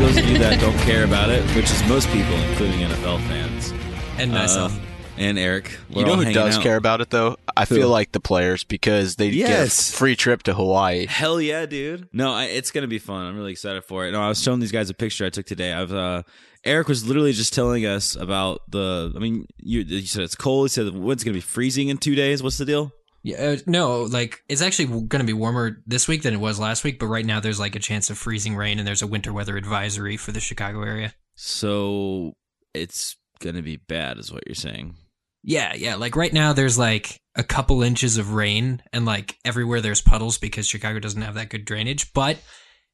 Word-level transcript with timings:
those 0.00 0.16
of 0.16 0.26
you 0.28 0.38
that 0.38 0.60
don't 0.60 0.76
care 0.78 1.04
about 1.04 1.30
it, 1.30 1.42
which 1.54 1.70
is 1.70 1.82
most 1.88 2.08
people, 2.08 2.34
including 2.34 2.80
NFL 2.80 3.18
fans 3.28 3.72
and 4.18 4.30
myself. 4.32 4.76
uh, 4.76 4.80
and 5.16 5.38
Eric, 5.38 5.78
we're 5.90 6.00
you 6.00 6.06
know 6.06 6.12
all 6.14 6.22
who 6.22 6.32
does 6.32 6.56
out. 6.56 6.62
care 6.62 6.76
about 6.76 7.00
it 7.00 7.10
though? 7.10 7.36
I 7.56 7.64
Who? 7.64 7.76
feel 7.76 7.88
like 7.88 8.10
the 8.12 8.18
players 8.20 8.64
because 8.64 9.14
they 9.16 9.30
get 9.30 9.48
Yes. 9.48 9.90
a 9.90 9.96
free 9.96 10.16
trip 10.16 10.42
to 10.44 10.54
Hawaii. 10.54 11.06
Hell 11.06 11.40
yeah, 11.40 11.66
dude! 11.66 12.08
No, 12.12 12.32
I, 12.32 12.46
it's 12.46 12.70
gonna 12.72 12.88
be 12.88 12.98
fun. 12.98 13.24
I'm 13.26 13.36
really 13.36 13.52
excited 13.52 13.84
for 13.84 14.06
it. 14.06 14.10
No, 14.12 14.20
I 14.20 14.28
was 14.28 14.42
showing 14.42 14.58
these 14.60 14.72
guys 14.72 14.90
a 14.90 14.94
picture 14.94 15.24
I 15.24 15.30
took 15.30 15.46
today. 15.46 15.72
I've 15.72 15.92
uh, 15.92 16.24
Eric 16.64 16.88
was 16.88 17.06
literally 17.06 17.32
just 17.32 17.52
telling 17.54 17.86
us 17.86 18.16
about 18.16 18.62
the. 18.68 19.12
I 19.14 19.18
mean, 19.20 19.46
you, 19.62 19.80
you 19.82 20.06
said 20.06 20.22
it's 20.24 20.34
cold. 20.34 20.66
He 20.68 20.72
said 20.72 20.86
the 20.86 20.92
wind's 20.92 21.22
gonna 21.22 21.34
be 21.34 21.40
freezing 21.40 21.88
in 21.88 21.98
two 21.98 22.16
days. 22.16 22.42
What's 22.42 22.58
the 22.58 22.64
deal? 22.64 22.90
Yeah, 23.24 23.36
uh, 23.42 23.56
no, 23.66 24.02
like 24.02 24.44
it's 24.48 24.60
actually 24.62 24.86
going 24.86 25.20
to 25.20 25.24
be 25.24 25.32
warmer 25.32 25.82
this 25.86 26.06
week 26.06 26.22
than 26.22 26.34
it 26.34 26.40
was 26.40 26.60
last 26.60 26.84
week, 26.84 26.98
but 26.98 27.06
right 27.06 27.24
now 27.24 27.40
there's 27.40 27.58
like 27.58 27.74
a 27.74 27.80
chance 27.80 28.10
of 28.10 28.18
freezing 28.18 28.54
rain 28.54 28.78
and 28.78 28.86
there's 28.86 29.00
a 29.02 29.06
winter 29.06 29.32
weather 29.32 29.56
advisory 29.56 30.16
for 30.18 30.30
the 30.30 30.40
Chicago 30.40 30.82
area. 30.82 31.14
So 31.34 32.34
it's 32.74 33.16
gonna 33.40 33.62
be 33.62 33.76
bad, 33.76 34.18
is 34.18 34.30
what 34.30 34.44
you're 34.46 34.54
saying. 34.54 34.94
Yeah, 35.42 35.74
yeah, 35.74 35.94
like 35.96 36.16
right 36.16 36.32
now 36.32 36.52
there's 36.52 36.78
like 36.78 37.18
a 37.34 37.42
couple 37.42 37.82
inches 37.82 38.18
of 38.18 38.32
rain 38.34 38.82
and 38.92 39.04
like 39.06 39.36
everywhere 39.44 39.80
there's 39.80 40.00
puddles 40.00 40.38
because 40.38 40.66
Chicago 40.68 40.98
doesn't 41.00 41.22
have 41.22 41.34
that 41.34 41.48
good 41.50 41.64
drainage, 41.64 42.12
but 42.12 42.38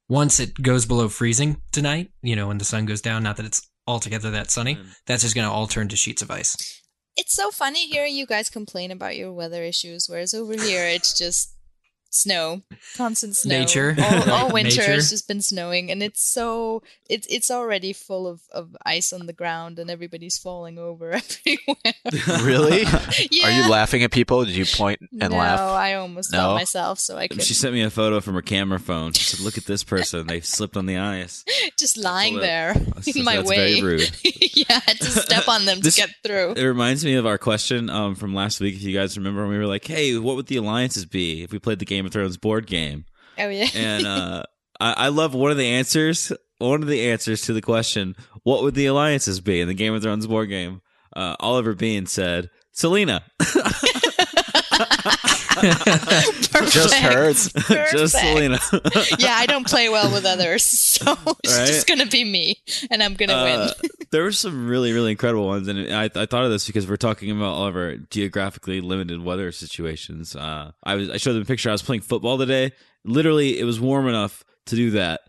once 0.09 0.41
it 0.41 0.61
goes 0.61 0.87
below 0.87 1.09
freezing 1.09 1.61
tonight, 1.73 2.11
you 2.23 2.35
know, 2.35 2.49
when 2.49 2.59
the 2.59 2.65
sun 2.65 2.87
goes 2.87 3.01
down, 3.01 3.23
not 3.23 3.37
that 3.37 3.47
it's 3.47 3.69
altogether 3.87 4.31
that 4.33 4.51
sunny, 4.51 4.75
Mm. 4.77 4.87
that's 5.07 5.23
just 5.23 5.35
going 5.35 5.47
to 5.47 5.53
all 5.53 5.67
turn 5.67 5.89
to 5.89 5.97
sheets 5.97 6.23
of 6.23 6.31
ice. 6.31 6.80
It's 7.21 7.35
so 7.35 7.51
funny 7.51 7.87
hearing 7.87 8.17
you 8.17 8.25
guys 8.25 8.49
complain 8.49 8.91
about 8.91 9.15
your 9.15 9.31
weather 9.31 9.63
issues, 9.63 10.09
whereas 10.09 10.33
over 10.33 10.55
here 10.55 10.87
it's 10.87 11.13
just 11.13 11.55
snow, 12.11 12.63
constant 12.97 13.37
snow. 13.37 13.61
Nature. 13.61 13.97
All, 13.99 14.31
all 14.31 14.45
Right, 14.45 14.53
winter 14.53 14.81
nature. 14.81 14.93
it's 14.93 15.11
just 15.11 15.29
been 15.29 15.41
snowing, 15.41 15.91
and 15.91 16.03
it's 16.03 16.23
so 16.23 16.83
it's 17.09 17.27
it's 17.29 17.51
already 17.51 17.93
full 17.93 18.27
of, 18.27 18.41
of 18.53 18.77
ice 18.85 19.13
on 19.13 19.27
the 19.27 19.33
ground, 19.33 19.79
and 19.79 19.91
everybody's 19.91 20.37
falling 20.39 20.79
over 20.79 21.13
everywhere. 21.47 21.95
Really? 22.43 22.83
yeah. 23.31 23.45
Are 23.47 23.51
you 23.65 23.71
laughing 23.71 24.03
at 24.03 24.11
people? 24.11 24.45
Did 24.45 24.57
you 24.57 24.67
point 24.67 25.01
and 25.21 25.33
no, 25.33 25.39
laugh? 25.39 25.59
No, 25.61 25.67
I 25.67 25.95
almost 25.95 26.33
No? 26.33 26.39
fell 26.39 26.55
myself, 26.55 26.99
so 26.99 27.17
I 27.17 27.29
could 27.29 27.43
She 27.43 27.55
sent 27.55 27.73
me 27.75 27.83
a 27.83 27.91
photo 27.91 28.21
from 28.21 28.35
her 28.35 28.43
camera 28.43 28.79
phone. 28.81 29.13
She 29.13 29.25
said, 29.25 29.41
"Look 29.41 29.57
at 29.59 29.65
this 29.65 29.85
person. 29.85 30.27
They 30.27 30.41
slipped 30.41 30.77
on 30.77 30.87
the 30.87 30.99
ice." 30.99 31.45
just 31.77 31.97
lying 31.97 32.39
there 32.39 32.75
that's- 32.75 33.17
in 33.17 33.25
my 33.25 33.37
that's 33.37 33.49
way. 33.49 33.81
very 33.81 33.83
rude. 33.83 34.11
yeah, 34.55 34.65
I 34.69 34.83
had 34.87 34.99
to 34.99 35.05
step 35.11 35.49
on 35.49 35.65
them 35.65 35.81
This- 35.81 35.97
to 35.97 36.03
get 36.03 36.11
through. 36.25 36.53
It 36.53 36.65
reminds 36.67 37.05
me 37.05 37.15
of 37.15 37.27
our 37.27 37.39
question 37.39 37.89
um, 37.91 38.15
from 38.15 38.35
last 38.35 38.61
week. 38.61 38.75
If 38.75 38.83
you 38.83 38.95
guys 38.97 39.17
remember, 39.17 39.43
when 39.43 39.51
we 39.51 39.59
were 39.59 39.67
like, 39.67 39.87
"Hey, 39.87 40.17
what 40.19 40.37
would 40.37 40.47
the 40.47 40.57
alliances 40.57 41.05
be 41.07 41.43
if 41.43 41.53
we 41.53 41.59
played 41.59 41.79
the 41.79 41.85
Game 41.85 42.00
of 42.07 42.13
Thrones 42.13 42.37
board 42.37 42.67
game?" 42.67 43.05
Oh 43.39 43.49
yeah. 43.49 43.69
And 43.75 44.07
uh, 44.07 44.43
I, 44.81 44.93
I 44.93 45.09
love 45.09 45.35
one 45.35 45.51
of 45.51 45.57
the 45.57 45.67
answers. 45.67 46.33
One 46.59 46.83
of 46.83 46.89
the 46.89 47.11
answers 47.11 47.43
to 47.43 47.53
the 47.53 47.63
question, 47.63 48.17
"What 48.43 48.63
would 48.63 48.75
the 48.75 48.87
alliances 48.87 49.41
be 49.41 49.61
in 49.61 49.69
the 49.69 49.75
Game 49.75 49.95
of 49.95 50.03
Thrones 50.03 50.27
board 50.27 50.49
game?" 50.49 50.81
Uh, 51.15 51.37
Oliver 51.41 51.75
Bean 51.75 52.07
said, 52.07 52.51
"Selena." 52.73 53.25
Just 55.61 56.95
heard. 56.95 57.37
Just. 57.93 58.19
Selena. 58.19 58.59
yeah, 59.19 59.35
I 59.37 59.47
don't 59.47 59.67
play 59.67 59.89
well 59.89 60.13
with 60.13 60.25
others, 60.25 60.63
so 60.65 61.13
it's 61.45 61.59
Right? 61.59 61.67
just 61.67 61.87
gonna 61.87 62.07
be 62.07 62.25
me, 62.25 62.57
and 62.91 63.03
I'm 63.03 63.15
gonna 63.15 63.35
Uh, 63.35 63.73
win. 63.83 63.91
there 64.11 64.23
were 64.23 64.33
some 64.33 64.67
really, 64.67 64.93
really 64.93 65.13
incredible 65.13 65.47
ones, 65.47 65.69
and 65.69 65.93
I, 65.93 66.05
I 66.05 66.27
thought 66.27 66.45
of 66.45 66.51
this 66.51 66.67
because 66.67 66.87
we're 66.89 66.97
talking 66.97 67.31
about 67.31 67.53
all 67.55 67.67
of 67.67 67.77
our 67.77 67.97
geographically 68.11 68.81
limited 68.81 69.23
weather 69.23 69.53
situations. 69.53 70.35
Uh, 70.37 70.73
I 70.85 70.95
was 70.97 71.11
I 71.11 71.17
showed 71.17 71.35
them 71.35 71.43
a 71.43 71.47
picture. 71.47 71.69
I 71.69 71.73
was 71.73 71.83
playing 71.83 72.03
football 72.03 72.39
today. 72.39 72.73
Literally, 73.05 73.59
it 73.59 73.65
was 73.65 73.81
warm 73.81 74.09
enough 74.09 74.45
to 74.67 74.77
do 74.77 74.91
that, 74.93 75.21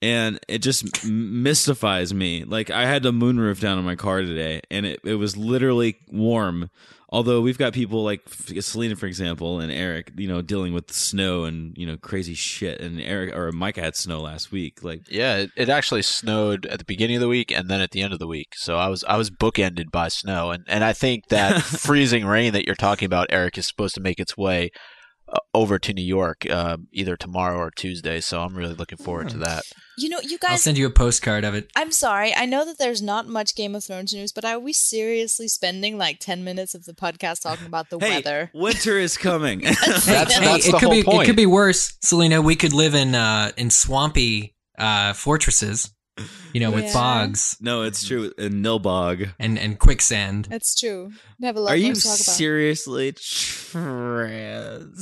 and 0.00 0.38
it 0.48 0.58
just 0.58 1.04
mystifies 1.04 2.12
me. 2.12 2.44
Like 2.44 2.70
I 2.70 2.86
had 2.86 3.02
the 3.02 3.12
moonroof 3.12 3.60
down 3.60 3.78
on 3.78 3.84
my 3.84 3.96
car 3.96 4.20
today, 4.22 4.60
and 4.70 4.86
it, 4.86 5.00
it 5.04 5.14
was 5.14 5.36
literally 5.36 5.96
warm. 6.08 6.70
Although 7.12 7.42
we've 7.42 7.58
got 7.58 7.74
people 7.74 8.02
like 8.02 8.22
Selena, 8.28 8.96
for 8.96 9.04
example, 9.04 9.60
and 9.60 9.70
Eric, 9.70 10.12
you 10.16 10.26
know, 10.26 10.40
dealing 10.40 10.72
with 10.72 10.90
snow 10.90 11.44
and 11.44 11.76
you 11.76 11.86
know 11.86 11.98
crazy 11.98 12.32
shit, 12.32 12.80
and 12.80 12.98
Eric 12.98 13.36
or 13.36 13.52
Micah 13.52 13.82
had 13.82 13.94
snow 13.94 14.22
last 14.22 14.50
week. 14.50 14.82
Like 14.82 15.02
Yeah, 15.10 15.36
it, 15.36 15.50
it 15.54 15.68
actually 15.68 16.00
snowed 16.00 16.64
at 16.64 16.78
the 16.78 16.86
beginning 16.86 17.16
of 17.16 17.20
the 17.20 17.28
week 17.28 17.52
and 17.52 17.68
then 17.68 17.82
at 17.82 17.90
the 17.90 18.00
end 18.00 18.14
of 18.14 18.18
the 18.18 18.26
week. 18.26 18.54
So 18.56 18.78
I 18.78 18.88
was 18.88 19.04
I 19.04 19.18
was 19.18 19.30
bookended 19.30 19.90
by 19.90 20.08
snow, 20.08 20.52
and 20.52 20.64
and 20.66 20.82
I 20.82 20.94
think 20.94 21.28
that 21.28 21.60
freezing 21.62 22.24
rain 22.24 22.54
that 22.54 22.64
you're 22.64 22.74
talking 22.74 23.04
about, 23.04 23.26
Eric, 23.28 23.58
is 23.58 23.68
supposed 23.68 23.94
to 23.96 24.00
make 24.00 24.18
its 24.18 24.38
way 24.38 24.70
over 25.54 25.78
to 25.78 25.92
New 25.92 26.04
York 26.04 26.46
uh, 26.48 26.76
either 26.92 27.16
tomorrow 27.16 27.58
or 27.58 27.70
Tuesday. 27.70 28.20
So 28.20 28.40
I'm 28.42 28.54
really 28.54 28.74
looking 28.74 28.98
forward 28.98 29.28
to 29.30 29.38
that. 29.38 29.64
You 29.98 30.08
know, 30.08 30.20
you 30.22 30.38
guys. 30.38 30.52
I'll 30.52 30.58
send 30.58 30.78
you 30.78 30.86
a 30.86 30.90
postcard 30.90 31.44
of 31.44 31.54
it. 31.54 31.70
I'm 31.76 31.92
sorry. 31.92 32.34
I 32.34 32.46
know 32.46 32.64
that 32.64 32.78
there's 32.78 33.02
not 33.02 33.28
much 33.28 33.54
Game 33.54 33.74
of 33.74 33.84
Thrones 33.84 34.14
news, 34.14 34.32
but 34.32 34.44
are 34.44 34.58
we 34.58 34.72
seriously 34.72 35.48
spending 35.48 35.98
like 35.98 36.18
ten 36.18 36.42
minutes 36.44 36.74
of 36.74 36.84
the 36.86 36.94
podcast 36.94 37.42
talking 37.42 37.66
about 37.66 37.90
the 37.90 37.98
hey, 37.98 38.16
weather? 38.16 38.50
winter 38.54 38.98
is 38.98 39.18
coming. 39.18 39.60
That's, 39.64 40.06
hey, 40.06 40.12
that's 40.14 40.66
it 40.66 40.72
the 40.72 40.78
could 40.78 40.86
whole 40.86 40.90
be 40.92 41.02
point. 41.02 41.22
it 41.22 41.26
could 41.26 41.36
be 41.36 41.46
worse, 41.46 41.94
Selena. 42.00 42.40
We 42.40 42.56
could 42.56 42.72
live 42.72 42.94
in 42.94 43.14
uh 43.14 43.52
in 43.58 43.68
swampy 43.70 44.54
uh 44.78 45.12
fortresses, 45.12 45.92
you 46.52 46.60
know, 46.60 46.70
with 46.70 46.84
Yeah. 46.84 46.92
bogs 46.92 47.56
No, 47.60 47.82
it's 47.82 48.06
true. 48.06 48.32
In 48.38 48.62
Nilbog. 48.62 49.32
and 49.38 49.58
and 49.58 49.78
quicksand. 49.78 50.46
That's 50.50 50.78
true. 50.78 51.12
We 51.40 51.46
have 51.46 51.56
a 51.56 51.60
lot 51.60 51.72
Are 51.72 51.76
you 51.76 51.94
to 51.94 52.00
talk 52.00 52.14
about. 52.14 52.18
seriously 52.34 53.12
transitioning 53.12 54.92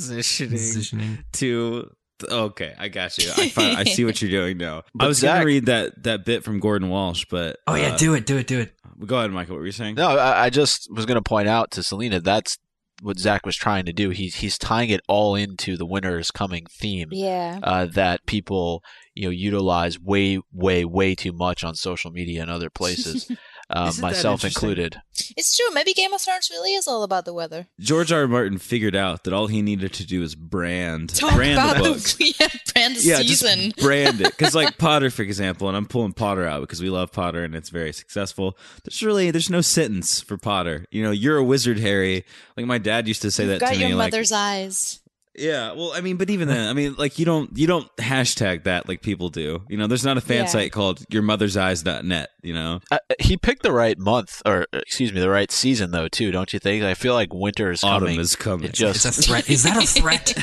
Positioning. 0.51 1.25
to? 1.33 1.91
Okay, 2.23 2.75
I 2.77 2.87
got 2.87 3.17
you. 3.17 3.31
I, 3.35 3.49
find, 3.49 3.77
I 3.77 3.83
see 3.83 4.05
what 4.05 4.21
you're 4.21 4.29
doing 4.29 4.57
now. 4.59 4.83
But 4.93 5.05
I 5.05 5.07
was 5.07 5.21
gonna 5.23 5.43
read 5.45 5.65
that 5.65 6.03
that 6.03 6.23
bit 6.23 6.43
from 6.43 6.59
Gordon 6.59 6.89
Walsh, 6.89 7.25
but 7.29 7.57
Oh 7.65 7.73
yeah, 7.75 7.93
uh, 7.93 7.97
do 7.97 8.13
it, 8.13 8.25
do 8.27 8.37
it, 8.37 8.45
do 8.47 8.59
it. 8.59 8.73
go 9.05 9.17
ahead, 9.17 9.31
Michael. 9.31 9.55
What 9.55 9.61
were 9.61 9.65
you 9.65 9.71
saying? 9.71 9.95
No, 9.95 10.09
I, 10.17 10.45
I 10.45 10.49
just 10.51 10.87
was 10.93 11.05
going 11.07 11.15
to 11.15 11.23
point 11.23 11.47
out 11.47 11.71
to 11.71 11.81
Selena 11.83 12.19
that's 12.19 12.59
what 13.01 13.19
Zach 13.19 13.45
was 13.45 13.55
trying 13.55 13.85
to 13.85 13.93
do. 13.93 14.09
He's 14.11 14.35
he's 14.35 14.57
tying 14.57 14.89
it 14.89 15.01
all 15.07 15.35
into 15.35 15.75
the 15.75 15.85
winter 15.85 16.19
is 16.19 16.31
coming 16.31 16.65
theme. 16.69 17.09
Yeah. 17.11 17.59
uh, 17.63 17.85
that 17.87 18.25
people 18.25 18.83
you 19.15 19.23
know 19.25 19.31
utilize 19.31 19.99
way 19.99 20.39
way 20.53 20.85
way 20.85 21.15
too 21.15 21.33
much 21.33 21.63
on 21.63 21.75
social 21.75 22.11
media 22.11 22.41
and 22.41 22.49
other 22.49 22.69
places 22.69 23.29
uh, 23.69 23.91
myself 23.99 24.45
included 24.45 25.01
It's 25.35 25.55
true. 25.57 25.73
Maybe 25.73 25.93
Game 25.93 26.13
of 26.13 26.21
Thrones 26.21 26.49
really 26.49 26.73
is 26.73 26.87
all 26.87 27.03
about 27.03 27.25
the 27.25 27.33
weather. 27.33 27.67
George 27.79 28.11
R. 28.11 28.21
R. 28.21 28.27
Martin 28.27 28.57
figured 28.57 28.95
out 28.95 29.23
that 29.23 29.33
all 29.33 29.47
he 29.47 29.61
needed 29.61 29.93
to 29.93 30.05
do 30.05 30.23
is 30.23 30.35
brand 30.35 31.09
Talk 31.09 31.35
brand 31.35 31.53
about 31.53 31.77
the 31.77 31.89
book. 31.89 31.99
the 31.99 32.35
yeah, 32.39 32.47
brand 32.81 32.95
the 32.95 33.01
yeah, 33.01 33.17
season. 33.17 33.59
just 33.71 33.77
brand 33.81 34.21
it. 34.21 34.35
Because 34.37 34.55
like 34.55 34.77
Potter, 34.79 35.09
for 35.09 35.21
example, 35.21 35.67
and 35.67 35.77
I'm 35.77 35.85
pulling 35.85 36.13
Potter 36.13 36.45
out 36.45 36.61
because 36.61 36.81
we 36.81 36.89
love 36.89 37.11
Potter 37.11 37.43
and 37.43 37.55
it's 37.55 37.69
very 37.69 37.93
successful. 37.93 38.57
There's 38.83 39.03
really 39.03 39.31
there's 39.31 39.49
no 39.49 39.61
sentence 39.61 40.21
for 40.21 40.37
Potter. 40.37 40.85
You 40.91 41.03
know, 41.03 41.11
you're 41.11 41.37
a 41.37 41.43
wizard, 41.43 41.79
Harry. 41.79 42.25
Like 42.57 42.65
my 42.65 42.77
dad 42.77 43.07
used 43.07 43.21
to 43.23 43.31
say 43.31 43.43
You've 43.43 43.59
that 43.59 43.61
got 43.61 43.73
to 43.73 43.79
your 43.79 43.89
me. 43.89 43.95
Like, 43.95 44.11
mother's 44.11 44.31
eyes. 44.31 44.99
Yeah, 45.35 45.71
well, 45.73 45.91
I 45.93 46.01
mean, 46.01 46.17
but 46.17 46.29
even 46.29 46.47
then, 46.47 46.67
I 46.67 46.73
mean, 46.73 46.95
like 46.97 47.17
you 47.19 47.25
don't 47.25 47.57
you 47.57 47.67
don't 47.67 47.87
hashtag 47.97 48.65
that 48.65 48.87
like 48.87 49.01
people 49.01 49.29
do. 49.29 49.63
You 49.69 49.77
know, 49.77 49.87
there's 49.87 50.03
not 50.05 50.17
a 50.17 50.21
fan 50.21 50.41
Yeah. 50.43 50.45
site 50.47 50.71
called 50.71 50.99
yourmotherseyes.net. 51.09 52.29
You 52.43 52.53
know, 52.53 52.79
uh, 52.91 52.97
he 53.19 53.37
picked 53.37 53.63
the 53.63 53.71
right 53.71 53.97
month 53.97 54.41
or 54.45 54.67
uh, 54.73 54.79
excuse 54.79 55.13
me 55.13 55.19
the 55.19 55.29
right 55.29 55.51
season 55.51 55.91
though 55.91 56.07
too 56.07 56.31
don't 56.31 56.53
you 56.53 56.59
think 56.59 56.83
i 56.83 56.93
feel 56.95 57.13
like 57.13 57.33
winter 57.33 57.71
is 57.71 57.83
autumn 57.83 58.07
coming 58.07 58.19
is 58.19 58.35
coming. 58.35 58.65
it 58.65 58.69
It's 58.69 58.79
just 58.79 59.05
a 59.05 59.11
threat. 59.11 59.49
Is 59.49 59.63
that 59.63 59.77
a 59.81 59.85
threat? 59.85 60.33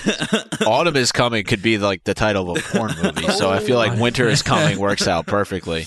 autumn 0.67 0.97
is 0.97 1.11
coming 1.13 1.45
could 1.45 1.63
be 1.63 1.77
like 1.79 2.05
the 2.05 2.15
title 2.15 2.51
of 2.51 2.59
a 2.59 2.61
porn 2.79 2.93
movie 3.03 3.29
so 3.33 3.51
i 3.51 3.59
feel 3.59 3.77
like 3.77 3.99
winter 3.99 4.29
is 4.29 4.43
coming 4.43 4.79
works 4.79 5.09
out 5.09 5.27
perfectly 5.27 5.87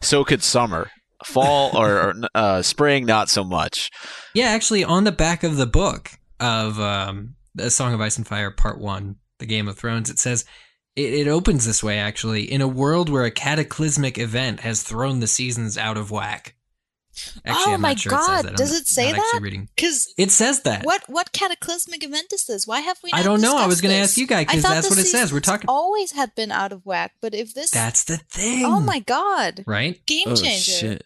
so 0.00 0.24
could 0.24 0.42
summer 0.42 0.90
fall 1.24 1.76
or, 1.76 2.08
or 2.08 2.14
uh, 2.34 2.62
spring 2.62 3.06
not 3.06 3.28
so 3.28 3.44
much 3.44 3.90
yeah, 4.34 4.46
actually, 4.46 4.82
on 4.82 5.04
the 5.04 5.12
back 5.12 5.44
of 5.44 5.56
the 5.56 5.66
book 5.66 6.10
of 6.40 6.80
um, 6.80 7.34
the 7.54 7.70
Song 7.70 7.92
of 7.94 8.00
Ice 8.00 8.16
and 8.16 8.26
Fire 8.26 8.50
Part 8.50 8.78
One, 8.80 9.16
the 9.38 9.46
Game 9.46 9.68
of 9.68 9.76
Thrones, 9.78 10.10
it 10.10 10.18
says 10.18 10.44
it, 10.96 11.12
it 11.14 11.28
opens 11.28 11.64
this 11.66 11.82
way. 11.82 11.98
Actually, 11.98 12.50
in 12.50 12.60
a 12.60 12.68
world 12.68 13.08
where 13.08 13.24
a 13.24 13.30
cataclysmic 13.30 14.18
event 14.18 14.60
has 14.60 14.82
thrown 14.82 15.20
the 15.20 15.26
seasons 15.26 15.76
out 15.78 15.96
of 15.96 16.10
whack. 16.10 16.54
Actually, 17.44 17.72
Oh 17.72 17.74
I'm 17.74 17.80
my 17.82 17.94
sure 17.94 18.10
God, 18.10 18.42
that. 18.44 18.48
I'm 18.50 18.54
does 18.54 18.72
it 18.74 18.86
say 18.86 19.12
not 19.12 19.16
that? 19.34 19.66
Because 19.76 20.12
It 20.16 20.30
says 20.30 20.62
that. 20.62 20.84
what 20.86 21.02
what 21.08 21.30
cataclysmic 21.32 22.02
event 22.02 22.32
is 22.32 22.46
this? 22.46 22.66
Why 22.66 22.80
have 22.80 22.96
we? 23.04 23.10
I 23.12 23.22
don't 23.22 23.42
know. 23.42 23.58
I 23.58 23.66
was 23.66 23.82
going 23.82 23.92
gonna 23.92 24.02
ask 24.02 24.16
you 24.16 24.26
guys 24.26 24.46
because 24.46 24.62
that's 24.62 24.88
what 24.88 24.98
it 24.98 25.04
says. 25.04 25.30
We're 25.30 25.40
talking- 25.40 25.68
Always 25.68 26.12
had 26.12 26.34
been 26.34 26.50
out 26.50 26.72
of 26.72 26.86
whack, 26.86 27.12
but 27.20 27.34
if 27.34 27.52
this, 27.52 27.70
That's 27.70 28.04
the 28.04 28.16
thing. 28.16 28.64
oh 28.64 28.80
my 28.80 28.98
god, 29.00 29.62
Right? 29.66 30.04
game 30.06 30.28
oh 30.28 30.34
changer. 30.36 30.72
shit! 30.72 31.04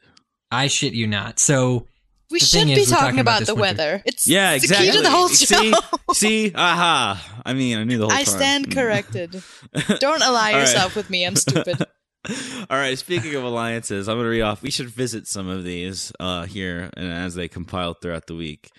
I 0.52 0.68
shit 0.68 0.92
you 0.92 1.08
not. 1.08 1.40
So 1.40 1.88
We 2.30 2.40
The 2.40 2.44
should 2.46 2.66
be 2.66 2.72
is, 2.74 2.90
talking 2.90 3.04
talking 3.04 3.20
about, 3.20 3.42
about 3.42 3.46
the 3.46 3.54
winter. 3.54 3.82
weather. 3.82 4.02
It's 4.04 4.26
Yeah, 4.26 4.52
exactly. 4.52 4.86
the 4.86 4.92
key 4.92 4.98
to 4.98 5.02
the 5.04 5.10
whole 5.10 5.28
show. 5.28 5.56
See, 5.56 5.72
see, 6.48 6.52
aha! 6.54 7.40
I 7.44 7.52
mean, 7.54 7.78
I 7.78 7.84
knew 7.84 7.98
the 7.98 8.04
whole 8.04 8.12
I 8.12 8.24
time. 8.24 8.34
stand 8.34 8.70
corrected. 8.74 9.42
Don't 10.00 10.22
ally 10.22 10.48
All 10.50 10.54
right. 10.54 10.60
yourself 10.60 10.96
with 10.96 11.08
me. 11.10 11.24
I'm 11.24 11.36
stupid. 11.36 11.78
All 12.68 12.76
right. 12.76 12.98
Speaking 12.98 13.34
of 13.36 13.44
alliances, 13.44 14.08
I'm 14.08 14.16
going 14.16 14.24
to 14.24 14.30
read 14.30 14.42
off. 14.42 14.60
We 14.62 14.70
should 14.72 14.88
visit 14.90 15.28
some 15.28 15.48
of 15.48 15.62
these 15.62 16.12
uh, 16.18 16.46
here, 16.46 16.90
and 16.96 17.12
as 17.12 17.36
they 17.36 17.46
compile 17.46 17.94
throughout 17.94 18.26
the 18.26 18.34
week, 18.34 18.70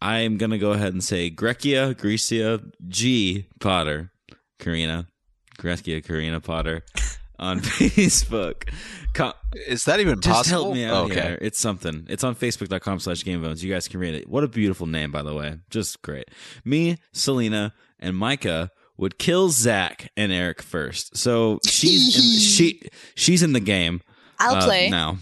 I'm 0.00 0.38
going 0.38 0.50
to 0.52 0.58
go 0.58 0.72
ahead 0.72 0.94
and 0.94 1.04
say 1.04 1.28
Grecia, 1.28 1.94
Grecia, 1.98 2.60
G 2.88 3.46
Potter, 3.60 4.10
Karina, 4.58 5.06
Grecia, 5.58 6.00
Karina 6.00 6.40
Potter, 6.40 6.82
on 7.38 7.60
Facebook. 7.60 8.68
Co- 9.12 9.32
Is 9.66 9.84
that 9.84 10.00
even 10.00 10.20
just 10.20 10.34
possible? 10.34 10.64
help 10.64 10.74
me 10.74 10.84
out 10.84 11.10
okay. 11.10 11.14
here. 11.14 11.38
It's 11.40 11.58
something. 11.58 12.06
It's 12.08 12.24
on 12.24 12.34
Facebook.com 12.34 13.00
slash 13.00 13.22
GameBones. 13.22 13.62
You 13.62 13.72
guys 13.72 13.88
can 13.88 14.00
read 14.00 14.14
it. 14.14 14.28
What 14.28 14.44
a 14.44 14.48
beautiful 14.48 14.86
name, 14.86 15.12
by 15.12 15.22
the 15.22 15.34
way. 15.34 15.58
Just 15.70 16.02
great. 16.02 16.30
Me, 16.64 16.98
Selena, 17.12 17.74
and 18.00 18.16
Micah 18.16 18.70
would 18.96 19.18
kill 19.18 19.48
Zach 19.50 20.10
and 20.16 20.32
Eric 20.32 20.62
first. 20.62 21.16
So 21.16 21.58
she's 21.66 22.16
in, 22.16 22.22
she 22.40 22.88
she's 23.14 23.42
in 23.42 23.52
the 23.52 23.60
game. 23.60 24.00
I'll 24.38 24.56
uh, 24.56 24.64
play. 24.64 24.90
now. 24.90 25.18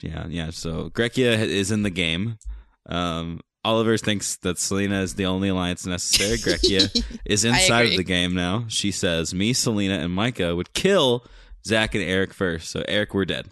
Yeah, 0.00 0.26
yeah. 0.28 0.50
So 0.50 0.90
Grekia 0.90 1.38
is 1.38 1.70
in 1.70 1.82
the 1.82 1.90
game. 1.90 2.38
Um, 2.86 3.40
Oliver 3.64 3.96
thinks 3.96 4.36
that 4.36 4.58
Selena 4.58 5.00
is 5.00 5.14
the 5.14 5.24
only 5.24 5.48
alliance 5.48 5.86
necessary. 5.86 6.36
Grekia 6.38 7.04
is 7.24 7.44
inside 7.44 7.86
of 7.86 7.96
the 7.96 8.04
game 8.04 8.34
now. 8.34 8.66
She 8.68 8.90
says, 8.90 9.32
"Me, 9.32 9.52
Selena, 9.52 9.94
and 9.94 10.12
Micah 10.12 10.54
would 10.54 10.74
kill 10.74 11.24
Zach 11.66 11.94
and 11.94 12.04
Eric 12.04 12.34
first. 12.34 12.70
So 12.70 12.84
Eric, 12.86 13.14
we're 13.14 13.24
dead. 13.24 13.46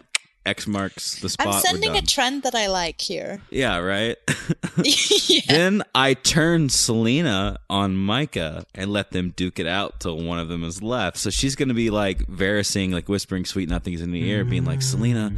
X 0.45 0.67
marks 0.67 1.19
the 1.21 1.29
spot. 1.29 1.47
I'm 1.47 1.61
sending 1.61 1.95
a 1.95 2.01
trend 2.01 2.43
that 2.43 2.53
I 2.53 2.67
like 2.67 2.99
here. 2.99 3.41
yeah, 3.49 3.77
right. 3.77 4.17
yeah. 4.83 5.41
Then 5.47 5.83
I 5.95 6.13
turn 6.15 6.69
Selena 6.69 7.57
on 7.69 7.95
Micah 7.95 8.65
and 8.75 8.91
let 8.91 9.11
them 9.11 9.29
duke 9.35 9.59
it 9.59 9.67
out 9.67 9.99
till 10.01 10.17
one 10.21 10.39
of 10.39 10.49
them 10.49 10.63
is 10.63 10.81
left. 10.81 11.17
So 11.17 11.29
she's 11.29 11.55
gonna 11.55 11.73
be 11.73 11.89
like 11.89 12.27
Varysing, 12.27 12.91
like 12.91 13.07
whispering 13.07 13.45
sweet 13.45 13.69
nothings 13.69 14.01
in 14.01 14.11
the 14.11 14.21
ear, 14.29 14.43
being 14.43 14.65
like, 14.65 14.81
Selena, 14.81 15.31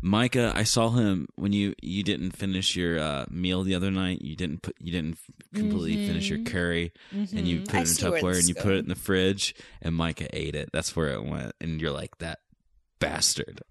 Micah, 0.00 0.52
I 0.54 0.62
saw 0.64 0.90
him 0.90 1.26
when 1.36 1.52
you 1.52 1.74
you 1.82 2.02
didn't 2.02 2.32
finish 2.32 2.76
your 2.76 2.98
uh, 3.00 3.24
meal 3.30 3.62
the 3.64 3.74
other 3.74 3.90
night. 3.90 4.22
You 4.22 4.36
didn't 4.36 4.62
put 4.62 4.76
you 4.80 4.92
didn't 4.92 5.18
completely 5.54 6.06
finish 6.06 6.28
your 6.30 6.38
curry, 6.40 6.92
and 7.12 7.46
you 7.48 7.60
Mhm. 7.60 7.66
put 7.68 7.74
I 7.74 7.78
it 7.78 7.80
in 7.80 7.86
see 7.86 8.02
Tupperware 8.04 8.38
and 8.38 8.48
you 8.48 8.54
is 8.56 8.62
put 8.62 8.72
it 8.74 8.78
in 8.78 8.88
the 8.88 8.94
fridge, 8.94 9.54
and 9.80 9.94
Micah 9.94 10.28
ate 10.32 10.54
it. 10.54 10.70
That's 10.72 10.94
where 10.94 11.08
it 11.08 11.24
went, 11.24 11.52
and 11.60 11.80
you're 11.80 11.90
like 11.92 12.18
that 12.18 12.38
bastard. 12.98 13.62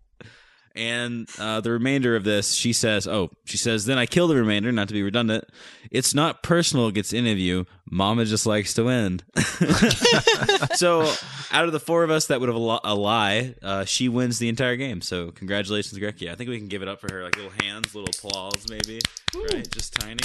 And 0.76 1.28
uh, 1.38 1.62
the 1.62 1.72
remainder 1.72 2.16
of 2.16 2.24
this, 2.24 2.54
she 2.54 2.72
says, 2.72 3.08
oh, 3.08 3.30
she 3.46 3.58
says, 3.58 3.86
then 3.86 3.98
I 3.98 4.06
kill 4.06 4.28
the 4.28 4.36
remainder, 4.36 4.72
not 4.72 4.88
to 4.88 4.94
be 4.94 5.04
redundant. 5.04 5.46
It's 5.90 6.14
not 6.14 6.44
personal 6.44 6.88
against 6.88 7.14
any 7.14 7.32
of 7.32 7.38
you. 7.38 7.66
Mama 7.90 8.24
just 8.26 8.46
likes 8.46 8.74
to 8.76 8.86
win. 8.86 9.20
so, 10.76 11.14
out 11.52 11.66
of 11.66 11.74
the 11.74 11.80
four 11.80 12.04
of 12.04 12.10
us 12.10 12.28
that 12.28 12.40
would 12.40 12.48
have 12.48 12.56
a, 12.56 12.60
li- 12.60 12.80
a 12.86 12.96
lie, 12.96 13.56
uh, 13.62 13.84
she 13.84 14.08
wins 14.08 14.40
the 14.40 14.48
entire 14.48 14.78
game. 14.78 15.02
So, 15.02 15.32
congratulations, 15.32 16.00
Grekia. 16.00 16.32
I 16.32 16.36
think 16.36 16.50
we 16.50 16.58
can 16.58 16.70
give 16.70 16.82
it 16.82 16.88
up 16.88 17.02
for 17.02 17.12
her. 17.12 17.24
Like 17.24 17.36
little 17.36 17.52
hands, 17.62 17.94
little 17.94 18.10
applause, 18.10 18.66
maybe. 18.70 19.02
Right? 19.36 19.70
Just 19.70 19.94
tiny. 19.94 20.24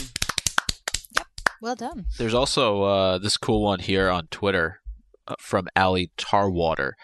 Yep. 1.17 1.27
Well 1.61 1.75
done. 1.75 2.07
There's 2.19 2.35
also 2.35 2.83
uh, 2.85 3.19
this 3.19 3.37
cool 3.37 3.63
one 3.63 3.81
here 3.81 4.11
on 4.11 4.29
Twitter 4.29 4.81
uh, 5.27 5.35
from 5.41 5.67
Ali 5.75 6.13
Tarwater. 6.17 6.97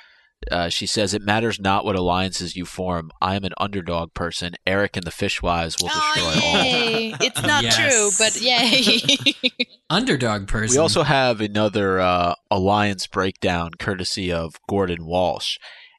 Uh, 0.50 0.68
she 0.68 0.86
says, 0.86 1.14
It 1.14 1.22
matters 1.22 1.60
not 1.60 1.84
what 1.84 1.96
alliances 1.96 2.56
you 2.56 2.64
form. 2.64 3.10
I 3.20 3.36
am 3.36 3.44
an 3.44 3.52
underdog 3.58 4.14
person. 4.14 4.54
Eric 4.66 4.96
and 4.96 5.06
the 5.06 5.10
Fishwives 5.10 5.80
will 5.80 5.88
destroy 5.88 6.22
oh, 6.22 7.12
all. 7.14 7.16
It's 7.20 7.42
not 7.42 7.62
Yes. 7.62 7.76
true, 7.76 8.10
but 8.18 8.40
yay. 8.40 9.66
Underdog 9.90 10.48
person. 10.48 10.74
We 10.74 10.78
also 10.78 11.02
have 11.02 11.40
another 11.40 12.00
uh, 12.00 12.34
alliance 12.50 13.06
breakdown 13.06 13.72
courtesy 13.78 14.32
of 14.32 14.54
Gordon 14.68 15.04
Walsh. 15.04 15.58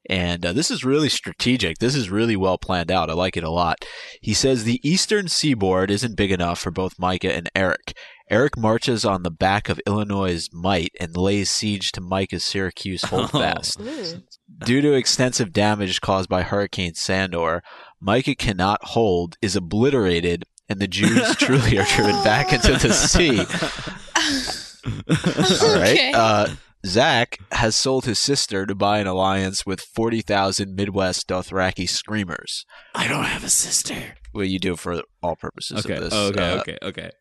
And 0.10 0.46
uh, 0.46 0.52
this 0.52 0.70
is 0.70 0.84
really 0.84 1.08
strategic. 1.10 1.78
This 1.78 1.96
is 1.96 2.10
really 2.10 2.36
well 2.36 2.58
planned 2.58 2.92
out. 2.92 3.10
I 3.10 3.14
like 3.14 3.38
it 3.38 3.44
a 3.44 3.50
lot. 3.50 3.86
He 4.22 4.34
says 4.34 4.64
the 4.64 4.82
eastern 4.88 5.30
seaboard 5.30 5.90
isn't 5.90 6.18
big 6.18 6.32
enough 6.32 6.60
for 6.60 6.72
both 6.72 7.00
Micah 7.00 7.34
and 7.34 7.50
Eric. 7.56 7.96
Eric 8.30 8.58
marches 8.58 9.06
on 9.06 9.24
the 9.24 9.32
back 9.32 9.70
of 9.70 9.80
Illinois' 9.86 10.50
might 10.52 10.92
and 11.00 11.16
lays 11.16 11.50
siege 11.50 11.92
to 11.94 12.02
Micah's 12.02 12.44
Syracuse 12.44 13.04
holdfast. 13.10 13.80
Ooh. 13.80 14.24
Due 14.66 14.82
to 14.82 14.94
extensive 14.94 15.52
damage 15.52 16.02
caused 16.02 16.30
by 16.30 16.44
Hurricane 16.44 16.96
Sandor, 16.96 17.64
Micah 18.00 18.36
cannot 18.36 18.84
hold, 18.84 19.38
is 19.42 19.56
obliterated, 19.56 20.44
and 20.70 20.80
the 20.80 20.88
Jews 20.88 21.36
truly 21.38 21.78
are 21.78 21.86
driven 21.86 22.24
back 22.24 22.54
into 22.54 22.74
the 22.74 22.94
sea. 22.94 23.40
All 25.66 25.80
right. 25.80 25.94
Okay. 25.94 26.12
Uh, 26.14 26.48
Zach 26.86 27.38
has 27.52 27.76
sold 27.76 28.06
his 28.06 28.20
sister 28.20 28.66
to 28.66 28.76
buy 28.76 29.00
an 29.00 29.08
alliance 29.08 29.66
with 29.66 29.80
40,000 29.80 30.76
Midwest 30.76 31.30
Dothraki 31.30 31.88
screamers. 31.88 32.66
I 32.94 33.08
don't 33.08 33.24
have 33.24 33.44
a 33.44 33.50
sister. 33.50 34.16
Well, 34.34 34.46
you 34.46 34.60
do 34.60 34.74
it 34.74 34.80
for 34.80 35.02
all 35.22 35.36
purposes 35.36 35.86
Okay. 35.86 35.96
of 35.98 36.04
this. 36.04 36.14
okay. 36.14 36.42
Uh, 36.44 36.60
okay. 36.62 36.78
Okay. 36.82 37.12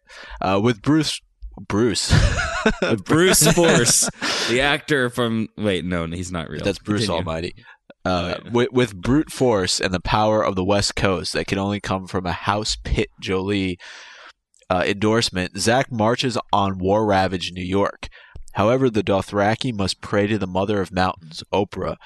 uh, 0.40 0.60
with 0.62 0.80
Bruce. 0.82 1.20
Bruce. 1.68 2.10
Bruce 3.04 3.46
Force, 3.52 4.08
the 4.48 4.60
actor 4.62 5.10
from. 5.10 5.48
Wait, 5.58 5.84
no, 5.84 6.06
he's 6.06 6.32
not 6.32 6.48
real. 6.48 6.64
That's 6.64 6.78
Bruce 6.78 7.02
Continue. 7.02 7.18
Almighty. 7.18 7.54
Uh, 8.04 8.36
Right. 8.42 8.52
with, 8.52 8.68
with 8.72 8.96
brute 8.96 9.30
force 9.30 9.78
and 9.78 9.92
the 9.94 10.00
power 10.00 10.42
of 10.44 10.56
the 10.56 10.64
West 10.64 10.96
Coast 10.96 11.34
that 11.34 11.46
can 11.46 11.58
only 11.58 11.78
come 11.78 12.06
from 12.08 12.26
a 12.26 12.32
House 12.32 12.76
Pitt 12.82 13.10
Jolie 13.20 13.78
uh, 14.70 14.82
endorsement, 14.86 15.56
Zach 15.58 15.92
marches 15.92 16.36
on 16.52 16.78
war 16.78 17.04
ravaged 17.06 17.52
New 17.54 17.62
York. 17.64 18.08
However, 18.54 18.90
the 18.90 19.02
Dothraki 19.04 19.72
must 19.72 20.00
pray 20.00 20.26
to 20.26 20.38
the 20.38 20.46
Mother 20.48 20.80
of 20.80 20.90
Mountains, 20.92 21.44
Oprah, 21.52 21.96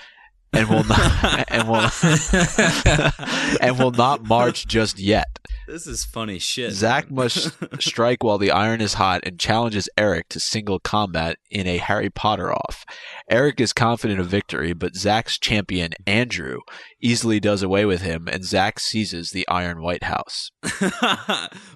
and 0.56 0.68
will 0.68 0.84
not 0.84 1.44
and 1.48 1.68
will 1.68 1.90
and 3.60 3.78
will 3.78 3.90
not 3.90 4.24
march 4.24 4.66
just 4.66 4.98
yet. 4.98 5.38
This 5.66 5.86
is 5.88 6.04
funny 6.04 6.38
shit. 6.38 6.72
Zach 6.72 7.10
must 7.10 7.50
strike 7.82 8.22
while 8.22 8.38
the 8.38 8.52
iron 8.52 8.80
is 8.80 8.94
hot 8.94 9.22
and 9.24 9.38
challenges 9.38 9.88
Eric 9.98 10.28
to 10.28 10.38
single 10.38 10.78
combat 10.78 11.38
in 11.50 11.66
a 11.66 11.78
Harry 11.78 12.08
Potter 12.08 12.52
off. 12.52 12.84
Eric 13.28 13.60
is 13.60 13.72
confident 13.72 14.20
of 14.20 14.28
victory, 14.28 14.72
but 14.72 14.94
Zach's 14.94 15.36
champion, 15.38 15.92
Andrew, 16.06 16.60
easily 17.02 17.40
does 17.40 17.64
away 17.64 17.84
with 17.84 18.02
him, 18.02 18.28
and 18.30 18.44
Zach 18.44 18.78
seizes 18.78 19.30
the 19.30 19.46
Iron 19.48 19.82
White 19.82 20.04
House. 20.04 20.52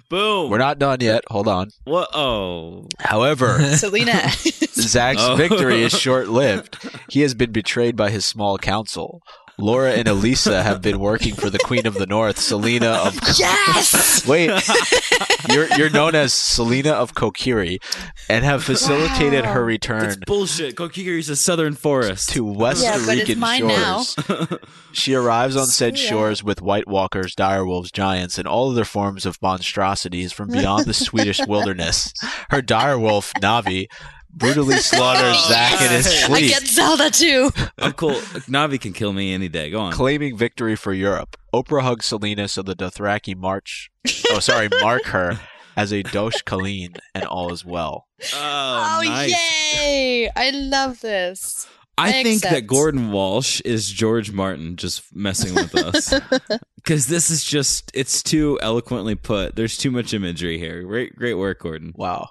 Boom. 0.09 0.49
We're 0.49 0.57
not 0.57 0.79
done 0.79 0.99
yet. 1.01 1.23
Hold 1.29 1.49
on. 1.49 1.69
What? 1.83 2.09
Oh. 2.13 2.87
However, 2.99 3.59
Selena. 3.75 4.29
Zach's 4.73 5.21
Oh. 5.21 5.35
victory 5.35 5.81
is 5.83 5.91
short 5.91 6.29
lived. 6.29 6.77
He 7.09 7.21
has 7.21 7.33
been 7.33 7.51
betrayed 7.51 7.97
by 7.97 8.09
his 8.09 8.25
small 8.25 8.57
council. 8.71 9.21
Laura 9.57 9.91
and 9.91 10.07
Elisa 10.07 10.63
have 10.63 10.81
been 10.81 10.97
working 10.97 11.35
for 11.35 11.49
the 11.51 11.59
Queen 11.59 11.85
of 11.85 11.93
the 11.95 12.07
North, 12.07 12.39
Selena 12.39 12.87
of 13.05 13.13
yes! 13.37 14.25
Wait, 14.31 14.49
you're 15.49 15.67
you're 15.77 15.89
known 15.89 16.15
as 16.15 16.33
Selena 16.33 16.91
of 16.91 17.13
Kokiri, 17.13 17.77
and 18.29 18.43
have 18.45 18.63
facilitated 18.63 19.43
Wow. 19.45 19.53
her 19.53 19.69
It's 19.69 19.85
return 19.85 20.23
bullshit. 20.25 20.79
is 20.79 21.29
a 21.29 21.35
southern 21.35 21.75
forest. 21.75 22.29
to 22.29 22.43
West 22.45 22.81
Yeah, 22.81 22.97
but 23.05 23.17
it's 23.17 23.27
Rican 23.27 23.39
mine 23.39 23.67
now. 23.67 24.03
shores. 24.03 24.57
She 24.93 25.13
arrives 25.13 25.55
on 25.55 25.67
said 25.67 25.97
Screw 25.97 26.07
shores 26.09 26.43
with 26.43 26.61
White 26.61 26.87
Walkers, 26.87 27.33
direwolves, 27.35 27.91
giants, 27.93 28.37
and 28.37 28.47
all 28.47 28.71
other 28.71 28.83
forms 28.85 29.25
of 29.25 29.41
monstrosities 29.41 30.31
from 30.33 30.49
beyond 30.49 30.85
the 30.85 30.93
Swedish 30.93 31.39
wilderness. 31.47 32.13
Her 32.49 32.61
direwolf 32.61 33.31
Navi 33.41 33.87
brutally 34.33 34.77
slaughters 34.77 35.37
Zack 35.47 35.81
and 35.81 35.91
his 35.91 36.05
Yes. 36.05 36.23
I 36.23 36.27
fleet, 36.27 36.49
get 36.49 36.67
Zelda 36.67 37.09
too. 37.09 37.51
I'm 37.77 37.93
cool. 37.93 38.15
Navi 38.49 38.79
can 38.79 38.93
kill 38.93 39.13
me 39.13 39.33
any 39.33 39.49
day. 39.49 39.69
Go 39.69 39.79
on. 39.81 39.93
claiming 39.93 40.37
victory 40.37 40.75
for 40.75 40.93
Europe. 40.93 41.37
Oprah 41.53 41.81
hugs 41.83 42.05
Selena 42.05 42.47
so 42.47 42.61
the 42.61 42.75
Dothraki 42.75 43.35
march. 43.35 43.89
Oh, 44.31 44.39
sorry, 44.39 44.69
mark 44.81 45.03
her. 45.05 45.39
As 45.77 45.93
a 45.93 46.03
dosh 46.03 46.43
khaleen, 46.43 46.97
and 47.15 47.23
all 47.23 47.53
is 47.53 47.63
well. 47.63 48.05
Oh, 48.33 48.97
Oh, 48.99 49.01
nice. 49.05 49.31
yay! 49.31 50.29
I 50.35 50.49
love 50.51 50.99
this. 50.99 51.65
I 51.97 52.09
I 52.09 52.23
think 52.23 52.41
that 52.41 52.49
accept. 52.51 52.67
Gordon 52.67 53.11
Walsh 53.11 53.61
is 53.61 53.89
George 53.89 54.31
Martin 54.33 54.75
just 54.75 55.03
messing 55.15 55.55
with 55.55 55.73
us. 55.75 56.13
Because 56.75 57.07
this 57.07 57.29
is 57.29 57.43
just, 57.45 57.89
it's 57.93 58.21
too 58.21 58.59
eloquently 58.61 59.15
put. 59.15 59.55
There's 59.55 59.77
too 59.77 59.91
much 59.91 60.13
imagery 60.13 60.57
here. 60.57 60.83
Great, 60.83 61.15
great 61.15 61.35
work, 61.35 61.59
Gordon. 61.59 61.93
Wow, 61.95 62.29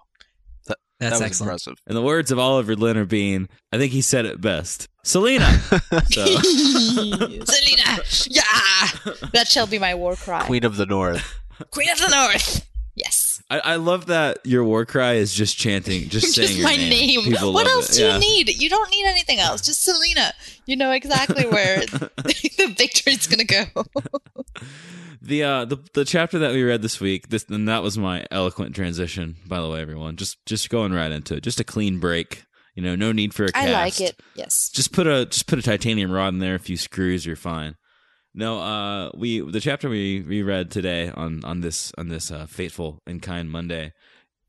That's 1.01 1.19
that 1.19 1.25
was 1.25 1.31
excellent. 1.31 1.49
impressive. 1.49 1.83
In 1.87 1.95
the 1.95 2.03
words 2.03 2.31
of 2.31 2.39
Oliver 2.39 2.77
Leonard 2.77 3.09
Bean, 3.09 3.49
I 3.73 3.79
think 3.79 3.93
he 3.93 4.03
said 4.03 4.27
it 4.27 4.41
best. 4.41 4.87
Selena. 5.03 5.47
Selena! 6.03 7.99
Yeah! 8.29 8.89
That 9.33 9.47
shall 9.49 9.67
be 9.67 9.79
my 9.79 9.95
war 9.95 10.15
cry. 10.15 10.45
Queen 10.45 10.65
of 10.65 10.77
the 10.77 10.87
North. 10.87 11.41
Queen 11.71 11.89
of 11.91 11.99
the 11.99 12.09
North! 12.09 12.69
Yes. 12.95 13.30
I, 13.51 13.59
I 13.59 13.77
love 13.77 14.07
that 14.07 14.39
your 14.47 14.63
war 14.65 14.87
cry 14.87 15.15
is 15.15 15.35
just 15.35 15.59
chanting, 15.59 16.09
just 16.09 16.33
saying 16.35 16.47
Just 16.49 16.59
your 16.59 16.69
my 16.69 16.77
name. 16.77 17.23
People 17.23 17.53
What 17.53 17.67
else 17.67 17.91
it. 17.91 17.97
do 17.99 18.05
Yeah. 18.07 18.15
you 18.15 18.21
need? 18.21 18.49
You 18.63 18.71
don't 18.71 18.91
need 18.91 19.07
anything 19.07 19.41
else. 19.41 19.61
Just 19.61 19.83
Selena. 19.85 20.33
You 20.67 20.77
know 20.77 20.93
exactly 20.93 21.47
where 21.47 21.81
the 21.87 22.75
victory's 22.79 23.27
gonna 23.27 23.45
go. 23.45 23.65
The 25.23 25.43
uh 25.43 25.65
the 25.67 25.77
the 25.95 26.05
chapter 26.05 26.39
that 26.39 26.53
we 26.53 26.63
read 26.63 26.81
this 26.83 27.01
week, 27.01 27.29
this 27.29 27.45
and 27.51 27.69
that 27.69 27.83
was 27.83 27.99
my 27.99 28.25
eloquent 28.31 28.75
transition. 28.75 29.37
By 29.47 29.61
the 29.61 29.69
way, 29.69 29.81
everyone, 29.83 30.17
just 30.17 30.39
just 30.47 30.71
going 30.71 30.93
right 30.93 31.11
into 31.13 31.35
it, 31.37 31.43
just 31.43 31.61
a 31.61 31.65
clean 31.65 31.99
break. 31.99 32.45
You 32.75 32.83
know, 32.85 32.95
no 32.97 33.11
need 33.13 33.35
for 33.35 33.45
a 33.45 33.53
cast. 33.53 33.69
I 33.69 33.73
like 33.73 34.01
it. 34.01 34.19
Yes. 34.35 34.71
Just 34.73 34.93
put 34.93 35.07
a 35.07 35.27
just 35.27 35.47
put 35.47 35.59
a 35.59 35.63
titanium 35.63 36.11
rod 36.11 36.29
in 36.33 36.39
there, 36.39 36.55
a 36.55 36.59
few 36.61 36.77
screws, 36.77 37.27
you're 37.27 37.37
fine. 37.37 37.75
No, 38.35 38.61
uh, 38.61 39.11
we 39.17 39.41
the 39.41 39.61
chapter 39.61 39.89
we 39.89 40.43
read 40.43 40.71
today 40.71 41.11
on 41.11 41.45
on 41.45 41.61
this 41.61 41.93
on 41.99 42.09
this 42.09 42.31
uh, 42.31 42.47
fateful 42.47 43.01
and 43.07 43.21
kind 43.21 43.51
Monday 43.51 43.93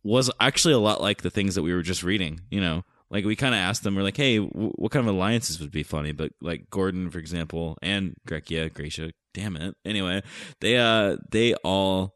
was 0.03 0.31
actually 0.39 0.73
a 0.73 0.79
lot 0.79 1.01
like 1.01 1.21
the 1.21 1.29
things 1.31 1.55
that 1.55 1.63
we 1.63 1.73
were 1.73 1.81
just 1.81 2.03
reading. 2.03 2.41
You 2.51 2.61
know, 2.61 2.83
like 3.09 3.25
we 3.25 3.35
kind 3.35 3.55
of 3.55 3.59
asked 3.59 3.83
them, 3.83 3.95
we're 3.95 4.03
like, 4.03 4.17
hey, 4.17 4.37
w- 4.37 4.73
what 4.75 4.91
kind 4.91 5.07
of 5.07 5.13
alliances 5.13 5.59
would 5.59 5.71
be 5.71 5.83
funny? 5.83 6.11
But 6.11 6.31
like 6.41 6.69
Gordon, 6.69 7.09
for 7.09 7.19
example, 7.19 7.77
and 7.81 8.13
Grekia, 8.27 8.73
Gracia, 8.73 9.11
damn 9.33 9.55
it. 9.57 9.75
Anyway, 9.83 10.21
they 10.59 10.77
uh 10.77 11.17
they 11.31 11.55
all 11.55 12.13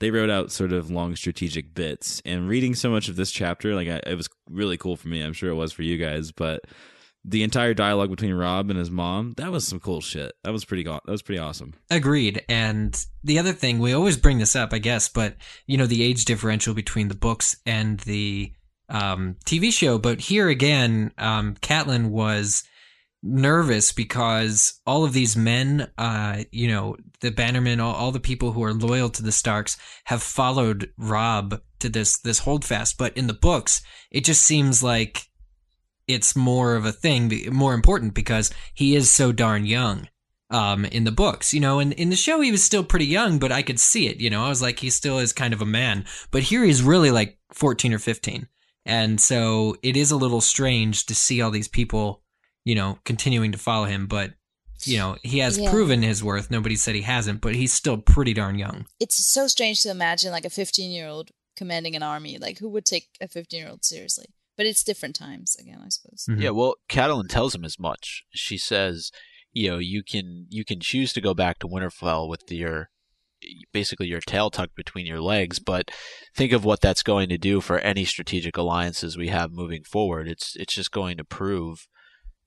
they 0.00 0.10
wrote 0.10 0.30
out 0.30 0.50
sort 0.50 0.72
of 0.72 0.90
long 0.90 1.14
strategic 1.14 1.74
bits 1.74 2.20
and 2.24 2.48
reading 2.48 2.74
so 2.74 2.90
much 2.90 3.08
of 3.08 3.14
this 3.14 3.30
chapter 3.30 3.74
like 3.76 3.86
I, 3.86 4.00
it 4.04 4.16
was 4.16 4.28
really 4.50 4.76
cool 4.76 4.96
for 4.96 5.06
me 5.06 5.22
i'm 5.22 5.32
sure 5.32 5.48
it 5.48 5.54
was 5.54 5.72
for 5.72 5.82
you 5.84 5.96
guys 5.96 6.32
but 6.32 6.64
the 7.24 7.42
entire 7.42 7.74
dialogue 7.74 8.10
between 8.10 8.34
rob 8.34 8.68
and 8.68 8.78
his 8.78 8.90
mom 8.90 9.32
that 9.36 9.52
was 9.52 9.66
some 9.66 9.78
cool 9.78 10.00
shit 10.00 10.32
that 10.42 10.52
was 10.52 10.64
pretty 10.64 10.82
that 10.82 11.06
was 11.06 11.22
pretty 11.22 11.38
awesome 11.38 11.74
Agreed. 11.92 12.42
And 12.48 13.04
the 13.22 13.38
other 13.38 13.52
thing, 13.52 13.78
we 13.78 13.92
always 13.92 14.16
bring 14.16 14.38
this 14.38 14.56
up, 14.56 14.72
I 14.72 14.78
guess, 14.78 15.08
but 15.08 15.36
you 15.66 15.76
know, 15.76 15.86
the 15.86 16.02
age 16.02 16.24
differential 16.24 16.74
between 16.74 17.08
the 17.08 17.14
books 17.14 17.56
and 17.66 18.00
the 18.00 18.52
um, 18.88 19.36
TV 19.44 19.72
show. 19.72 19.98
But 19.98 20.20
here 20.20 20.48
again, 20.48 21.12
um, 21.18 21.54
Catelyn 21.56 22.10
was 22.10 22.64
nervous 23.22 23.92
because 23.92 24.80
all 24.86 25.04
of 25.04 25.12
these 25.12 25.36
men, 25.36 25.90
uh, 25.98 26.44
you 26.50 26.66
know, 26.68 26.96
the 27.20 27.30
Bannermen, 27.30 27.80
all, 27.80 27.94
all 27.94 28.10
the 28.10 28.18
people 28.18 28.52
who 28.52 28.64
are 28.64 28.72
loyal 28.72 29.10
to 29.10 29.22
the 29.22 29.30
Starks 29.30 29.76
have 30.04 30.22
followed 30.22 30.90
Rob 30.96 31.60
to 31.78 31.88
this, 31.88 32.18
this 32.18 32.40
holdfast. 32.40 32.98
But 32.98 33.16
in 33.16 33.26
the 33.26 33.34
books, 33.34 33.82
it 34.10 34.24
just 34.24 34.42
seems 34.42 34.82
like 34.82 35.26
it's 36.08 36.34
more 36.36 36.74
of 36.74 36.84
a 36.84 36.92
thing, 36.92 37.30
more 37.52 37.74
important 37.74 38.14
because 38.14 38.50
he 38.74 38.94
is 38.96 39.10
so 39.10 39.32
darn 39.32 39.64
young 39.66 40.08
um, 40.50 40.84
in 40.84 41.04
the 41.04 41.10
books, 41.12 41.54
you 41.54 41.60
know, 41.60 41.78
and 41.78 41.92
in 41.94 42.10
the 42.10 42.16
show 42.16 42.40
he 42.40 42.52
was 42.52 42.62
still 42.62 42.84
pretty 42.84 43.06
young, 43.06 43.38
but 43.38 43.50
I 43.52 43.62
could 43.62 43.80
see 43.80 44.06
it, 44.08 44.18
you 44.18 44.28
know, 44.30 44.44
I 44.44 44.48
was 44.48 44.60
like, 44.62 44.80
he 44.80 44.90
still 44.90 45.18
is 45.18 45.32
kind 45.32 45.54
of 45.54 45.62
a 45.62 45.66
man, 45.66 46.04
but 46.30 46.42
here 46.44 46.64
he's 46.64 46.82
really 46.82 47.10
like 47.10 47.38
14 47.52 47.94
or 47.94 47.98
15. 47.98 48.48
And 48.84 49.20
so 49.20 49.76
it 49.82 49.96
is 49.96 50.10
a 50.10 50.16
little 50.16 50.40
strange 50.40 51.06
to 51.06 51.14
see 51.14 51.40
all 51.40 51.50
these 51.50 51.68
people, 51.68 52.22
you 52.64 52.74
know, 52.74 52.98
continuing 53.04 53.52
to 53.52 53.58
follow 53.58 53.86
him, 53.86 54.06
but 54.06 54.32
you 54.84 54.98
know, 54.98 55.16
he 55.22 55.38
has 55.38 55.58
Yeah. 55.58 55.70
proven 55.70 56.02
his 56.02 56.24
worth. 56.24 56.50
Nobody 56.50 56.74
said 56.74 56.96
he 56.96 57.02
hasn't, 57.02 57.40
but 57.40 57.54
he's 57.54 57.72
still 57.72 57.98
pretty 57.98 58.34
darn 58.34 58.58
young. 58.58 58.86
It's 58.98 59.24
so 59.24 59.46
strange 59.46 59.80
to 59.82 59.90
imagine 59.90 60.32
like 60.32 60.44
a 60.44 60.50
15 60.50 60.90
year 60.90 61.06
old 61.06 61.30
commanding 61.56 61.94
an 61.94 62.02
army. 62.02 62.36
Like, 62.38 62.58
who 62.58 62.68
would 62.70 62.84
take 62.84 63.08
a 63.20 63.28
15 63.28 63.60
year 63.60 63.68
old 63.70 63.84
seriously? 63.84 64.26
But 64.56 64.66
it's 64.66 64.84
different 64.84 65.16
times 65.16 65.56
again, 65.58 65.80
I 65.84 65.88
suppose. 65.88 66.26
Mhm. 66.28 66.42
Yeah, 66.42 66.50
well, 66.50 66.76
Catelyn 66.88 67.28
tells 67.28 67.54
him 67.54 67.64
as 67.64 67.78
much. 67.78 68.24
She 68.34 68.58
says, 68.58 69.10
you 69.52 69.70
know, 69.70 69.78
you 69.78 70.02
can 70.02 70.46
you 70.50 70.64
can 70.64 70.80
choose 70.80 71.12
to 71.14 71.20
go 71.20 71.34
back 71.34 71.58
to 71.60 71.68
Winterfell 71.68 72.28
with 72.28 72.50
your 72.50 72.90
basically 73.72 74.06
your 74.06 74.20
tail 74.20 74.50
tucked 74.50 74.76
between 74.76 75.06
your 75.06 75.20
legs, 75.20 75.58
but 75.58 75.90
think 76.34 76.52
of 76.52 76.64
what 76.64 76.80
that's 76.80 77.02
going 77.02 77.28
to 77.28 77.38
do 77.38 77.60
for 77.60 77.78
any 77.78 78.04
strategic 78.04 78.56
alliances 78.56 79.16
we 79.16 79.28
have 79.28 79.50
moving 79.52 79.82
forward. 79.84 80.28
It's 80.28 80.54
it's 80.56 80.74
just 80.74 80.92
going 80.92 81.16
to 81.16 81.24
prove 81.24 81.86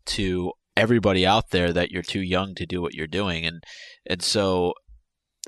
to 0.08 0.54
everybody 0.78 1.26
out 1.26 1.50
there 1.52 1.74
that 1.74 1.90
you're 1.92 2.04
too 2.04 2.22
young 2.22 2.54
to 2.56 2.66
do 2.66 2.82
what 2.82 2.94
you're 2.94 3.08
doing 3.08 3.46
and 3.46 3.64
and 4.06 4.22
so 4.22 4.74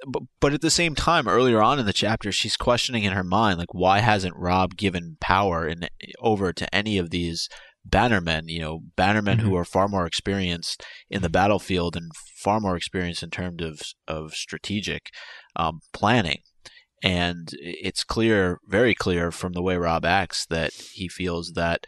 but, 0.08 0.24
but 0.40 0.54
at 0.54 0.62
the 0.62 0.70
same 0.70 0.96
time 0.96 1.28
earlier 1.28 1.62
on 1.62 1.80
in 1.80 1.86
the 1.86 1.94
chapter 1.94 2.32
she's 2.32 2.58
questioning 2.58 3.04
in 3.04 3.14
her 3.14 3.24
mind 3.24 3.58
like 3.58 3.74
why 3.74 4.00
hasn't 4.00 4.36
Rob 4.36 4.76
given 4.76 5.18
power 5.20 5.68
in 5.68 5.88
over 6.20 6.54
to 6.54 6.76
any 6.76 6.98
of 6.98 7.10
these 7.10 7.48
bannermen 7.88 8.44
you 8.48 8.60
know 8.60 8.82
bannermen 8.98 9.40
who 9.40 9.52
Mhm. 9.52 9.60
are 9.62 9.66
far 9.66 9.88
more 9.88 10.06
experienced 10.06 10.84
in 11.10 11.22
the 11.22 11.30
battlefield 11.30 11.96
and 11.96 12.12
far 12.44 12.60
more 12.60 12.76
experienced 12.76 13.24
in 13.24 13.30
terms 13.30 13.62
of 13.64 13.82
of 14.08 14.34
strategic 14.34 15.10
um, 15.56 15.80
planning 15.94 16.42
and 17.04 17.50
it's 17.62 18.04
clear 18.04 18.60
very 18.68 18.94
clear 18.96 19.32
from 19.32 19.54
the 19.54 19.62
way 19.62 19.78
Rob 19.78 20.04
acts 20.04 20.46
that 20.48 20.74
he 20.94 21.08
feels 21.08 21.54
that 21.54 21.86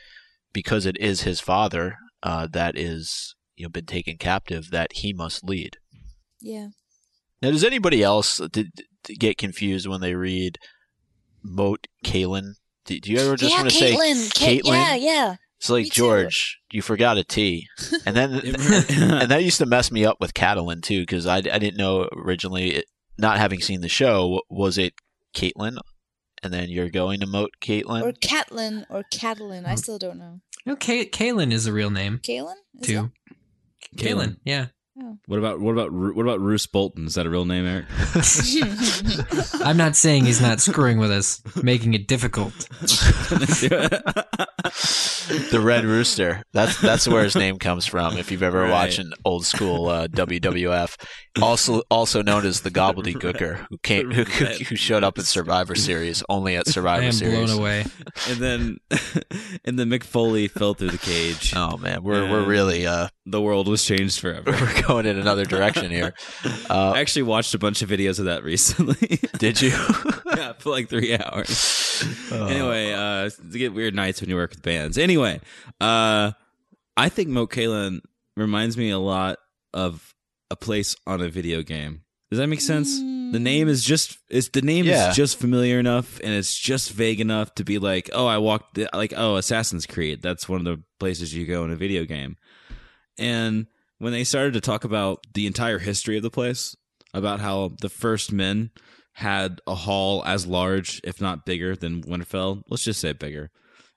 because 0.54 0.86
it 0.86 0.98
is 1.00 1.22
his 1.22 1.39
father 1.39 1.96
uh, 2.24 2.48
that 2.51 2.78
is 2.78 3.36
you 3.56 3.66
know 3.66 3.70
been 3.70 3.86
taken 3.86 4.18
captive 4.18 4.70
that 4.72 4.94
he 4.94 5.12
must 5.13 5.44
lead 5.44 5.78
Yeah. 6.42 6.70
Now, 7.41 7.51
does 7.51 7.63
anybody 7.63 8.03
else 8.03 8.39
did, 8.51 8.72
did 9.03 9.19
get 9.19 9.38
confused 9.38 9.88
when 9.88 10.01
they 10.01 10.15
read 10.15 10.58
Moat 11.43 11.88
Cailin? 12.03 12.53
Do, 12.86 13.00
do 13.00 13.12
you 13.12 13.19
ever 13.19 13.36
just 13.36 13.51
yeah, 13.51 13.62
want 13.62 13.69
to 13.72 13.75
say 13.75 13.93
Caitlin. 13.96 14.63
Yeah, 14.65 14.96
yeah. 14.96 15.36
It's 15.60 15.69
like 15.69 15.84
Me 15.84 15.89
too. 15.89 15.96
George, 15.96 16.60
you 16.72 16.81
forgot 16.81 17.17
a 17.17 17.24
T, 17.24 17.67
and 18.05 18.15
then 18.15 18.31
and 18.89 19.29
that 19.31 19.43
used 19.43 19.58
to 19.60 19.65
mess 19.65 19.91
me 19.91 20.05
up 20.05 20.17
with 20.19 20.34
Catalan 20.34 20.81
too 20.81 21.01
because 21.01 21.25
I, 21.27 21.38
I 21.38 21.60
didn't 21.60 21.77
know 21.77 22.08
originally, 22.15 22.75
it, 22.75 22.86
not 23.17 23.38
having 23.38 23.60
seen 23.62 23.81
the 23.81 23.89
show, 23.89 24.41
was 24.50 24.77
it 24.77 24.93
Caitlin, 25.36 25.77
and 26.41 26.53
then 26.53 26.69
you're 26.69 26.89
going 26.89 27.19
to 27.19 27.27
Moat 27.27 27.51
Caitlin. 27.62 28.01
Or 28.03 28.13
Catlin 28.13 28.86
or 28.89 29.03
Catalin. 29.12 29.65
I 29.65 29.72
Hmm. 29.72 29.75
still 29.77 29.98
don't 30.00 30.17
know. 30.17 30.39
No, 30.65 30.75
Ka- 30.75 31.10
Kaylin 31.12 31.51
is 31.51 31.65
a 31.67 31.74
real 31.74 31.89
name 31.89 32.19
Kalen? 32.19 32.55
Is 32.81 32.88
too. 32.88 33.12
Kaylin, 33.98 34.38
yeah. 34.46 34.67
What 35.25 35.38
about 35.39 35.60
what 35.60 35.72
about 35.72 35.91
what 35.91 36.22
about 36.24 36.39
Roose 36.39 36.65
Bolton 36.68 37.06
is 37.08 37.15
that 37.15 37.25
a 37.25 37.29
real 37.29 37.46
name 37.46 37.65
eric 37.65 37.86
I'm 39.65 39.77
not 39.77 39.96
saying 39.96 40.25
he's 40.25 40.41
not 40.41 40.60
screwing 40.60 40.98
with 41.00 41.12
us, 41.12 41.41
making 41.63 41.94
it 41.94 42.08
difficult. 42.08 42.53
the 45.51 45.60
Red 45.62 45.86
Rooster. 45.86 46.44
That's 46.53 46.79
that's 46.82 47.08
where 47.08 47.24
his 47.24 47.36
name 47.36 47.58
comes 47.58 47.86
from. 47.86 48.18
If 48.18 48.32
you've 48.32 48.44
ever 48.44 48.62
Right. 48.62 48.72
watched 48.72 49.00
an 49.00 49.13
old 49.25 49.46
school 49.46 49.88
uh, 49.88 50.08
WWF, 50.08 50.96
also 51.43 51.81
also 51.89 52.22
known 52.22 52.46
as 52.46 52.62
the 52.62 52.72
Gobbledygooker, 52.72 53.65
who 53.69 53.77
came 53.79 54.12
who, 54.12 54.24
who, 54.24 54.46
who 54.46 54.75
showed 54.75 55.03
up 55.03 55.17
in 55.17 55.24
Survivor 55.24 55.75
Series 55.75 56.24
only 56.29 56.55
at 56.55 56.67
Survivor 56.67 57.05
I 57.05 57.10
Survivor 57.12 57.36
am 57.38 57.38
Series. 57.38 57.51
blown 57.51 57.60
away. 57.60 57.86
and 58.29 58.38
then 58.38 58.77
and 59.65 59.77
then 59.79 59.89
McFoley 59.89 60.03
Foley 60.03 60.48
fell 60.48 60.74
through 60.74 60.89
the 60.89 60.98
cage. 60.98 61.53
Oh 61.55 61.77
man, 61.77 62.03
we're 62.03 62.29
we're 62.29 62.46
really 62.46 62.86
uh 62.88 63.08
The 63.25 63.41
world 63.41 63.67
was 63.67 63.84
changed 63.86 64.19
forever. 64.19 64.51
we're 64.60 64.81
going 64.84 65.05
in 65.05 65.17
another 65.19 65.46
direction 65.46 65.91
here. 65.91 66.13
I 66.43 66.65
Uh, 66.69 66.93
actually 66.96 67.24
watched 67.24 67.53
a 67.53 67.60
bunch 67.60 67.81
of 67.81 67.89
videos 67.89 68.19
of 68.19 68.25
that 68.25 68.43
recently. 68.43 69.19
did 69.38 69.62
you? 69.62 69.72
yeah, 70.36 70.53
for 70.60 70.69
like 70.72 70.89
three 70.89 71.17
hours. 71.17 72.03
Oh. 72.31 72.46
Anyway, 72.48 72.93
uh, 72.93 73.29
to 73.29 73.58
get 73.58 73.74
weird 73.74 73.93
nights 73.93 74.22
when 74.22 74.29
you 74.29 74.36
work 74.36 74.51
with 74.51 74.62
bands. 74.62 74.98
Anyway, 74.98 75.41
uh, 75.81 76.31
I 76.96 77.10
think 77.10 77.29
Moat 77.29 77.51
Cailin 77.51 78.00
reminds 78.38 78.77
me 78.77 78.89
a 78.89 79.00
lot 79.00 79.38
of 79.74 80.13
a 80.51 80.56
place 80.56 80.96
on 81.08 81.22
a 81.22 81.29
video 81.29 81.62
game. 81.62 82.01
Does 82.32 82.39
that 82.39 82.48
make 82.48 82.62
sense? 82.62 82.98
The 83.00 83.39
name 83.39 83.68
is 83.68 83.84
just 83.84 84.18
it's 84.29 84.50
the 84.50 84.62
name 84.62 84.86
Yeah. 84.86 85.10
is 85.10 85.15
just 85.15 85.39
familiar 85.39 85.79
enough 85.79 86.20
and 86.24 86.32
it's 86.34 86.58
just 86.58 86.91
vague 86.91 87.20
enough 87.20 87.53
to 87.56 87.63
be 87.63 87.79
like, 87.79 88.10
oh, 88.13 88.27
I 88.27 88.38
walked 88.38 88.75
the, 88.75 88.88
like 88.94 89.13
oh, 89.18 89.36
Assassin's 89.38 89.86
Creed. 89.88 90.22
That's 90.22 90.48
one 90.48 90.60
of 90.60 90.65
the 90.65 90.84
places 91.00 91.34
you 91.34 91.46
go 91.46 91.63
in 91.63 91.72
a 91.72 91.75
video 91.75 92.06
game. 92.06 92.38
And 93.18 93.68
when 93.98 94.13
they 94.13 94.24
started 94.24 94.53
to 94.53 94.62
talk 94.62 94.84
about 94.84 95.25
the 95.34 95.48
entire 95.48 95.79
history 95.79 96.18
of 96.18 96.24
the 96.24 96.29
place, 96.29 96.75
about 97.13 97.39
how 97.39 97.72
the 97.82 97.89
first 97.89 98.32
men 98.32 98.72
had 99.13 99.60
a 99.68 99.75
hall 99.75 100.24
as 100.25 100.46
large, 100.48 101.01
if 101.03 101.20
not 101.20 101.46
bigger, 101.46 101.75
than 101.75 102.03
Winterfell. 102.03 102.62
Let's 102.70 102.84
just 102.84 103.01
say 103.01 103.12
bigger. 103.13 103.50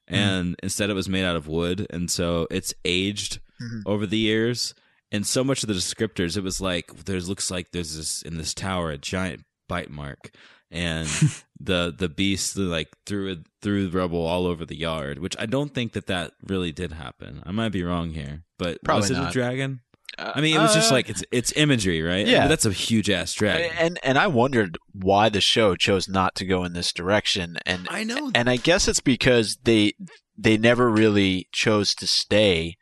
And 0.08 0.56
instead, 0.62 0.90
it 0.90 0.94
was 0.94 1.08
made 1.08 1.24
out 1.24 1.36
of 1.36 1.46
wood, 1.46 1.86
and 1.90 2.10
so 2.10 2.46
it's 2.50 2.74
aged 2.84 3.38
Mhm. 3.62 3.82
over 3.86 4.04
the 4.06 4.18
years. 4.18 4.74
And 5.12 5.26
so 5.26 5.44
much 5.44 5.62
of 5.62 5.68
the 5.68 5.74
descriptors, 5.74 6.36
it 6.36 6.42
was 6.42 6.60
like 6.60 7.04
there's 7.04 7.28
looks 7.28 7.50
like 7.50 7.70
there's 7.72 7.94
this 7.96 8.22
in 8.22 8.38
this 8.38 8.54
tower 8.54 8.90
a 8.90 8.98
giant 8.98 9.44
bite 9.68 9.90
mark, 9.90 10.30
and 10.70 11.06
the 11.60 11.94
the 11.96 12.08
beast 12.08 12.56
like 12.56 12.88
threw 13.06 13.32
it 13.32 13.38
threw 13.60 13.88
rubble 13.90 14.26
all 14.26 14.46
over 14.46 14.64
the 14.64 14.76
yard. 14.76 15.18
Which 15.18 15.36
I 15.38 15.46
don't 15.46 15.74
think 15.74 15.92
that 15.92 16.06
that 16.06 16.32
really 16.42 16.72
did 16.72 16.92
happen. 16.92 17.42
I 17.44 17.52
might 17.52 17.72
be 17.72 17.84
wrong 17.84 18.10
here, 18.10 18.42
but 18.58 18.82
Probably 18.82 19.02
was 19.02 19.10
it 19.10 19.18
a 19.18 19.30
dragon? 19.30 19.80
I 20.18 20.42
mean, 20.42 20.54
it 20.54 20.58
was 20.58 20.74
just 20.74 20.90
Uh, 20.90 20.94
like 20.94 21.08
it's 21.08 21.24
it's 21.30 21.52
imagery, 21.56 22.02
right? 22.02 22.26
Yeah. 22.26 22.42
But 22.44 22.48
that's 22.48 22.66
a 22.66 22.72
huge 22.72 23.08
ass 23.08 23.32
dragon. 23.32 23.70
and 23.78 23.98
and 24.02 24.18
I 24.18 24.26
wondered 24.26 24.76
why 24.92 25.28
the 25.28 25.40
show 25.40 25.74
chose 25.74 26.06
not 26.08 26.34
to 26.36 26.44
go 26.44 26.64
in 26.64 26.72
this 26.74 26.92
direction, 26.92 27.58
and 27.64 27.86
I 27.90 28.04
know. 28.04 28.30
and 28.34 28.48
I 28.50 28.56
guess 28.56 28.88
it's 28.88 29.00
because 29.00 29.58
they 29.64 29.92
they 30.36 30.56
never 30.58 30.90
really 30.90 31.48
chose 31.52 31.94
to 31.96 32.06
stay 32.06 32.76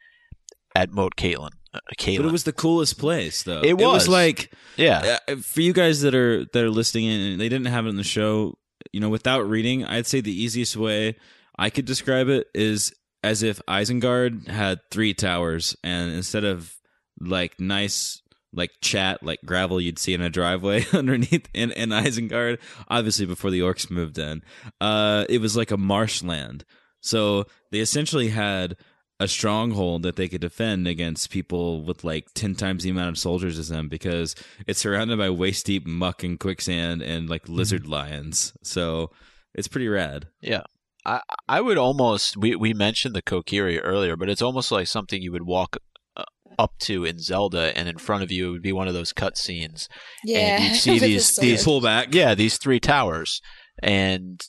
at 0.75 0.91
Moat 0.93 1.15
Caitlin. 1.17 1.51
Uh, 1.73 1.79
Caitlin. 1.99 2.19
But 2.19 2.27
it 2.27 2.33
was 2.33 2.45
the 2.45 2.53
coolest 2.53 2.99
place, 2.99 3.45
though. 3.45 3.63
It 3.63 3.79
was. 3.79 4.09
like 4.09 4.53
yeah, 4.77 5.19
uh, 5.29 5.37
for 5.37 5.61
you 5.61 5.73
guys 5.73 6.01
that 6.01 6.15
are 6.15 6.45
that 6.45 6.65
are 6.65 6.71
listening 6.71 7.05
in, 7.05 7.21
and 7.33 7.41
they 7.41 7.49
didn't 7.49 7.69
have 7.69 7.87
it 7.87 7.91
in 7.91 7.97
the 7.97 8.05
show. 8.05 8.59
You 8.93 9.01
know, 9.01 9.09
without 9.09 9.49
reading, 9.49 9.85
I'd 9.85 10.07
say 10.07 10.21
the 10.21 10.33
easiest 10.33 10.77
way 10.77 11.17
I 11.57 11.71
could 11.71 11.85
describe 11.85 12.29
it 12.29 12.49
is 12.55 12.93
as 13.23 13.43
if 13.43 13.61
Isengard 13.69 14.49
had 14.49 14.81
three 14.91 15.15
towers, 15.15 15.77
and 15.85 16.11
instead 16.11 16.45
of 16.45 16.75
like 17.21 17.61
nice 17.61 18.23
like 18.53 18.73
chat 18.81 19.23
like 19.23 19.39
gravel 19.45 19.81
you'd 19.81 19.99
see 19.99 20.15
in 20.15 20.21
a 20.21 20.31
driveway 20.31 20.85
underneath 20.93 21.49
in, 21.55 21.71
in 21.73 21.91
Isengard, 21.91 22.59
obviously 22.89 23.27
before 23.27 23.51
the 23.51 23.61
orcs 23.61 23.91
moved 23.91 24.19
in, 24.19 24.43
uh, 24.81 25.25
it 25.29 25.41
was 25.41 25.57
like 25.57 25.71
a 25.71 25.77
marshland. 25.77 26.65
So 27.01 27.45
they 27.71 27.79
essentially 27.79 28.29
had 28.29 28.77
a 29.21 29.29
stronghold 29.29 30.03
that 30.03 30.17
they 30.17 30.27
could 30.27 30.41
defend 30.41 30.89
against 30.89 31.31
people 31.31 31.83
with 31.85 32.03
like 32.03 32.27
10 32.35 32.55
times 32.57 32.83
the 32.83 32.91
amount 32.91 33.11
of 33.11 33.19
soldiers 33.19 33.59
as 33.59 33.69
them 33.69 33.89
because 33.89 34.35
it's 34.67 34.81
surrounded 34.81 35.19
by 35.19 35.31
waist 35.31 35.67
deep 35.67 35.87
muck 35.87 36.25
and 36.25 36.41
quicksand 36.41 37.03
and 37.03 37.29
like 37.31 37.49
lizard 37.49 37.87
lions. 37.87 38.53
So 38.63 39.11
it's 39.55 39.69
pretty 39.69 39.89
rad. 39.89 40.27
yeah. 40.41 40.63
I 41.07 41.21
I 41.49 41.61
would 41.63 41.79
almost 41.79 42.37
we 42.37 42.55
we 42.57 42.75
mentioned 42.75 43.15
the 43.15 43.23
Kokiri 43.23 43.81
earlier, 43.83 44.17
but 44.17 44.29
it's 44.29 44.43
almost 44.43 44.71
like 44.71 44.87
something 44.87 45.23
you 45.23 45.33
would 45.33 45.47
walk 45.47 45.79
uh, 46.15 46.25
up 46.59 46.73
to 46.81 47.07
in 47.07 47.19
Zelda, 47.21 47.75
and 47.75 47.89
in 47.89 47.97
front 47.97 48.23
of 48.23 48.31
you 48.31 48.49
it 48.49 48.53
would 48.53 48.63
be 48.63 48.73
one 48.73 48.87
of 48.87 48.93
those 48.93 49.15
cut 49.15 49.39
scenes. 49.39 49.89
Yeah, 50.25 50.57
and 50.61 50.65
you'd 50.75 50.77
see 50.77 50.99
these 50.99 51.35
sword. 51.35 51.47
these 51.47 51.65
Pull 51.65 51.81
back. 51.81 52.13
yeah 52.15 52.35
these 52.35 52.59
three 52.59 52.81
towers, 52.81 53.41
and 53.83 54.43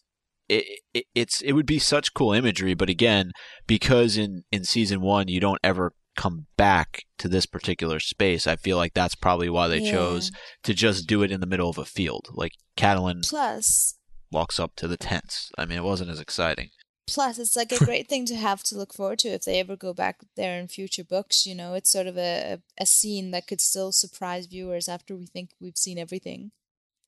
it, 0.51 0.79
it 0.93 1.05
it's 1.15 1.41
it 1.41 1.53
would 1.53 1.65
be 1.65 1.79
such 1.79 2.13
cool 2.13 2.33
imagery. 2.33 2.73
But 2.73 2.89
again, 2.89 3.31
because 3.67 4.17
in 4.17 4.43
in 4.51 4.63
season 4.63 5.01
one 5.01 5.27
you 5.27 5.39
don't 5.39 5.59
ever 5.63 5.93
come 6.17 6.47
back 6.57 7.03
to 7.17 7.27
this 7.29 7.45
particular 7.45 7.99
space, 7.99 8.45
I 8.45 8.55
feel 8.57 8.77
like 8.77 8.93
that's 8.93 9.15
probably 9.15 9.49
why 9.49 9.67
they 9.67 9.79
Yeah. 9.79 9.91
chose 9.91 10.31
to 10.63 10.73
just 10.73 11.07
do 11.07 11.23
it 11.23 11.31
in 11.31 11.39
the 11.39 11.47
middle 11.47 11.69
of 11.69 11.77
a 11.77 11.85
field. 11.85 12.27
Like 12.33 12.51
Catelyn 12.77 13.27
Plus, 13.27 13.95
walks 14.31 14.59
up 14.59 14.75
to 14.75 14.87
the 14.87 14.97
tents. 14.97 15.49
I 15.57 15.65
mean, 15.65 15.77
it 15.77 15.83
wasn't 15.83 16.11
as 16.11 16.19
exciting. 16.19 16.69
plus 17.07 17.39
it's 17.39 17.55
like 17.55 17.71
a 17.71 17.83
great 17.89 18.07
thing 18.09 18.25
to 18.27 18.35
have 18.35 18.61
to 18.63 18.77
look 18.77 18.93
forward 18.93 19.19
to 19.19 19.27
if 19.29 19.43
they 19.43 19.59
ever 19.59 19.75
go 19.75 19.93
back 19.93 20.17
there 20.35 20.59
in 20.59 20.67
future 20.67 21.03
books 21.03 21.45
you 21.47 21.55
know 21.55 21.73
it's 21.73 21.91
sort 21.91 22.07
of 22.07 22.15
a, 22.17 22.33
a, 22.53 22.83
a 22.83 22.85
scene 22.85 23.31
that 23.31 23.47
could 23.47 23.59
still 23.59 23.91
surprise 23.91 24.45
viewers 24.45 24.87
after 24.87 25.15
we 25.17 25.25
think 25.25 25.49
we've 25.59 25.75
seen 25.85 25.97
everything 25.97 26.51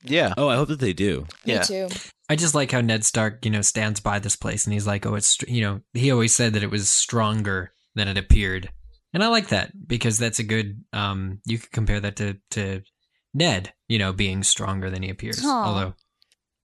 Yeah. 0.03 0.33
Oh, 0.37 0.49
I 0.49 0.55
hope 0.55 0.67
that 0.69 0.79
they 0.79 0.93
do. 0.93 1.25
Yeah. 1.45 1.59
me 1.59 1.65
too 1.65 1.87
I 2.29 2.35
just 2.35 2.55
like 2.55 2.71
how 2.71 2.81
Ned 2.81 3.03
Stark, 3.03 3.45
you 3.45 3.51
know, 3.51 3.61
stands 3.61 3.99
by 3.99 4.19
this 4.19 4.35
place 4.35 4.65
and 4.65 4.73
he's 4.73 4.87
like, 4.87 5.05
oh, 5.05 5.15
it's, 5.15 5.27
str- 5.27 5.49
you 5.49 5.61
know, 5.61 5.81
he 5.93 6.11
always 6.11 6.33
said 6.33 6.53
that 6.53 6.63
it 6.63 6.71
was 6.71 6.89
stronger 6.89 7.73
than 7.95 8.07
it 8.07 8.17
appeared. 8.17 8.71
And 9.13 9.23
I 9.23 9.27
like 9.27 9.49
that 9.49 9.71
because 9.87 10.17
that's 10.17 10.39
a 10.39 10.43
good, 10.43 10.83
um, 10.93 11.41
you 11.45 11.59
could 11.59 11.71
compare 11.71 11.99
that 11.99 12.15
to, 12.15 12.37
to 12.51 12.81
Ned, 13.33 13.73
you 13.87 13.99
know, 13.99 14.13
being 14.13 14.41
stronger 14.41 14.89
than 14.89 15.03
he 15.03 15.09
appears. 15.09 15.43
Aw. 15.43 15.65
Although 15.65 15.93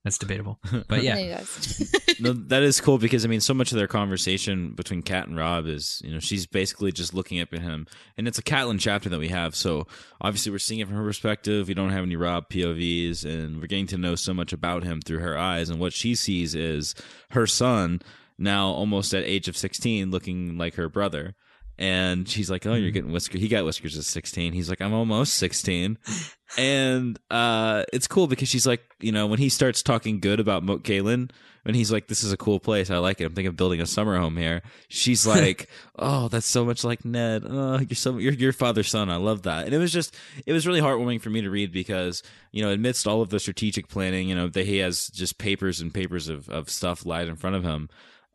that's 0.03 0.17
debatable. 0.17 0.59
But 0.87 1.03
yeah. 1.03 1.15
There 1.15 1.25
you 1.25 1.35
go. 1.35 2.13
no, 2.19 2.33
that 2.47 2.63
is 2.63 2.79
cool 2.79 2.97
because 2.97 3.25
I 3.25 3.27
mean, 3.27 3.41
so 3.41 3.53
much 3.53 3.71
of 3.71 3.77
their 3.77 3.87
conversation 3.87 4.71
between 4.71 5.01
Kat 5.01 5.27
and 5.27 5.37
Rob 5.37 5.67
is, 5.67 6.01
you 6.03 6.11
know, 6.11 6.19
she's 6.19 6.47
basically 6.47 6.91
just 6.91 7.13
looking 7.13 7.39
up 7.39 7.53
at 7.53 7.59
him, 7.59 7.85
and 8.17 8.27
it's 8.27 8.39
a 8.39 8.43
Catelyn 8.43 8.79
chapter 8.79 9.09
that 9.09 9.19
we 9.19 9.27
have. 9.27 9.55
So 9.55 9.87
obviously, 10.21 10.51
we're 10.51 10.59
seeing 10.59 10.79
it 10.79 10.87
from 10.87 10.95
her 10.95 11.03
perspective. 11.03 11.67
We 11.67 11.73
don't 11.73 11.91
have 11.91 12.03
any 12.03 12.15
Rob 12.15 12.49
POVs, 12.49 13.25
and 13.25 13.59
we're 13.59 13.67
getting 13.67 13.87
to 13.87 13.97
know 13.97 14.15
so 14.15 14.33
much 14.33 14.53
about 14.53 14.83
him 14.83 15.01
through 15.01 15.19
her 15.19 15.37
eyes. 15.37 15.69
And 15.69 15.79
what 15.79 15.93
she 15.93 16.15
sees 16.15 16.55
is 16.55 16.95
her 17.31 17.45
son 17.45 18.01
now 18.37 18.67
almost 18.67 19.13
at 19.13 19.23
age 19.23 19.47
of 19.47 19.57
sixteen, 19.57 20.11
looking 20.11 20.57
like 20.57 20.75
her 20.75 20.89
brother. 20.89 21.35
And 21.79 22.27
she's 22.27 22.51
like, 22.51 22.65
"Oh, 22.65 22.73
you're 22.73 22.91
getting 22.91 23.13
whiskers." 23.13 23.39
He 23.39 23.47
got 23.47 23.63
whiskers 23.63 23.97
at 23.97 24.03
16. 24.03 24.51
He's 24.51 24.69
like, 24.69 24.81
"I'm 24.81 24.93
almost 24.93 25.35
16." 25.35 25.97
and 26.57 27.17
uh, 27.31 27.85
it's 27.93 28.05
cool 28.05 28.27
because 28.27 28.49
she's 28.49 28.67
like, 28.67 28.81
you 28.99 29.13
know, 29.13 29.27
when 29.27 29.39
he 29.39 29.47
starts 29.47 29.81
talking 29.81 30.19
good 30.19 30.41
about 30.41 30.61
Moat 30.61 30.83
Cailin, 30.83 31.31
and 31.63 31.77
he's 31.77 31.89
like, 31.89 32.07
"This 32.07 32.21
is 32.21 32.33
a 32.33 32.37
cool 32.37 32.59
place. 32.59 32.89
I 32.89 32.97
like 32.97 33.21
it. 33.21 33.23
I'm 33.23 33.33
thinking 33.33 33.47
of 33.47 33.55
building 33.55 33.79
a 33.79 33.85
summer 33.85 34.17
home 34.17 34.35
here." 34.35 34.61
She's 34.89 35.25
like, 35.35 35.69
"Oh, 35.97 36.27
that's 36.27 36.47
so 36.47 36.65
much 36.65 36.83
like 36.83 37.05
Ned. 37.05 37.43
Oh, 37.47 37.79
you're 37.79 37.95
so 37.95 38.17
you're 38.17 38.33
your 38.33 38.51
father's 38.51 38.89
son. 38.89 39.09
I 39.09 39.15
love 39.15 39.43
that." 39.43 39.63
And 39.63 39.73
it 39.73 39.77
was 39.77 39.93
just, 39.93 40.13
it 40.45 40.51
was 40.51 40.67
really 40.67 40.81
heartwarming 40.81 41.21
for 41.21 41.29
me 41.29 41.39
to 41.39 41.49
read 41.49 41.71
because 41.71 42.23
you 42.51 42.61
know, 42.61 42.71
amidst 42.71 43.07
all 43.07 43.21
of 43.21 43.29
the 43.29 43.39
strategic 43.39 43.87
planning, 43.87 44.27
you 44.27 44.35
know, 44.35 44.49
that 44.49 44.65
he 44.65 44.79
has 44.79 45.07
just 45.07 45.37
papers 45.37 45.79
and 45.79 45.93
papers 45.93 46.27
of 46.27 46.49
of 46.49 46.69
stuff 46.69 47.05
lied 47.05 47.29
in 47.29 47.37
front 47.37 47.55
of 47.55 47.63
him. 47.63 47.87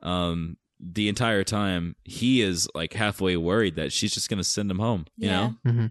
Um, 0.03 0.57
the 0.81 1.09
entire 1.09 1.45
time 1.45 1.97
he 2.05 2.41
is 2.43 2.69
like 2.75 2.93
halfway 2.95 3.37
worried 3.37 3.77
that 3.77 3.93
she's 3.93 4.13
just 4.15 4.29
going 4.29 4.39
to 4.39 4.45
send 4.45 4.71
him 4.71 4.79
home. 4.79 5.07
You 5.17 5.29
Yeah. 5.29 5.37
know, 5.65 5.71
hmm 5.71 5.87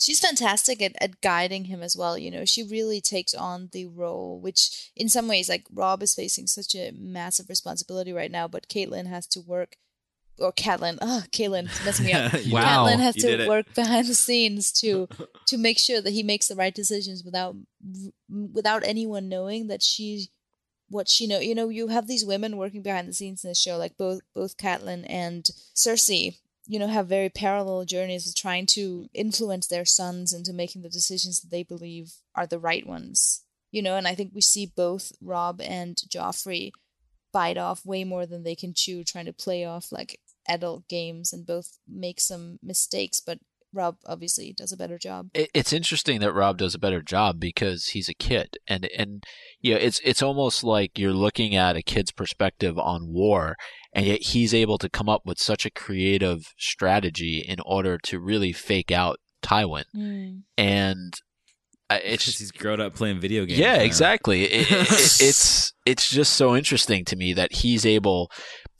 she's 0.00 0.18
fantastic 0.18 0.82
at, 0.82 1.00
at 1.00 1.20
guiding 1.20 1.66
him 1.66 1.84
as 1.84 1.96
well 1.96 2.18
you 2.18 2.32
know 2.32 2.44
she 2.44 2.64
really 2.64 3.00
takes 3.00 3.32
on 3.32 3.68
the 3.72 3.86
role 3.86 4.40
which 4.40 4.90
in 4.96 5.08
some 5.08 5.28
ways 5.28 5.48
like 5.48 5.66
rob 5.72 6.02
is 6.02 6.16
facing 6.16 6.48
such 6.48 6.74
a 6.74 6.90
massive 6.98 7.48
responsibility 7.48 8.12
right 8.12 8.32
now 8.32 8.48
but 8.48 8.68
caitlin 8.68 9.06
has 9.06 9.24
to 9.28 9.40
work 9.40 9.76
or 10.40 10.52
Catelyn, 10.52 10.98
oh, 11.00 11.24
Caitlin, 11.32 11.64
it's 11.64 11.84
messing 11.84 12.06
me 12.06 12.12
up. 12.12 12.32
Wow. 12.52 12.86
Catelyn 12.86 13.00
has 13.00 13.16
You 13.16 13.36
to 13.36 13.48
work 13.48 13.74
behind 13.74 14.06
the 14.06 14.14
scenes 14.14 14.70
to 14.80 15.08
to 15.48 15.58
make 15.58 15.78
sure 15.80 16.00
that 16.00 16.12
he 16.12 16.22
makes 16.22 16.46
the 16.46 16.54
right 16.54 16.74
decisions 16.74 17.24
without 17.24 17.56
without 18.52 18.84
anyone 18.84 19.28
knowing 19.28 19.66
that 19.66 19.82
she 19.82 20.28
what 20.88 21.08
she 21.08 21.26
know. 21.26 21.38
You 21.38 21.54
know, 21.54 21.68
you 21.68 21.88
have 21.88 22.06
these 22.06 22.24
women 22.24 22.56
working 22.56 22.82
behind 22.82 23.08
the 23.08 23.14
scenes 23.14 23.44
in 23.44 23.50
the 23.50 23.54
show, 23.54 23.76
like 23.76 23.96
both 23.96 24.20
both 24.34 24.56
Catelyn 24.56 25.04
and 25.08 25.44
Cersei. 25.74 26.38
You 26.66 26.78
know, 26.78 26.86
have 26.86 27.08
very 27.08 27.30
parallel 27.30 27.86
journeys 27.86 28.28
of 28.28 28.34
trying 28.34 28.66
to 28.74 29.08
influence 29.14 29.66
their 29.66 29.86
sons 29.86 30.34
into 30.34 30.52
making 30.52 30.82
the 30.82 30.90
decisions 30.90 31.40
that 31.40 31.50
they 31.50 31.62
believe 31.62 32.12
are 32.34 32.46
the 32.46 32.58
right 32.58 32.86
ones. 32.86 33.42
You 33.70 33.82
know, 33.82 33.96
and 33.96 34.06
I 34.06 34.14
think 34.14 34.32
we 34.34 34.40
see 34.42 34.66
both 34.66 35.12
Rob 35.20 35.60
and 35.62 35.96
Joffrey 36.08 36.72
bite 37.32 37.58
off 37.58 37.86
way 37.86 38.04
more 38.04 38.26
than 38.26 38.42
they 38.42 38.54
can 38.54 38.74
chew, 38.74 39.04
trying 39.04 39.26
to 39.26 39.32
play 39.32 39.64
off 39.64 39.92
like 39.92 40.20
adult 40.46 40.88
games, 40.88 41.32
and 41.32 41.46
both 41.46 41.78
make 41.86 42.20
some 42.20 42.58
mistakes. 42.62 43.20
But 43.20 43.38
Rob 43.72 43.96
obviously 44.06 44.52
does 44.56 44.72
a 44.72 44.76
better 44.76 44.98
job. 44.98 45.28
It's 45.34 45.72
interesting 45.72 46.20
that 46.20 46.32
Rob 46.32 46.58
does 46.58 46.74
a 46.74 46.78
better 46.78 47.02
job 47.02 47.38
because 47.38 47.86
he's 47.88 48.08
a 48.08 48.14
kid, 48.14 48.56
and 48.66 48.88
and 48.96 49.24
yeah, 49.60 49.76
it's 49.76 50.00
it's 50.04 50.22
almost 50.22 50.64
like 50.64 50.98
you're 50.98 51.12
looking 51.12 51.54
at 51.54 51.76
a 51.76 51.82
kid's 51.82 52.10
perspective 52.12 52.78
on 52.78 53.12
war, 53.12 53.56
and 53.92 54.06
yet 54.06 54.22
he's 54.22 54.54
able 54.54 54.78
to 54.78 54.88
come 54.88 55.08
up 55.08 55.22
with 55.26 55.38
such 55.38 55.66
a 55.66 55.70
creative 55.70 56.52
strategy 56.58 57.44
in 57.46 57.58
order 57.66 57.98
to 58.04 58.18
really 58.18 58.52
fake 58.52 58.90
out 58.90 59.18
Tywin, 59.42 59.84
Mm. 59.94 60.42
and 60.56 61.14
I- 61.90 61.98
it's 61.98 62.14
it's 62.14 62.24
just 62.24 62.38
he's 62.40 62.50
grown 62.52 62.80
up 62.80 62.94
playing 62.94 63.20
video 63.20 63.44
games. 63.44 63.58
yeah, 63.58 63.76
now. 63.76 63.82
exactly. 63.82 64.44
It, 64.44 64.70
it, 64.70 64.88
it's 65.20 65.72
it's 65.86 66.10
just 66.10 66.32
so 66.34 66.56
interesting 66.56 67.04
to 67.06 67.16
me 67.16 67.32
that 67.34 67.52
he's 67.52 67.84
able 67.86 68.30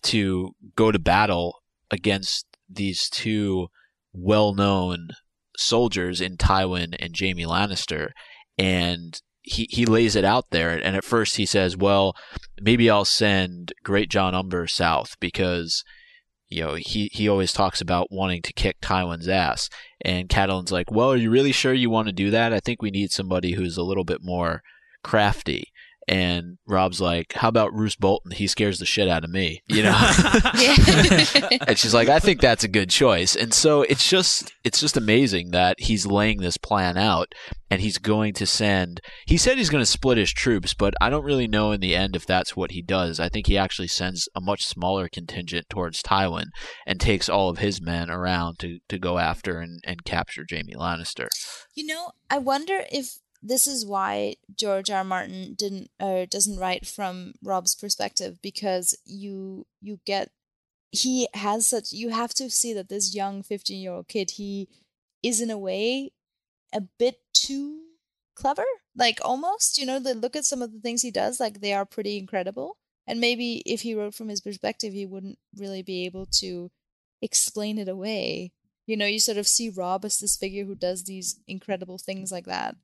to 0.05 0.55
go 0.77 0.91
to 0.93 0.99
battle 0.99 1.61
against 1.91 2.47
these 2.69 3.09
two 3.09 3.69
well-known 4.13 5.09
soldiers 5.57 6.21
in 6.21 6.37
Tywin 6.37 6.95
and 6.99 7.15
Jaime 7.19 7.45
Lannister, 7.45 8.11
and 8.57 9.21
he 9.43 9.67
he 9.71 9.87
lays 9.87 10.17
it 10.17 10.25
out 10.25 10.47
there. 10.51 10.71
And 10.71 10.97
at 10.97 11.05
first 11.05 11.37
he 11.37 11.47
says, 11.47 11.77
"Well, 11.77 12.15
maybe 12.61 12.89
I'll 12.89 13.05
send 13.05 13.73
Greatjon 13.85 14.35
Umber 14.35 14.67
south 14.67 15.17
because." 15.21 15.85
You 16.51 16.65
know, 16.65 16.75
he, 16.77 17.11
he 17.13 17.29
always 17.29 17.53
talks 17.53 17.83
about 17.83 18.11
wanting 18.11 18.41
to 18.41 18.55
kick 18.55 18.81
Tywin's 18.81 19.29
ass. 19.29 19.69
And 20.01 20.31
Catelyn's 20.31 20.73
like, 20.73 20.91
Well, 20.91 21.13
are 21.13 21.17
you 21.17 21.29
really 21.31 21.53
sure 21.53 21.75
you 21.75 21.91
want 21.91 22.07
to 22.09 22.13
do 22.15 22.31
that? 22.31 22.55
I 22.55 22.61
think 22.61 22.81
we 22.81 22.91
need 22.91 23.11
somebody 23.11 23.53
who's 23.53 23.77
a 23.77 23.83
little 23.83 24.03
bit 24.03 24.21
more 24.23 24.63
crafty. 25.05 25.71
And 26.09 26.59
Rob's 26.67 27.01
like, 27.01 27.35
How 27.35 27.49
about 27.49 27.75
Roose 27.75 27.97
Bolton? 27.97 28.33
He 28.33 28.47
scares 28.47 28.79
the 28.79 28.87
shit 28.87 29.09
out 29.09 29.25
of 29.25 29.31
me. 29.31 29.63
You 29.69 29.83
know? 29.83 29.99
And 31.67 31.79
she's 31.79 31.93
like, 31.93 32.09
I 32.09 32.19
think 32.19 32.41
that's 32.41 32.65
a 32.65 32.69
good 32.69 32.89
choice. 32.89 33.37
And 33.37 33.53
so 33.53 33.83
it's 33.83 34.09
just 34.09 34.53
it's 34.65 34.81
just 34.81 34.97
amazing 34.97 35.51
that 35.51 35.81
he's 35.81 36.07
laying 36.07 36.41
this 36.41 36.57
plan 36.57 36.97
out 36.97 37.35
and 37.71 37.81
he's 37.81 37.99
going 37.99 38.33
to 38.35 38.47
send 38.47 39.01
he 39.27 39.37
said 39.37 39.59
he's 39.59 39.71
going 39.71 39.83
to 39.83 39.87
split 39.87 40.19
his 40.19 40.33
troops, 40.33 40.73
but 40.73 40.95
I 41.01 41.11
don't 41.11 41.25
really 41.25 41.47
know 41.47 41.73
in 41.73 41.81
the 41.81 41.95
end 41.95 42.17
if 42.17 42.27
that's 42.27 42.57
what 42.57 42.71
he 42.71 42.81
does. 42.81 43.21
I 43.21 43.29
think 43.29 43.47
he 43.47 43.59
actually 43.59 43.89
sends 43.89 44.29
a 44.35 44.41
much 44.41 44.65
smaller 44.67 45.09
contingent 45.09 45.69
towards 45.69 46.03
Tywin 46.03 46.47
and 46.87 47.01
takes 47.01 47.29
all 47.29 47.51
of 47.51 47.59
his 47.59 47.81
men 47.81 48.11
around 48.11 48.59
to, 48.61 48.79
to 48.89 48.99
go 48.99 49.19
after 49.19 49.61
and, 49.61 49.81
and 49.85 50.05
capture 50.05 50.47
Jaime 50.49 50.75
Lannister. 50.75 51.29
You 51.75 51.87
know, 51.87 52.13
I 52.31 52.39
wonder 52.39 52.85
if 52.91 53.19
this 53.49 53.67
is 53.67 53.87
why 53.87 54.35
George 54.55 54.91
R. 54.91 55.05
Martin 55.05 55.55
didn't 55.55 55.91
or 55.99 56.27
doesn't 56.27 56.59
write 56.59 56.87
from 56.87 57.35
Rob's 57.43 57.75
perspective 57.75 58.41
because 58.43 58.97
you 59.05 59.67
you 59.81 60.01
get 60.05 60.31
he 60.93 61.29
has 61.35 61.67
such 61.67 61.93
you 61.93 62.11
have 62.11 62.35
to 62.35 62.51
see 62.51 62.73
that 62.75 62.89
this 62.89 63.15
young 63.15 63.43
15 63.43 63.81
year 63.81 63.93
old 63.93 64.09
kid 64.09 64.33
he 64.33 64.69
is 65.23 65.41
in 65.41 65.51
a 65.51 65.59
way 65.59 66.13
a 66.75 66.81
bit 66.81 67.17
too 67.33 67.81
clever 68.35 68.65
like 68.97 69.19
almost 69.23 69.79
you 69.79 69.87
know 69.87 69.99
look 69.99 70.37
at 70.37 70.45
some 70.45 70.63
of 70.63 70.73
the 70.73 70.81
things 70.81 71.03
he 71.03 71.11
does 71.11 71.41
like 71.41 71.61
they 71.61 71.73
are 71.73 71.87
pretty 71.87 72.19
incredible. 72.19 72.77
And 73.07 73.21
maybe 73.23 73.63
if 73.65 73.81
he 73.81 73.95
wrote 73.95 74.15
from 74.15 74.29
his 74.29 74.43
perspective 74.43 74.93
he 74.93 75.07
wouldn't 75.07 75.39
really 75.57 75.83
be 75.83 76.05
able 76.05 76.27
to 76.41 76.71
explain 77.23 77.79
it 77.79 77.89
away. 77.89 78.53
You 78.87 78.97
know 78.97 79.07
you 79.07 79.19
sort 79.19 79.39
of 79.39 79.49
see 79.49 79.71
rob 79.71 80.05
as 80.05 80.19
this 80.19 80.37
figure 80.37 80.65
who 80.65 80.75
does 80.75 81.05
these 81.05 81.41
incredible 81.47 81.97
things 81.99 82.31
like 82.31 82.45
that 82.45 82.77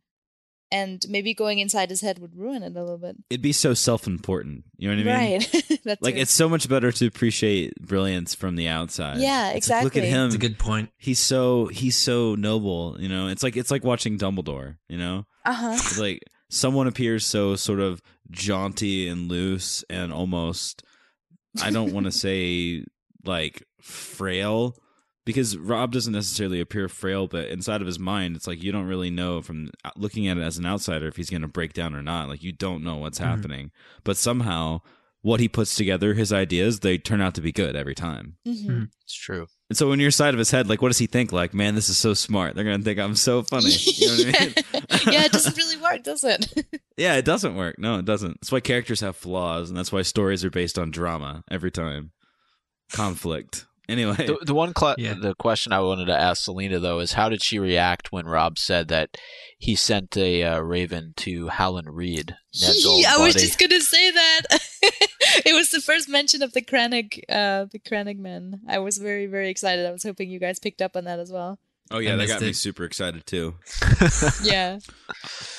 and 0.75 1.05
maybe 1.09 1.33
going 1.35 1.61
inside 1.61 1.89
his 1.89 2.01
head 2.01 2.19
would 2.19 2.35
ruin 2.37 2.63
it 2.65 2.75
a 2.77 2.81
little 2.81 2.99
bit 2.99 3.17
It'd 3.31 3.41
be 3.41 3.53
so 3.53 3.75
self-important. 3.75 4.65
You 4.77 4.89
know 4.89 4.97
what 4.97 5.15
I 5.15 5.29
mean? 5.29 5.41
right 5.41 5.81
That 5.85 6.03
Like 6.03 6.15
too. 6.17 6.21
it's 6.23 6.33
so 6.33 6.49
much 6.49 6.69
better 6.69 6.91
to 6.91 7.07
appreciate 7.07 7.75
brilliance 7.81 8.35
from 8.35 8.57
the 8.57 8.69
outside. 8.69 9.19
Yeah, 9.19 9.51
It's 9.51 9.71
like, 9.71 9.85
look 9.85 9.97
at 9.97 10.05
him. 10.05 10.25
That's 10.31 10.35
a 10.35 10.39
good 10.39 10.59
point. 10.59 10.91
He's 10.97 11.21
so 11.21 11.67
he's 11.67 11.97
so 11.97 12.35
noble. 12.35 12.97
You 12.99 13.09
know, 13.09 13.29
it's 13.29 13.43
like 13.43 13.57
it's 13.57 13.71
like 13.71 13.85
watching 13.85 14.19
Dumbledore. 14.19 14.77
You 14.89 14.99
know, 14.99 15.27
uh-huh 15.45 15.79
like 16.01 16.23
someone 16.51 16.87
appears 16.87 17.25
so 17.25 17.55
sort 17.57 17.81
of 17.81 18.03
jaunty 18.31 19.09
and 19.09 19.29
loose 19.29 19.85
and 19.89 20.13
almost 20.13 20.83
I 21.63 21.71
don't 21.71 21.93
want 21.93 22.07
to 22.07 22.13
say 22.27 22.85
like 23.25 23.63
frail 23.81 24.77
because 25.25 25.57
Rob 25.57 25.93
doesn't 25.93 26.13
necessarily 26.13 26.61
appear 26.61 26.89
frail, 26.89 27.27
but 27.27 27.49
inside 27.49 27.81
of 27.81 27.87
his 27.87 27.99
mind, 27.99 28.37
it's 28.37 28.47
like 28.47 28.63
you 28.63 28.73
don't 28.73 28.87
really 28.87 29.11
know 29.11 29.41
from 29.43 29.71
looking 29.97 30.29
at 30.29 30.37
it 30.39 30.43
as 30.43 30.59
an 30.59 30.67
outsider 30.67 31.09
if 31.09 31.17
he's 31.17 31.31
going 31.31 31.43
to 31.43 31.49
break 31.49 31.73
down 31.73 31.95
or 31.95 32.03
not. 32.03 32.29
Like 32.29 32.43
you 32.43 32.53
don't 32.53 32.85
know 32.85 32.97
what's 32.97 33.19
Mhm. 33.19 33.25
happening, 33.25 33.71
but 34.05 34.17
somehow 34.17 34.81
what 35.23 35.41
he 35.41 35.49
puts 35.49 35.75
together, 35.75 36.13
his 36.13 36.35
ideas, 36.35 36.81
they 36.81 36.99
turn 36.99 37.23
out 37.23 37.35
to 37.35 37.41
be 37.41 37.51
good 37.53 37.75
every 37.75 37.95
time. 37.95 38.37
hmm 38.45 38.85
It's 39.03 39.15
true. 39.15 39.47
And 39.71 39.79
so 39.79 39.89
when 39.89 39.99
you're 39.99 40.09
inside 40.09 40.35
of 40.35 40.39
his 40.39 40.51
head, 40.51 40.69
like, 40.69 40.83
what 40.83 40.89
does 40.91 40.99
he 40.99 41.07
think? 41.07 41.33
Like, 41.33 41.55
man, 41.55 41.75
this 41.75 41.89
is 41.89 41.97
so 41.97 42.13
smart. 42.13 42.55
They're 42.55 42.65
gonna 42.65 42.83
think 42.85 42.99
I'm 42.99 43.17
so 43.17 43.43
funny. 43.43 43.71
You 43.71 44.07
know 44.07 44.25
what 44.31 44.41
I 44.41 44.45
mean? 44.45 44.55
yeah, 45.15 45.25
it 45.25 45.33
doesn't 45.33 45.57
really 45.57 45.79
work, 45.79 46.03
does 46.03 46.23
it? 46.25 46.53
yeah, 46.99 47.15
it 47.17 47.25
doesn't 47.25 47.55
work. 47.57 47.79
No, 47.79 47.99
it 47.99 48.05
doesn't. 48.05 48.37
That's 48.43 48.53
why 48.53 48.61
characters 48.61 49.01
have 49.01 49.17
flaws, 49.17 49.71
and 49.71 49.79
that's 49.79 49.91
why 49.91 50.03
stories 50.03 50.45
are 50.45 50.51
based 50.51 50.79
on 50.79 50.91
drama 50.91 51.43
every 51.51 51.71
time. 51.71 52.11
Conflict. 52.93 53.67
Anyway, 53.89 54.17
The, 54.17 54.39
the 54.47 54.55
one 54.55 54.73
cla 54.73 54.95
Yeah. 54.99 55.15
the 55.15 55.35
question 55.35 55.73
I 55.73 55.81
wanted 55.81 56.07
to 56.07 56.19
ask 56.19 56.43
Selena 56.45 56.79
though 56.79 57.01
is 57.01 57.13
how 57.13 57.29
did 57.29 57.43
she 57.43 57.59
react 57.59 58.13
when 58.13 58.27
Rob 58.27 58.59
said 58.59 58.89
that 58.89 59.17
he 59.59 59.75
sent 59.75 60.17
a 60.17 60.43
uh, 60.43 60.59
raven 60.61 61.13
to 61.19 61.49
Howland 61.49 61.95
Reed? 61.95 62.37
Ned's 62.61 62.87
I 62.87 63.19
was 63.19 63.35
just 63.35 63.59
gonna 63.59 63.81
say 63.81 64.11
that. 64.11 64.43
it 65.45 65.55
was 65.55 65.71
the 65.71 65.81
first 65.81 66.09
mention 66.09 66.43
of 66.43 66.53
the 66.53 66.63
crannog, 66.63 67.19
uh, 67.29 67.67
the 67.71 67.79
crannogmen. 67.79 68.61
I 68.69 68.79
was 68.79 68.99
very, 68.99 69.27
very 69.27 69.51
excited. 69.51 69.87
I 69.87 69.93
was 69.93 70.03
hoping 70.03 70.31
you 70.31 70.41
guys 70.41 70.59
picked 70.59 70.81
up 70.81 70.97
on 70.97 71.05
that 71.05 71.19
as 71.19 71.31
well. 71.31 71.59
Oh 71.91 71.99
yeah, 71.99 72.13
I 72.15 72.17
that 72.17 72.23
missed 72.23 72.33
got 72.35 72.43
me 72.43 72.53
super 72.53 72.85
excited 72.85 73.27
too. 73.27 73.55
Yeah. 74.43 74.79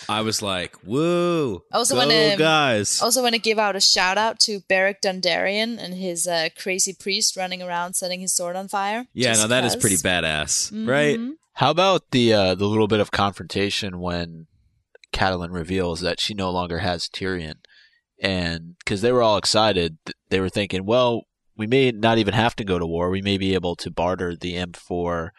I 0.07 0.21
was 0.21 0.41
like, 0.41 0.75
whoa, 0.83 1.63
I 1.71 1.77
also 1.77 1.95
go 1.95 2.01
wanna- 2.01 2.35
guys. 2.37 3.01
Also, 3.01 3.23
want 3.23 3.33
to 3.33 3.41
give 3.41 3.57
out 3.57 3.75
a 3.75 3.81
shout 3.81 4.17
out 4.17 4.39
to 4.41 4.59
Beric 4.69 5.01
Dondarrion 5.01 5.77
and 5.79 5.93
his 5.95 6.27
uh, 6.27 6.49
crazy 6.57 6.93
priest 6.93 7.35
running 7.35 7.61
around 7.63 7.95
setting 7.95 8.19
his 8.21 8.35
sword 8.35 8.55
on 8.55 8.67
fire. 8.67 9.07
yeah, 9.13 9.29
Just 9.31 9.41
no, 9.41 9.47
that 9.47 9.65
is 9.65 9.73
'cause. 9.73 9.81
pretty 9.81 9.97
badass, 9.97 10.87
right? 10.87 11.17
Mhm. 11.17 11.31
How 11.53 11.71
about 11.71 12.11
the 12.11 12.33
uh, 12.33 12.55
the 12.55 12.65
little 12.67 12.87
bit 12.87 12.99
of 12.99 13.11
confrontation 13.11 13.99
when 13.99 14.45
Catelyn 15.13 15.51
reveals 15.53 16.01
that 16.01 16.19
she 16.19 16.33
no 16.33 16.51
longer 16.51 16.79
has 16.79 17.07
Tyrion, 17.07 17.55
and 18.21 18.75
because 18.79 19.01
they 19.01 19.11
were 19.11 19.23
all 19.23 19.37
excited, 19.37 19.97
they 20.29 20.39
were 20.39 20.49
thinking, 20.49 20.85
well, 20.85 21.23
we 21.57 21.65
may 21.65 21.91
not 21.91 22.17
even 22.17 22.33
have 22.33 22.55
to 22.57 22.63
go 22.65 22.77
to 22.77 22.85
war. 22.85 23.09
We 23.09 23.21
may 23.21 23.37
be 23.37 23.53
able 23.53 23.75
to 23.77 23.89
barter 23.89 24.35
the 24.35 24.55
imp 24.57 24.75
for 24.75 25.31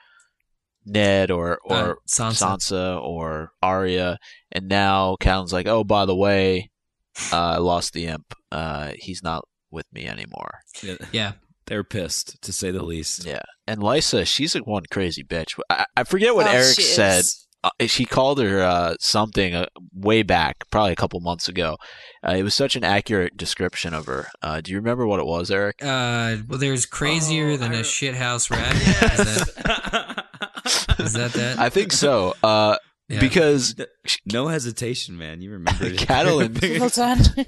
Ned 0.87 1.31
or 1.31 1.59
or 1.65 1.77
Uh, 1.77 1.95
Sansa. 2.09 2.57
Sansa 2.57 3.03
or 3.03 3.51
Arya, 3.63 4.19
and 4.53 4.69
now 4.69 5.17
Catelyn's 5.21 5.53
like, 5.53 5.67
oh, 5.67 5.85
by 5.85 6.07
the 6.07 6.17
way, 6.17 6.71
uh, 7.33 7.37
I 7.37 7.57
lost 7.59 7.93
the 7.93 8.07
imp. 8.07 8.33
Uh, 8.53 8.93
he's 8.97 9.23
not 9.23 9.45
with 9.71 9.87
me 9.93 10.07
anymore. 10.07 10.61
Yeah. 10.83 10.97
Yeah. 11.13 11.33
They're 11.67 11.83
pissed, 11.83 12.41
to 12.43 12.53
say 12.53 12.71
the 12.71 12.85
least. 12.85 13.27
Yeah, 13.27 13.43
and 13.67 13.81
Lysa, 13.81 14.25
she's 14.25 14.55
a 14.55 14.61
one 14.61 14.85
crazy 14.93 15.25
bitch. 15.25 15.59
I, 15.69 15.85
I 15.97 16.05
forget 16.05 16.33
what 16.37 16.47
Oh, 16.47 16.51
Eric 16.51 16.77
she 16.77 16.83
said. 16.83 17.25
Uh, 17.65 17.71
she 17.89 18.05
called 18.05 18.39
her 18.39 18.63
uh, 18.63 18.95
something 19.01 19.53
uh, 19.53 19.67
way 19.93 20.23
back, 20.23 20.55
probably 20.71 20.93
a 20.93 20.97
couple 20.97 21.19
months 21.19 21.49
ago. 21.49 21.77
Uh, 22.25 22.35
it 22.37 22.45
was 22.45 22.55
such 22.55 22.77
an 22.77 22.85
accurate 22.85 23.37
description 23.37 23.93
of 23.95 24.07
her. 24.07 24.29
Uh, 24.41 24.61
do 24.61 24.71
you 24.71 24.77
remember 24.79 25.05
what 25.09 25.19
it 25.19 25.27
was, 25.27 25.51
Eric? 25.51 25.75
Uh, 25.83 26.37
well, 26.49 26.61
there's 26.61 26.87
crazier 26.87 27.49
Oh, 27.53 27.57
than 27.57 27.73
I 27.73 27.75
a 27.75 27.79
re- 27.79 27.83
shithouse 27.83 28.49
rat. 28.49 28.73
Is 28.77 29.55
that, 29.55 30.27
is 30.99 31.13
that 31.15 31.33
that? 31.35 31.59
I 31.59 31.69
think 31.71 31.93
so. 31.93 32.35
Uh, 32.43 32.77
Yeah. 33.09 33.21
Because 33.21 33.77
no 34.33 34.49
hesitation, 34.49 35.17
man. 35.17 35.41
You 35.41 35.53
remember 35.53 35.85
it. 35.87 35.97
Catelyn- 35.97 36.81
Well 36.81 36.89
done. 36.89 37.47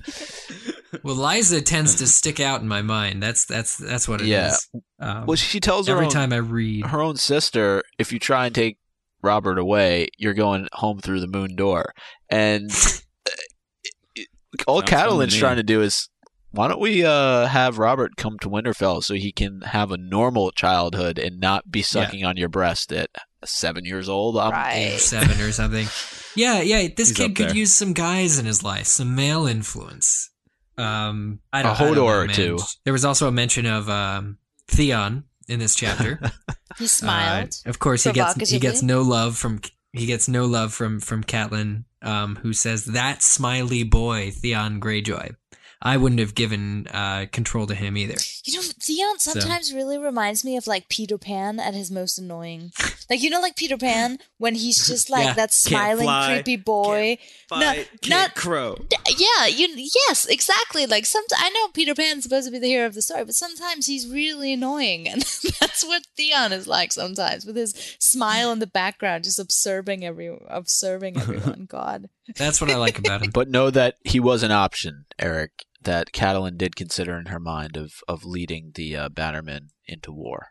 well, 1.02 1.16
Lysa 1.16 1.64
tends 1.64 1.96
to 1.96 2.06
stick 2.06 2.38
out 2.38 2.60
in 2.60 2.68
my 2.68 2.80
mind. 2.82 3.20
That's 3.22 3.44
that's 3.44 3.76
that's 3.76 4.06
what 4.06 4.20
it 4.20 4.28
is. 4.28 4.28
Yeah. 4.30 4.80
Um, 5.00 5.26
well, 5.26 5.36
she 5.36 5.58
tells 5.58 5.88
her 5.88 5.94
every 5.94 6.06
own, 6.06 6.12
time 6.12 6.32
I 6.32 6.36
read, 6.36 6.86
her 6.86 7.00
own 7.02 7.16
sister, 7.16 7.82
if 7.98 8.12
you 8.12 8.18
try 8.20 8.46
and 8.46 8.54
take 8.54 8.78
Robert 9.20 9.58
away, 9.58 10.08
you're 10.16 10.34
going 10.34 10.68
home 10.74 11.00
through 11.00 11.18
the 11.20 11.26
moon 11.26 11.56
door. 11.56 11.92
And 12.30 12.70
all 14.66 14.80
Sounds 14.80 14.90
Catelyn's 14.90 15.36
trying 15.36 15.56
to 15.56 15.62
do 15.62 15.82
is, 15.82 16.08
why 16.50 16.68
don't 16.68 16.80
we 16.80 17.04
uh, 17.04 17.46
have 17.46 17.78
Robert 17.78 18.16
come 18.16 18.38
to 18.40 18.48
Winterfell 18.48 19.02
so 19.04 19.14
he 19.14 19.32
can 19.32 19.60
have 19.62 19.90
a 19.92 19.96
normal 19.96 20.50
childhood 20.50 21.18
and 21.18 21.38
not 21.40 21.70
be 21.70 21.82
sucking 21.82 22.24
on 22.24 22.36
your 22.36 22.48
breast 22.48 22.92
at 22.92 23.10
seven 23.44 23.84
years 23.84 24.08
old? 24.08 24.36
I'm- 24.38 24.52
right. 24.52 24.98
seven 24.98 25.40
or 25.40 25.52
something. 25.52 25.86
Yeah, 26.36 26.60
yeah. 26.60 26.86
This 26.96 27.08
He's 27.08 27.16
kid 27.16 27.34
could 27.34 27.48
there. 27.48 27.56
use 27.56 27.72
some 27.72 27.94
guys 27.94 28.38
in 28.38 28.46
his 28.46 28.62
life, 28.62 28.86
some 28.86 29.16
male 29.16 29.46
influence. 29.48 30.30
Um, 30.76 31.40
I 31.52 31.62
don't, 31.62 31.72
A 31.72 31.74
I 31.74 31.84
don't 31.86 31.94
know, 31.96 32.06
or 32.06 32.26
man. 32.26 32.34
two. 32.36 32.58
There 32.84 32.92
was 32.92 33.04
also 33.04 33.26
a 33.26 33.32
mention 33.32 33.66
of 33.66 33.88
um, 33.90 34.38
Theon 34.68 35.24
in 35.48 35.58
this 35.58 35.74
chapter. 35.74 36.20
He 36.78 36.86
smiled. 36.86 37.54
Uh, 37.66 37.70
of 37.70 37.80
course, 37.80 38.04
he 38.04 38.12
gets 38.12 38.50
he 38.50 38.60
gets 38.60 38.82
no 38.82 39.02
love 39.02 39.36
from 39.36 39.60
he 39.92 40.06
gets 40.06 40.28
no 40.28 40.44
love 40.46 40.72
from 40.72 41.00
from 41.00 41.24
Catelyn, 41.24 41.84
um, 42.02 42.36
who 42.36 42.52
says 42.52 42.84
that 42.84 43.20
smiley 43.20 43.82
boy 43.82 44.30
Theon 44.30 44.80
Greyjoy. 44.80 45.34
I 45.80 45.96
wouldn't 45.96 46.18
have 46.20 46.34
given 46.34 46.88
uh, 46.88 47.26
control 47.30 47.66
to 47.68 47.74
him 47.74 47.96
either. 47.96 48.16
You 48.44 48.54
know, 48.54 48.62
Theon 48.80 49.18
sometimes 49.20 49.72
really 49.72 49.96
reminds 49.96 50.44
me 50.44 50.56
of 50.56 50.66
like 50.66 50.88
Peter 50.88 51.18
Pan 51.18 51.60
at 51.60 51.72
his 51.74 51.88
most 51.90 52.18
annoying. 52.18 52.72
Like 53.08 53.22
you 53.22 53.30
know, 53.30 53.40
like 53.40 53.54
Peter 53.56 53.76
Pan 53.76 54.18
when 54.38 54.54
he's 54.56 54.86
just 54.88 55.08
like 55.10 55.24
Yeah. 55.26 55.32
that 55.34 55.52
smiling, 55.52 56.04
fly, 56.06 56.34
creepy 56.34 56.56
boy. 56.56 57.18
Fight, 57.48 57.60
No, 57.60 57.72
can't 58.02 58.08
not- 58.10 58.34
crow. 58.34 58.76
Yeah, 59.16 59.46
you. 59.46 59.68
Yes, 60.08 60.26
exactly. 60.26 60.84
Like 60.86 61.06
some. 61.06 61.24
I 61.36 61.48
know 61.50 61.68
Peter 61.68 61.94
Pan's 61.94 62.24
supposed 62.24 62.46
to 62.48 62.52
be 62.52 62.58
the 62.58 62.66
hero 62.66 62.86
of 62.86 62.94
the 62.94 63.02
story, 63.02 63.24
but 63.24 63.34
sometimes 63.34 63.86
he's 63.86 64.08
really 64.08 64.52
annoying, 64.54 65.08
and 65.08 65.22
that's 65.60 65.84
what 65.84 66.02
Theon 66.16 66.52
is 66.52 66.66
like 66.66 66.92
sometimes, 66.92 67.44
with 67.46 67.54
his 67.56 67.96
smile 68.00 68.50
in 68.50 68.58
the 68.58 68.66
background, 68.66 69.24
just 69.24 69.38
observing 69.38 70.04
every, 70.04 70.36
observing 70.48 71.16
everyone. 71.20 71.66
God. 71.68 72.08
That's 72.36 72.60
what 72.60 72.70
I 72.70 72.76
like 72.76 72.98
about 72.98 73.22
him. 73.22 73.30
But 73.30 73.48
know 73.48 73.70
that 73.70 73.94
he 74.04 74.20
was 74.20 74.42
an 74.42 74.50
option, 74.52 75.06
Eric, 75.18 75.64
that 75.82 76.12
Catelyn 76.12 76.56
did 76.58 76.76
consider 76.76 77.18
in 77.18 77.26
her 77.26 77.40
mind 77.40 77.76
of, 77.76 77.92
of 78.08 78.24
leading 78.24 78.72
the 78.74 78.96
uh, 78.96 79.08
Bannermen 79.08 79.68
into 79.86 80.12
war. 80.12 80.48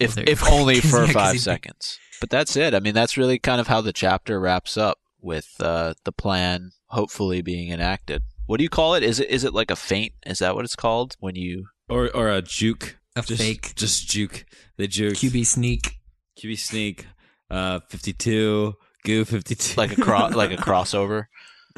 If, 0.00 0.16
Well, 0.16 0.24
there- 0.24 0.32
if 0.32 0.44
only 0.50 0.80
'cause- 0.80 0.90
for 0.90 0.98
yeah, 1.00 1.04
'cause 1.06 1.12
five 1.14 1.40
seconds. 1.40 1.98
But 2.20 2.30
that's 2.30 2.56
it. 2.56 2.74
I 2.74 2.80
mean, 2.80 2.94
that's 2.94 3.16
really 3.16 3.38
kind 3.38 3.60
of 3.60 3.66
how 3.68 3.80
the 3.80 3.92
chapter 3.92 4.38
wraps 4.40 4.76
up 4.76 4.98
with 5.20 5.48
uh, 5.60 5.94
the 6.04 6.12
plan 6.12 6.70
hopefully 6.88 7.42
being 7.42 7.70
enacted. 7.70 8.22
What 8.46 8.58
do 8.58 8.62
you 8.64 8.70
call 8.70 8.94
it? 8.94 9.02
Is 9.02 9.18
it 9.20 9.30
is 9.30 9.42
it 9.44 9.54
like 9.54 9.70
a 9.70 9.76
feint? 9.76 10.12
Is 10.26 10.38
that 10.40 10.54
what 10.54 10.64
it's 10.64 10.76
called 10.76 11.16
when 11.18 11.34
you? 11.34 11.66
Or 11.88 12.10
or 12.14 12.28
a 12.30 12.42
juke. 12.42 12.98
A 13.16 13.22
just, 13.22 13.40
fake 13.40 13.74
Just 13.74 14.08
juke. 14.08 14.44
They 14.76 14.86
juke. 14.86 15.14
QB 15.14 15.46
sneak. 15.46 15.98
QB 16.38 16.58
sneak. 16.58 17.06
Uh, 17.50 17.80
fifty 17.88 18.12
two. 18.12 18.74
Goo 19.04 19.24
fifty 19.24 19.54
two. 19.54 19.74
like 19.80 19.96
a 19.96 20.00
cro- 20.00 20.28
like 20.28 20.50
a 20.52 20.56
crossover. 20.62 21.26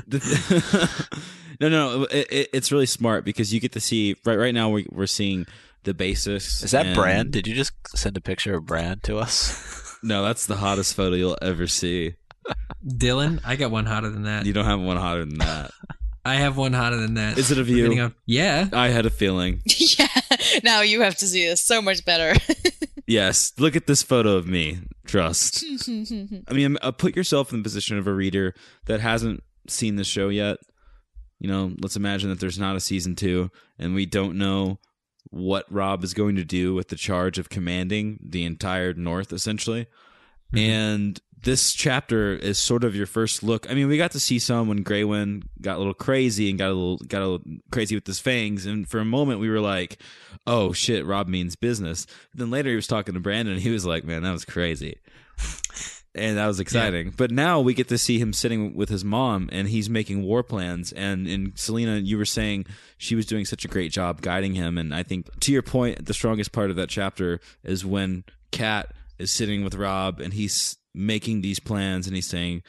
no, 1.61 1.69
no, 1.69 1.99
no. 1.99 2.03
It, 2.05 2.27
it, 2.31 2.49
it's 2.53 2.73
really 2.73 2.87
smart 2.87 3.25
because 3.25 3.53
you 3.53 3.61
get 3.61 3.73
to 3.73 3.81
see 3.81 4.17
right. 4.25 4.39
Right 4.39 4.55
now, 4.55 4.69
we, 4.71 4.87
we're 4.91 5.07
seeing 5.07 5.47
the 5.85 5.95
basics. 5.95 6.63
Is 6.63 6.71
that 6.73 6.87
and- 6.87 6.95
Bran? 6.95 7.31
Did 7.31 7.47
you 7.47 7.55
just 7.55 7.73
send 7.97 8.17
a 8.17 8.21
picture 8.21 8.55
of 8.55 8.67
Brand 8.67 9.03
to 9.05 9.19
us? 9.19 9.73
No, 10.03 10.23
that's 10.23 10.47
the 10.47 10.57
hottest 10.57 10.95
photo 10.95 11.17
you'll 11.17 11.39
ever 11.43 11.67
see. 11.67 12.15
Dylan, 12.87 13.41
I 13.45 13.57
got 13.57 13.71
one 13.73 13.87
hotter 13.87 14.11
than 14.11 14.25
that. 14.25 14.47
You 14.47 14.53
don't 14.53 14.67
have 14.67 14.79
one 14.79 14.99
hotter 14.99 15.25
than 15.25 15.39
that. 15.39 15.71
I 16.25 16.35
have 16.37 16.57
one 16.57 16.75
hotter 16.75 16.97
than 16.99 17.15
that. 17.15 17.39
Is 17.39 17.51
it 17.51 17.59
of 17.59 17.67
We're 17.67 17.77
you? 17.77 17.83
getting 17.85 18.01
on- 18.01 18.15
Yeah. 18.27 18.69
I 18.73 18.89
had 18.89 19.07
a 19.07 19.11
feeling. 19.11 19.63
yeah. 19.99 20.07
Now 20.63 20.83
you 20.83 21.01
have 21.01 21.17
to 21.17 21.27
see 21.27 21.47
this 21.47 21.63
so 21.63 21.81
much 21.83 22.05
better. 22.05 22.35
Yes, 23.09 23.53
look 23.57 23.77
at 23.77 23.87
this 23.87 24.03
photo 24.03 24.33
of 24.37 24.49
me. 24.49 24.79
Trust. 25.07 25.65
I 25.89 26.53
mean, 26.53 26.77
uh, 26.83 26.91
put 26.91 27.15
yourself 27.15 27.53
in 27.53 27.61
the 27.61 27.63
position 27.63 27.99
of 27.99 28.09
a 28.09 28.13
reader 28.13 28.53
that 28.87 28.99
hasn't 29.01 29.45
seen 29.69 29.95
the 29.95 30.03
show 30.03 30.29
yet. 30.29 30.57
You 31.39 31.49
know, 31.49 31.73
let's 31.81 31.97
imagine 31.97 32.31
that 32.31 32.41
there's 32.41 32.59
not 32.59 32.77
a 32.77 32.81
season 32.81 33.15
two, 33.15 33.51
and 33.79 33.95
we 33.95 34.07
don't 34.07 34.39
know 34.39 34.79
what 35.31 35.71
Rob 35.71 36.05
is 36.05 36.15
going 36.15 36.37
to 36.37 36.45
do 36.45 36.75
with 36.75 36.89
the 36.89 36.97
charge 36.97 37.39
of 37.39 37.49
commanding 37.49 38.19
the 38.23 38.45
entire 38.45 38.95
North, 38.95 39.33
essentially. 39.33 39.87
Mm-hmm. 40.53 40.59
And 40.59 41.21
this 41.43 41.75
chapter 41.75 42.33
is 42.33 42.59
sort 42.59 42.85
of 42.85 42.97
your 42.97 43.07
first 43.07 43.43
look. 43.43 43.71
I 43.71 43.75
mean, 43.75 43.89
we 43.89 43.97
got 43.97 44.13
to 44.13 44.21
see 44.21 44.39
some 44.39 44.69
when 44.69 44.85
Greywind 44.85 45.45
got 45.61 45.77
a 45.77 45.79
little 45.79 45.95
crazy 45.95 46.49
and 46.51 46.59
got 46.59 46.71
a 46.71 46.75
little 46.75 46.97
got 46.99 47.23
a 47.23 47.27
little 47.29 47.47
crazy 47.71 47.95
with 47.95 48.07
his 48.07 48.19
fangs, 48.19 48.67
and 48.67 48.89
for 48.89 48.99
a 48.99 49.05
moment 49.05 49.41
we 49.41 49.51
were 49.51 49.61
like, 49.61 50.01
"Oh 50.47 50.73
shit, 50.73 51.07
Rob 51.07 51.29
means 51.29 51.57
business." 51.57 52.07
then 52.35 52.51
later 52.51 52.71
he 52.71 52.77
was 52.77 52.87
talking 52.87 53.15
to 53.15 53.21
Brandon, 53.21 53.55
and 53.55 53.63
he 53.63 53.71
was 53.71 53.87
like, 53.87 54.05
"Man, 54.05 54.23
that 54.23 54.33
was 54.33 54.45
crazy." 54.45 54.99
And 56.17 56.39
that 56.39 56.47
was 56.47 56.61
exciting. 56.61 57.13
But 57.17 57.31
now 57.31 57.61
we 57.61 57.75
get 57.75 57.89
to 57.89 57.99
see 57.99 58.19
him 58.19 58.33
sitting 58.33 58.75
with 58.75 58.89
his 58.89 59.05
mom, 59.05 59.49
and 59.53 59.69
he's 59.69 59.91
making 59.91 60.23
war 60.23 60.43
plans. 60.43 60.93
And 60.93 61.29
in 61.29 61.53
Selena, 61.55 61.97
you 61.97 62.17
were 62.17 62.25
saying 62.25 62.67
she 62.97 63.15
was 63.15 63.27
doing 63.27 63.45
such 63.45 63.65
a 63.65 63.69
great 63.69 63.93
job 63.93 64.23
guiding 64.23 64.55
him. 64.55 64.79
And 64.79 64.95
I 64.95 65.03
think, 65.03 65.29
to 65.41 65.53
your 65.53 65.63
point, 65.63 66.07
the 66.07 66.15
strongest 66.15 66.53
part 66.53 66.71
of 66.71 66.77
that 66.77 66.89
chapter 66.89 67.39
is 67.63 67.85
when 67.85 68.25
Kat 68.51 68.93
is 69.19 69.31
sitting 69.31 69.63
with 69.63 69.75
Rob, 69.75 70.21
and 70.21 70.33
he's 70.33 70.79
making 70.95 71.43
these 71.43 71.61
plans, 71.61 72.07
and 72.07 72.17
he's 72.17 72.27
saying 72.27 72.63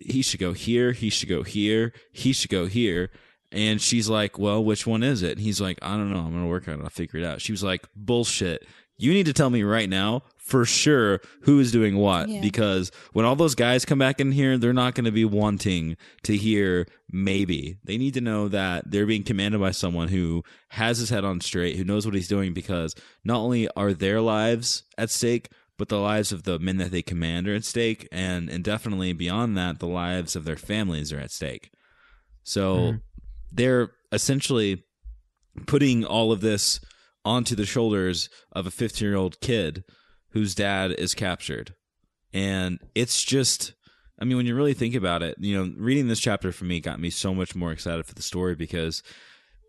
he 0.00 0.20
should 0.22 0.40
go 0.40 0.52
here, 0.52 0.92
he 0.92 1.08
should 1.10 1.28
go 1.28 1.42
here, 1.44 1.92
he 2.12 2.32
should 2.32 2.50
go 2.50 2.66
here. 2.66 3.10
And 3.50 3.80
she's 3.80 4.08
like, 4.10 4.38
"Well, 4.38 4.62
which 4.62 4.86
one 4.86 5.02
is 5.02 5.22
it?" 5.22 5.32
And 5.32 5.40
he's 5.40 5.60
like, 5.60 5.78
"I 5.80 5.96
don't 5.96 6.12
know. 6.12 6.18
I'm 6.18 6.32
gonna 6.32 6.46
work 6.46 6.68
on 6.68 6.80
it. 6.80 6.82
I'll 6.82 6.90
figure 6.90 7.18
it 7.18 7.24
out." 7.24 7.40
She 7.40 7.52
was 7.52 7.62
like, 7.62 7.86
"Bullshit. 7.96 8.66
you 9.00 9.12
need 9.12 9.26
to 9.26 9.32
tell 9.32 9.48
me 9.48 9.62
right 9.62 9.88
now 9.88 10.24
for 10.48 10.64
sure 10.64 11.20
who 11.42 11.60
is 11.60 11.70
doing 11.70 11.96
what 11.96 12.28
Yeah. 12.28 12.40
because 12.40 12.90
when 13.12 13.24
all 13.26 13.36
those 13.36 13.54
guys 13.54 13.84
come 13.84 13.98
back 13.98 14.18
in 14.18 14.32
here 14.32 14.56
they're 14.56 14.72
not 14.72 14.94
going 14.94 15.04
to 15.04 15.10
be 15.12 15.24
wanting 15.24 15.96
to 16.22 16.36
hear 16.36 16.86
maybe 17.12 17.76
they 17.84 17.98
need 17.98 18.14
to 18.14 18.20
know 18.22 18.48
that 18.48 18.90
they're 18.90 19.04
being 19.06 19.24
commanded 19.24 19.60
by 19.60 19.72
someone 19.72 20.08
who 20.08 20.42
has 20.70 20.98
his 20.98 21.10
head 21.10 21.24
on 21.24 21.40
straight 21.40 21.76
who 21.76 21.84
knows 21.84 22.06
what 22.06 22.14
he's 22.14 22.28
doing 22.28 22.54
because 22.54 22.94
not 23.24 23.38
only 23.40 23.68
are 23.76 23.92
their 23.92 24.20
lives 24.22 24.84
at 24.96 25.10
stake 25.10 25.50
but 25.76 25.88
the 25.90 25.98
lives 26.00 26.32
of 26.32 26.44
the 26.44 26.58
men 26.58 26.78
that 26.78 26.90
they 26.90 27.02
command 27.02 27.46
are 27.46 27.54
at 27.54 27.64
stake 27.64 28.08
and 28.10 28.48
and 28.48 28.64
definitely 28.64 29.12
beyond 29.12 29.56
that 29.56 29.78
the 29.80 29.86
lives 29.86 30.34
of 30.34 30.44
their 30.44 30.56
families 30.56 31.12
are 31.12 31.20
at 31.20 31.30
stake 31.30 31.70
so 32.42 32.76
Mhm. 32.76 33.00
they're 33.52 33.90
essentially 34.12 34.82
putting 35.66 36.04
all 36.04 36.32
of 36.32 36.40
this 36.40 36.80
onto 37.24 37.54
the 37.54 37.66
shoulders 37.66 38.28
of 38.52 38.66
a 38.66 38.70
15 38.70 39.06
year 39.06 39.16
old 39.16 39.40
kid 39.40 39.84
whose 40.30 40.54
dad 40.54 40.92
is 40.92 41.14
captured. 41.14 41.74
And 42.32 42.78
it's 42.94 43.22
just, 43.24 43.74
I 44.20 44.24
mean, 44.24 44.36
when 44.36 44.46
you 44.46 44.54
really 44.54 44.74
think 44.74 44.94
about 44.94 45.22
it, 45.22 45.36
you 45.38 45.56
know, 45.56 45.72
reading 45.76 46.08
this 46.08 46.20
chapter 46.20 46.52
for 46.52 46.64
me 46.64 46.80
got 46.80 47.00
me 47.00 47.10
so 47.10 47.34
much 47.34 47.54
more 47.54 47.72
excited 47.72 48.06
for 48.06 48.14
the 48.14 48.22
story 48.22 48.54
because 48.54 49.02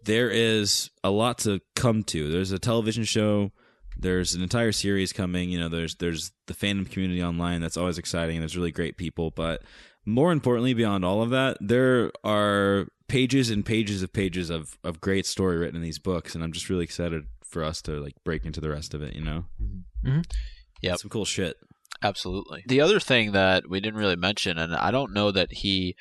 there 0.04 0.30
is 0.30 0.90
a 1.04 1.10
lot 1.10 1.38
to 1.40 1.62
come 1.76 2.04
to. 2.06 2.30
There's 2.30 2.52
a 2.52 2.60
television 2.60 3.04
show. 3.04 3.52
There's 3.98 4.34
an 4.34 4.42
entire 4.42 4.72
series 4.72 5.12
coming. 5.12 5.50
You 5.50 5.60
know, 5.60 5.70
there's 5.70 5.96
there's 5.96 6.32
the 6.48 6.54
fandom 6.54 6.90
community 6.90 7.22
online 7.22 7.62
that's 7.62 7.78
always 7.78 7.98
exciting. 7.98 8.38
and 8.38 8.42
There's 8.42 8.58
really 8.58 8.72
great 8.72 8.98
people, 8.98 9.32
but 9.32 9.62
more 10.06 10.32
importantly, 10.32 10.74
beyond 10.74 11.04
all 11.04 11.22
of 11.22 11.30
that, 11.32 11.58
there 11.60 12.12
are 12.24 12.88
pages 13.08 13.50
and 13.50 13.66
pages 13.66 14.02
of 14.02 14.14
pages 14.14 14.50
of 14.50 14.78
of 14.84 15.02
great 15.02 15.26
story 15.26 15.58
written 15.58 15.76
in 15.76 15.82
these 15.82 16.00
books, 16.00 16.34
and 16.34 16.44
I'm 16.44 16.54
just 16.54 16.70
really 16.70 16.84
excited 16.84 17.26
for 17.44 17.64
us 17.64 17.82
to 17.84 18.00
like 18.00 18.16
break 18.24 18.46
into 18.46 18.62
the 18.62 18.70
rest 18.70 18.94
of 18.94 19.02
it. 19.02 19.16
You 19.16 19.24
know, 19.24 19.46
mm-hmm. 19.62 19.80
Yep. 20.82 21.00
some 21.00 21.10
cool 21.10 21.26
shit. 21.26 21.58
Absolutely. 22.02 22.64
The 22.66 22.82
other 22.82 23.00
thing 23.00 23.34
that 23.34 23.70
we 23.70 23.80
didn't 23.80 24.00
really 24.00 24.16
mention, 24.16 24.58
and 24.58 24.74
I 24.74 24.92
don't 24.92 25.14
know 25.14 25.32
that 25.32 25.52
he 25.52 25.96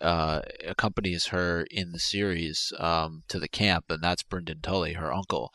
uh, 0.00 0.40
accompanies 0.66 1.26
her 1.26 1.66
in 1.70 1.92
the 1.92 1.98
series 1.98 2.72
um, 2.78 3.22
to 3.28 3.38
the 3.38 3.48
camp, 3.48 3.86
and 3.88 4.02
that's 4.02 4.22
Brynden 4.22 4.62
Tully, 4.62 4.94
her 4.94 5.12
uncle. 5.12 5.52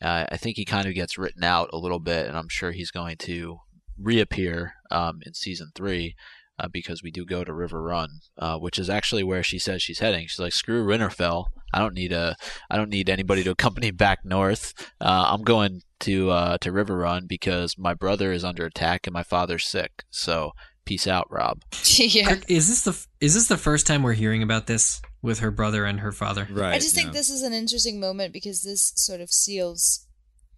Uh, 0.00 0.26
I 0.30 0.36
think 0.36 0.56
he 0.56 0.64
kind 0.64 0.86
of 0.86 0.94
gets 0.94 1.18
written 1.18 1.44
out 1.44 1.70
a 1.72 1.78
little 1.78 2.00
bit, 2.00 2.26
and 2.26 2.36
I'm 2.36 2.48
sure 2.48 2.72
he's 2.72 2.90
going 2.90 3.16
to 3.18 3.58
reappear 3.98 4.74
um, 4.90 5.20
in 5.24 5.34
season 5.34 5.70
three. 5.74 6.14
Uh, 6.58 6.68
because 6.72 7.02
we 7.02 7.10
do 7.10 7.26
go 7.26 7.44
to 7.44 7.52
Riverrun, 7.52 8.08
uh, 8.38 8.56
which 8.56 8.78
is 8.78 8.88
actually 8.88 9.22
where 9.22 9.42
she 9.42 9.58
says 9.58 9.82
she's 9.82 9.98
heading. 9.98 10.26
She's 10.26 10.38
like, 10.38 10.54
"Screw 10.54 10.86
Winterfell. 10.86 11.48
I 11.76 11.80
don't 11.80 11.94
need 11.94 12.12
a, 12.12 12.34
I 12.70 12.76
don't 12.76 12.88
need 12.88 13.10
anybody 13.10 13.44
to 13.44 13.50
accompany 13.50 13.90
back 14.06 14.24
north. 14.24 14.72
Uh, 15.00 15.26
I'm 15.28 15.42
going 15.42 15.82
to 16.00 16.30
uh, 16.30 16.58
to 16.58 16.72
Riverrun 16.72 17.28
because 17.28 17.76
my 17.76 17.92
brother 17.92 18.32
is 18.32 18.44
under 18.44 18.64
attack 18.64 19.06
and 19.06 19.12
my 19.12 19.22
father's 19.22 19.66
sick. 19.66 20.04
So 20.10 20.52
peace 20.86 21.06
out, 21.06 21.26
Rob. 21.30 21.62
yeah. 21.96 22.28
Kirk, 22.28 22.50
Is 22.50 22.68
this 22.68 22.82
the 22.82 23.06
is 23.20 23.34
this 23.34 23.48
the 23.48 23.58
first 23.58 23.86
time 23.86 24.02
we're 24.02 24.14
hearing 24.14 24.42
about 24.42 24.66
this 24.66 25.02
with 25.20 25.40
her 25.40 25.50
brother 25.50 25.84
and 25.84 26.00
her 26.00 26.12
father? 26.12 26.48
Right. 26.50 26.74
I 26.74 26.78
just 26.78 26.94
think 26.94 27.08
yeah. 27.08 27.12
this 27.12 27.28
is 27.28 27.42
an 27.42 27.52
interesting 27.52 28.00
moment 28.00 28.32
because 28.32 28.62
this 28.62 28.92
sort 28.96 29.20
of 29.20 29.30
seals 29.30 30.06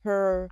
her 0.05 0.49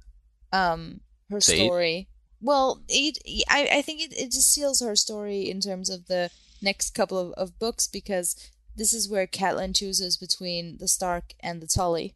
um 0.52 1.00
her 1.30 1.40
Fate? 1.40 1.66
story. 1.66 2.08
Well, 2.40 2.82
it, 2.88 3.18
I 3.48 3.68
I 3.78 3.82
think 3.82 4.00
it, 4.00 4.12
it 4.18 4.32
just 4.32 4.52
seals 4.52 4.80
her 4.80 4.96
story 4.96 5.48
in 5.48 5.60
terms 5.60 5.88
of 5.88 6.06
the 6.06 6.30
next 6.62 6.94
couple 6.94 7.18
of, 7.18 7.32
of 7.32 7.58
books 7.58 7.86
because 7.86 8.34
this 8.76 8.92
is 8.92 9.08
where 9.08 9.26
Catelyn 9.26 9.74
chooses 9.74 10.16
between 10.16 10.76
the 10.78 10.88
Stark 10.88 11.32
and 11.40 11.60
the 11.60 11.66
Tully. 11.66 12.14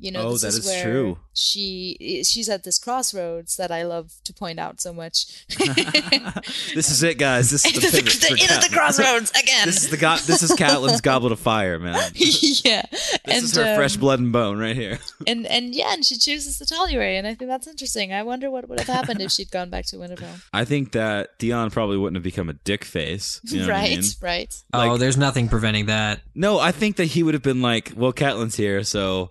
You 0.00 0.12
know, 0.12 0.28
Oh, 0.28 0.32
this 0.32 0.42
that 0.42 0.48
is 0.48 0.56
is 0.58 0.66
where 0.66 0.84
true. 0.84 1.18
she 1.34 2.22
she's 2.24 2.48
at 2.48 2.62
this 2.64 2.78
crossroads 2.78 3.56
that 3.56 3.70
I 3.72 3.82
love 3.82 4.12
to 4.24 4.32
point 4.32 4.60
out 4.60 4.80
so 4.80 4.92
much. 4.92 5.46
this 5.58 6.90
is 6.90 7.02
it, 7.02 7.18
guys. 7.18 7.50
This 7.50 7.64
is 7.64 7.72
the 7.72 7.80
the, 7.80 7.86
pivot. 7.90 8.04
the, 8.04 8.26
for 8.28 8.34
in 8.36 8.50
at 8.50 8.62
the 8.62 8.74
crossroads 8.74 9.30
again. 9.30 9.66
this 9.66 9.82
is 9.82 9.90
the 9.90 9.96
go- 9.96 10.16
This 10.16 10.42
is 10.42 10.52
Catelyn's 10.52 11.00
goblet 11.00 11.32
of 11.32 11.40
fire, 11.40 11.78
man. 11.78 12.12
This 12.18 12.64
yeah, 12.64 12.82
and 13.24 13.44
is 13.44 13.56
her 13.56 13.70
um, 13.70 13.76
fresh 13.76 13.96
blood 13.96 14.20
and 14.20 14.32
bone 14.32 14.58
right 14.58 14.74
here. 14.76 14.98
and 15.26 15.46
and 15.46 15.74
yeah, 15.74 15.92
and 15.92 16.04
she 16.04 16.16
chooses 16.16 16.58
the 16.58 16.66
Tully 16.66 16.96
way, 16.96 17.16
and 17.16 17.26
I 17.26 17.34
think 17.34 17.48
that's 17.50 17.66
interesting. 17.66 18.12
I 18.12 18.22
wonder 18.22 18.50
what 18.50 18.68
would 18.68 18.78
have 18.80 18.88
happened 18.88 19.20
if 19.20 19.30
she'd 19.32 19.50
gone 19.50 19.70
back 19.70 19.86
to 19.86 19.96
Winterfell. 19.96 20.42
I 20.52 20.64
think 20.64 20.92
that 20.92 21.38
Theon 21.38 21.70
probably 21.70 21.96
wouldn't 21.96 22.16
have 22.16 22.22
become 22.24 22.48
a 22.48 22.52
dick 22.54 22.84
face. 22.84 23.40
You 23.44 23.60
know 23.60 23.66
what 23.66 23.74
I 23.74 23.78
right, 23.80 23.98
mean? 23.98 24.04
right. 24.22 24.62
oh, 24.72 24.96
there's 24.96 25.16
nothing 25.16 25.48
preventing 25.48 25.86
that. 25.86 26.20
No, 26.34 26.58
I 26.58 26.72
think 26.72 26.96
that 26.96 27.06
he 27.06 27.22
would 27.22 27.34
have 27.34 27.42
been 27.42 27.62
like, 27.62 27.92
"Well, 27.96 28.12
Catelyn's 28.12 28.56
here, 28.56 28.82
so 28.84 29.30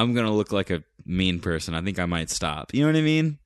I'm 0.00 0.14
gonna 0.14 0.32
look 0.34 0.52
like 0.52 0.70
a 0.70 0.82
mean 1.04 1.40
person. 1.40 1.74
I 1.74 1.82
think 1.82 1.98
I 1.98 2.06
might 2.06 2.30
stop." 2.30 2.72
You 2.74 2.82
know 2.82 2.88
what 2.92 2.98
I 2.98 3.02
mean? 3.02 3.38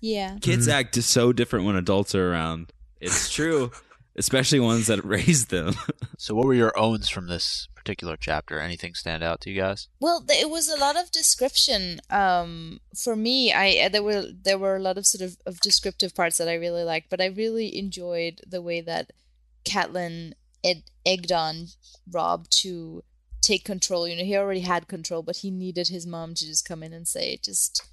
Yeah, 0.00 0.38
Kids 0.40 0.66
Mm-hmm. 0.66 0.78
act 0.78 0.94
so 1.02 1.32
different 1.32 1.66
when 1.66 1.76
adults 1.76 2.14
are 2.14 2.32
around. 2.32 2.72
It's 3.00 3.30
true, 3.30 3.70
especially 4.16 4.58
ones 4.60 4.86
that 4.88 5.04
raised 5.04 5.50
them. 5.50 5.74
So 6.18 6.34
what 6.34 6.44
were 6.44 6.52
your 6.54 6.78
owns 6.78 7.08
from 7.08 7.28
this 7.28 7.66
particular 7.74 8.14
chapter? 8.14 8.60
Anything 8.60 8.92
stand 8.94 9.22
out 9.22 9.40
to 9.40 9.50
you 9.50 9.58
guys? 9.58 9.88
Well, 10.00 10.20
th- 10.20 10.38
it 10.42 10.50
was 10.50 10.68
a 10.68 10.76
lot 10.76 10.96
of 11.00 11.10
description. 11.10 12.00
Um, 12.10 12.80
for 12.94 13.16
me, 13.16 13.54
I 13.54 13.86
uh, 13.86 13.88
there 13.88 14.02
were 14.02 14.24
there 14.44 14.58
were 14.58 14.76
a 14.76 14.80
lot 14.82 14.98
of 14.98 15.06
sort 15.06 15.22
of, 15.26 15.38
of 15.46 15.60
descriptive 15.60 16.14
parts 16.14 16.36
that 16.36 16.46
I 16.48 16.56
really 16.56 16.84
liked, 16.84 17.08
but 17.08 17.22
I 17.22 17.26
really 17.26 17.74
enjoyed 17.78 18.42
the 18.46 18.60
way 18.60 18.82
that 18.82 19.12
Catelyn 19.64 20.32
ed- 20.62 20.84
egged 21.06 21.32
on 21.32 21.68
Rob 22.10 22.48
to 22.60 23.02
take 23.40 23.64
control. 23.64 24.06
You 24.06 24.16
know, 24.16 24.24
he 24.24 24.36
already 24.36 24.60
had 24.60 24.88
control, 24.88 25.22
but 25.22 25.36
he 25.38 25.50
needed 25.50 25.88
his 25.88 26.06
mom 26.06 26.34
to 26.34 26.46
just 26.46 26.66
come 26.66 26.82
in 26.82 26.92
and 26.92 27.06
say, 27.06 27.38
just 27.42 27.86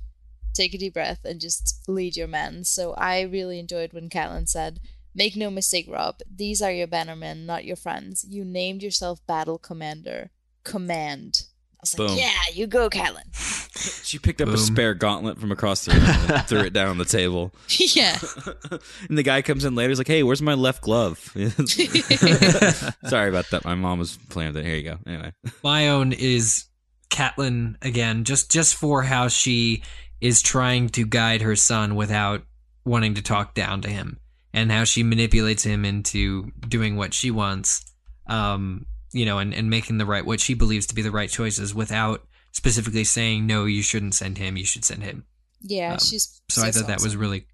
take 0.53 0.73
a 0.73 0.77
deep 0.77 0.93
breath 0.93 1.23
and 1.23 1.39
just 1.39 1.83
lead 1.87 2.17
your 2.17 2.27
men. 2.27 2.63
So 2.63 2.93
I 2.93 3.21
really 3.21 3.59
enjoyed 3.59 3.93
when 3.93 4.09
Catelyn 4.09 4.49
said, 4.49 4.79
Make 5.15 5.35
no 5.35 5.49
mistake, 5.49 5.87
Rob, 5.89 6.19
these 6.31 6.61
are 6.61 6.71
your 6.71 6.85
bannermen, 6.85 7.45
not 7.45 7.65
your 7.65 7.75
friends. 7.75 8.23
You 8.29 8.45
named 8.45 8.83
yourself 8.83 9.25
battle 9.25 9.57
commander. 9.57 10.29
Command. 10.63 11.47
I 11.73 11.81
was 11.81 11.97
like, 11.97 12.07
Boom. 12.09 12.17
yeah, 12.17 12.41
you 12.53 12.67
go, 12.67 12.87
Catelyn. 12.87 13.56
she 14.03 14.19
picked 14.19 14.41
up 14.41 14.49
a 14.49 14.57
spare 14.57 14.93
gauntlet 14.93 15.39
from 15.39 15.51
across 15.51 15.85
the 15.85 15.93
room, 15.93 16.03
and 16.03 16.47
threw 16.47 16.61
it 16.61 16.73
down 16.73 16.89
on 16.89 16.97
the 16.97 17.05
table, 17.05 17.53
yeah. 17.69 18.17
and 19.09 19.17
the 19.17 19.23
guy 19.23 19.41
comes 19.41 19.65
in 19.65 19.75
later. 19.75 19.89
He's 19.89 19.97
like, 19.97 20.07
"Hey, 20.07 20.23
where's 20.23 20.41
my 20.41 20.53
left 20.53 20.81
glove?" 20.81 21.17
Sorry 21.35 23.29
about 23.29 23.49
that. 23.51 23.61
My 23.65 23.75
mom 23.75 23.99
was 23.99 24.17
playing 24.29 24.53
with 24.53 24.57
it. 24.57 24.65
Here 24.65 24.75
you 24.75 24.83
go. 24.83 24.97
Anyway, 25.05 25.33
My 25.63 25.89
own 25.89 26.11
is 26.13 26.65
Catelyn 27.09 27.75
again, 27.81 28.23
just 28.23 28.51
just 28.51 28.75
for 28.75 29.03
how 29.03 29.27
she 29.27 29.83
is 30.21 30.41
trying 30.41 30.89
to 30.89 31.05
guide 31.05 31.41
her 31.41 31.55
son 31.55 31.95
without 31.95 32.43
wanting 32.85 33.13
to 33.15 33.21
talk 33.21 33.53
down 33.53 33.81
to 33.81 33.89
him, 33.89 34.19
and 34.53 34.71
how 34.71 34.83
she 34.83 35.03
manipulates 35.03 35.63
him 35.63 35.85
into 35.85 36.51
doing 36.67 36.95
what 36.95 37.13
she 37.13 37.31
wants, 37.31 37.85
um, 38.27 38.85
you 39.13 39.25
know, 39.25 39.37
and, 39.37 39.53
and 39.53 39.69
making 39.69 39.97
the 39.97 40.05
right 40.05 40.25
what 40.25 40.39
she 40.39 40.53
believes 40.53 40.87
to 40.87 40.95
be 40.95 41.01
the 41.01 41.11
right 41.11 41.29
choices 41.29 41.73
without 41.73 42.26
specifically 42.57 43.03
saying 43.03 43.45
no, 43.45 43.65
you 43.65 43.83
shouldn't 43.83 44.15
send 44.15 44.37
him, 44.37 44.57
you 44.57 44.65
should 44.65 44.83
send 44.83 45.03
him. 45.03 45.25
Yeah, 45.61 45.93
Um, 45.93 45.99
she's 45.99 46.41
So 46.49 46.63
I 46.63 46.71
thought 46.71 46.87
that 46.87 47.01
was 47.01 47.15
really 47.15 47.45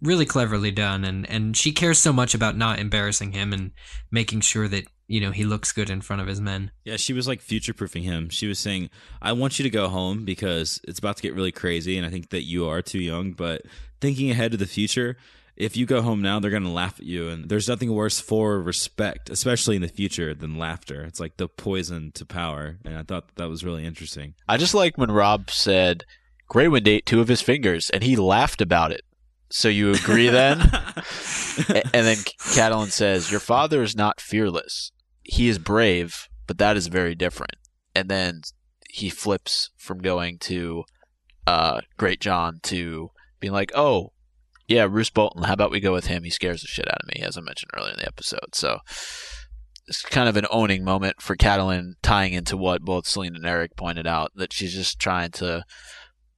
really 0.00 0.24
cleverly 0.24 0.70
done 0.70 1.04
and 1.04 1.28
and 1.28 1.54
she 1.54 1.70
cares 1.70 1.98
so 1.98 2.14
much 2.14 2.34
about 2.34 2.56
not 2.56 2.78
embarrassing 2.78 3.32
him 3.32 3.52
and 3.52 3.72
making 4.10 4.40
sure 4.40 4.66
that 4.66 4.84
you 5.06 5.20
know 5.20 5.30
he 5.30 5.44
looks 5.44 5.70
good 5.70 5.90
in 5.90 6.00
front 6.00 6.22
of 6.22 6.26
his 6.26 6.40
men 6.40 6.70
yeah, 6.84 6.96
she 6.96 7.12
was 7.12 7.28
like 7.28 7.42
future 7.42 7.74
proofing 7.74 8.02
him. 8.02 8.30
She 8.30 8.46
was 8.46 8.58
saying, 8.58 8.88
"I 9.20 9.32
want 9.32 9.58
you 9.58 9.62
to 9.64 9.70
go 9.70 9.88
home 9.88 10.24
because 10.24 10.80
it's 10.88 10.98
about 10.98 11.16
to 11.16 11.22
get 11.22 11.34
really 11.34 11.52
crazy, 11.52 11.98
and 11.98 12.06
I 12.06 12.10
think 12.10 12.30
that 12.30 12.44
you 12.44 12.66
are 12.66 12.80
too 12.80 13.00
young. 13.00 13.32
But 13.32 13.62
thinking 14.00 14.30
ahead 14.30 14.52
to 14.52 14.56
the 14.56 14.66
future." 14.66 15.16
If 15.56 15.76
you 15.76 15.86
go 15.86 16.02
home 16.02 16.22
now, 16.22 16.40
they're 16.40 16.50
going 16.50 16.62
to 16.62 16.68
laugh 16.68 16.98
at 16.98 17.06
you. 17.06 17.28
And 17.28 17.48
there's 17.48 17.68
nothing 17.68 17.92
worse 17.92 18.20
for 18.20 18.60
respect, 18.60 19.30
especially 19.30 19.76
in 19.76 19.82
the 19.82 19.88
future, 19.88 20.34
than 20.34 20.58
laughter. 20.58 21.02
It's 21.04 21.20
like 21.20 21.36
the 21.36 21.48
poison 21.48 22.10
to 22.14 22.24
power. 22.24 22.78
And 22.84 22.96
I 22.96 23.02
thought 23.02 23.36
that 23.36 23.48
was 23.48 23.64
really 23.64 23.84
interesting. 23.84 24.34
I 24.48 24.56
just 24.56 24.74
like 24.74 24.96
when 24.96 25.10
Rob 25.10 25.50
said 25.50 26.04
Grey 26.48 26.68
Wind 26.68 26.88
ate 26.88 27.06
two 27.06 27.20
of 27.20 27.28
his 27.28 27.40
fingers, 27.40 27.88
and 27.90 28.02
he 28.02 28.16
laughed 28.16 28.60
about 28.60 28.92
it. 28.92 29.02
So 29.50 29.68
you 29.68 29.92
agree 29.92 30.28
then? 30.28 30.60
And 31.58 32.06
then 32.06 32.16
Catelyn 32.16 32.90
says, 32.90 33.30
"Your 33.30 33.40
father 33.40 33.82
is 33.82 33.94
not 33.94 34.22
fearless. 34.22 34.90
He 35.22 35.48
is 35.48 35.58
brave, 35.58 36.28
but 36.46 36.56
that 36.56 36.78
is 36.78 36.86
very 36.86 37.14
different." 37.14 37.56
And 37.94 38.08
then 38.08 38.40
he 38.88 39.10
flips 39.10 39.68
from 39.76 39.98
going 39.98 40.38
to 40.38 40.84
uh, 41.46 41.82
Greatjon 41.98 42.62
to 42.62 43.10
being 43.38 43.52
like, 43.52 43.70
"Oh, 43.74 44.12
yeah, 44.72 44.86
Roose 44.90 45.10
Bolton. 45.10 45.42
How 45.44 45.52
about 45.54 45.70
we 45.70 45.80
go 45.80 45.92
with 45.92 46.06
him? 46.06 46.24
He 46.24 46.30
scares 46.30 46.62
the 46.62 46.68
shit 46.68 46.88
out 46.88 47.02
of 47.02 47.08
me, 47.14 47.22
as 47.22 47.36
I 47.36 47.40
mentioned 47.40 47.70
earlier 47.76 47.92
in 47.92 47.98
the 47.98 48.06
episode." 48.06 48.54
So 48.54 48.78
it's 49.86 50.02
kind 50.02 50.28
of 50.28 50.36
an 50.36 50.46
owning 50.50 50.84
moment 50.84 51.20
for 51.20 51.36
Catelyn, 51.36 51.94
tying 52.02 52.32
into 52.32 52.56
what 52.56 52.82
both 52.82 53.06
Celine 53.06 53.34
and 53.36 53.46
Eric 53.46 53.76
pointed 53.76 54.06
out 54.06 54.30
that 54.36 54.52
she's 54.52 54.74
just 54.74 54.98
trying 54.98 55.30
to 55.32 55.64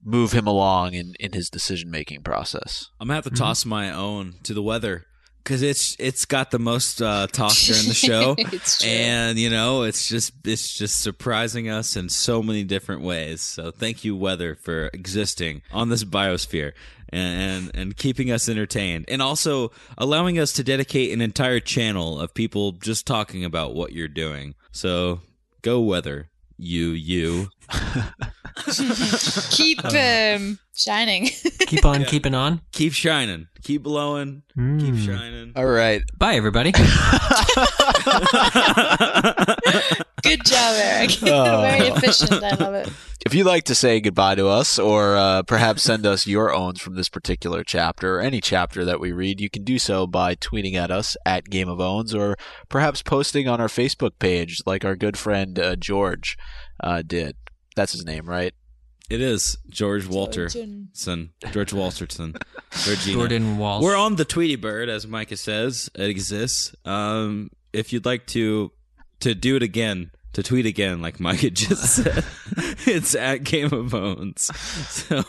move 0.02 0.32
him 0.32 0.46
along 0.46 0.94
in, 0.94 1.14
in 1.20 1.32
his 1.32 1.48
decision 1.48 1.90
making 1.90 2.22
process. 2.22 2.86
I'm 3.00 3.08
gonna 3.08 3.16
have 3.16 3.24
to 3.24 3.30
Mhm. 3.30 3.36
toss 3.38 3.64
my 3.64 3.90
own 3.90 4.34
to 4.44 4.52
the 4.54 4.62
weather 4.62 5.04
because 5.42 5.62
it's 5.62 5.94
it's 5.98 6.24
got 6.26 6.50
the 6.50 6.58
most 6.58 7.00
uh, 7.02 7.26
talk 7.26 7.52
during 7.54 7.86
the 7.86 7.94
show, 7.94 8.34
It's 8.38 8.78
true. 8.78 8.88
and 8.90 9.38
you 9.38 9.48
know 9.50 9.82
it's 9.82 10.08
just 10.08 10.32
it's 10.44 10.72
just 10.76 11.00
surprising 11.00 11.68
us 11.70 11.96
in 11.96 12.08
so 12.08 12.42
many 12.42 12.64
different 12.64 13.02
ways. 13.02 13.40
So 13.42 13.70
thank 13.70 14.04
you, 14.04 14.16
weather, 14.16 14.54
for 14.54 14.88
existing 14.94 15.62
on 15.72 15.88
this 15.90 16.04
biosphere 16.04 16.72
and 17.14 17.40
and, 17.40 17.70
and 17.76 17.96
keeping 17.96 18.30
us 18.30 18.48
entertained, 18.48 19.04
and 19.08 19.22
also 19.22 19.70
allowing 19.96 20.38
us 20.38 20.52
to 20.54 20.64
dedicate 20.64 21.12
an 21.12 21.20
entire 21.20 21.60
channel 21.60 22.20
of 22.20 22.34
people 22.34 22.72
just 22.72 23.06
talking 23.06 23.44
about 23.44 23.74
what 23.74 23.92
you're 23.92 24.08
doing. 24.08 24.54
So 24.72 25.20
go 25.62 25.80
weather, 25.80 26.28
you 26.58 26.88
you. 26.88 27.48
Keep 29.50 29.84
um, 29.84 30.58
shining. 30.76 31.26
Keep 31.66 31.84
on 31.84 32.04
keeping 32.04 32.34
on. 32.34 32.60
Keep 32.72 32.92
shining, 32.92 33.48
keep 33.62 33.82
blowing, 33.82 34.42
keep 34.54 34.62
Mm. 34.94 35.04
shining. 35.06 35.52
All 35.56 35.66
right. 35.66 36.02
Bye, 36.18 36.34
everybody. 36.34 36.72
Good 40.22 40.44
job, 40.44 40.76
Eric. 40.76 41.10
Oh. 41.22 41.60
Very 41.62 41.88
efficient. 41.88 42.32
I 42.42 42.54
love 42.54 42.74
it. 42.74 42.88
If 43.24 43.32
you'd 43.32 43.46
like 43.46 43.64
to 43.64 43.74
say 43.74 44.00
goodbye 44.00 44.34
to 44.34 44.48
us 44.48 44.78
or 44.78 45.16
uh, 45.16 45.42
perhaps 45.44 45.82
send 45.82 46.04
us 46.04 46.26
your 46.26 46.52
owns 46.52 46.78
from 46.78 46.94
this 46.94 47.08
particular 47.08 47.64
chapter 47.64 48.16
or 48.16 48.20
any 48.20 48.38
chapter 48.38 48.84
that 48.84 49.00
we 49.00 49.12
read, 49.12 49.40
you 49.40 49.48
can 49.48 49.64
do 49.64 49.78
so 49.78 50.06
by 50.06 50.34
tweeting 50.34 50.74
at 50.74 50.90
us 50.90 51.16
at 51.24 51.48
Game 51.48 51.70
of 51.70 51.80
Owns 51.80 52.14
or 52.14 52.36
perhaps 52.68 53.00
posting 53.00 53.48
on 53.48 53.62
our 53.62 53.68
Facebook 53.68 54.18
page 54.18 54.60
like 54.66 54.84
our 54.84 54.94
good 54.94 55.16
friend 55.16 55.58
uh, 55.58 55.74
George 55.74 56.36
uh, 56.80 57.00
did. 57.00 57.36
That's 57.74 57.92
his 57.92 58.04
name, 58.04 58.26
right? 58.28 58.52
It 59.08 59.22
is 59.22 59.56
George 59.70 60.06
Walter. 60.06 60.48
Georgian. 60.48 60.90
Son, 60.92 61.30
George 61.50 61.72
Walterson, 61.72 62.36
Georgina. 62.84 63.18
Jordan 63.18 63.56
Walsh. 63.56 63.82
We're 63.82 63.96
on 63.96 64.16
the 64.16 64.24
Tweety 64.26 64.56
Bird, 64.56 64.90
as 64.90 65.06
Micah 65.06 65.38
says. 65.38 65.88
It 65.94 66.10
exists. 66.10 66.74
Um, 66.84 67.50
if 67.72 67.92
you'd 67.92 68.04
like 68.04 68.26
to 68.28 68.72
to 69.20 69.34
do 69.34 69.56
it 69.56 69.62
again, 69.62 70.10
to 70.34 70.42
tweet 70.42 70.66
again, 70.66 71.00
like 71.02 71.18
Micah 71.20 71.50
just 71.50 71.96
said, 71.96 72.24
it's 72.86 73.14
at 73.14 73.44
Game 73.44 73.72
of 73.72 73.90
Bones. 73.90 74.44
So 74.88 75.22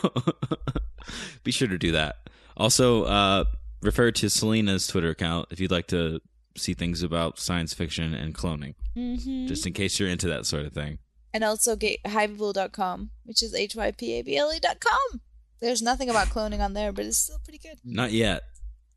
be 1.44 1.50
sure 1.52 1.68
to 1.68 1.78
do 1.78 1.92
that. 1.92 2.16
Also, 2.56 3.04
uh, 3.04 3.44
refer 3.82 4.10
to 4.12 4.28
Selena's 4.30 4.86
Twitter 4.86 5.10
account 5.10 5.48
if 5.50 5.60
you'd 5.60 5.70
like 5.70 5.86
to 5.88 6.20
see 6.56 6.74
things 6.74 7.02
about 7.02 7.38
science 7.38 7.74
fiction 7.74 8.14
and 8.14 8.34
cloning, 8.34 8.74
hmm 8.94 9.46
just 9.46 9.66
in 9.66 9.72
case 9.72 9.98
you're 10.00 10.08
into 10.08 10.28
that 10.28 10.46
sort 10.46 10.64
of 10.64 10.72
thing. 10.72 10.98
And 11.34 11.44
also 11.44 11.76
get 11.76 12.02
hypable.com, 12.04 13.10
which 13.24 13.42
is 13.42 13.54
H-Y-P-A-B-L-E 13.54 14.58
dot 14.60 14.80
com. 14.80 15.20
There's 15.60 15.82
nothing 15.82 16.08
about 16.08 16.28
cloning 16.28 16.60
on 16.60 16.72
there, 16.72 16.92
but 16.92 17.04
it's 17.04 17.18
still 17.18 17.38
pretty 17.44 17.58
good. 17.58 17.78
Not 17.84 18.12
yet. 18.12 18.42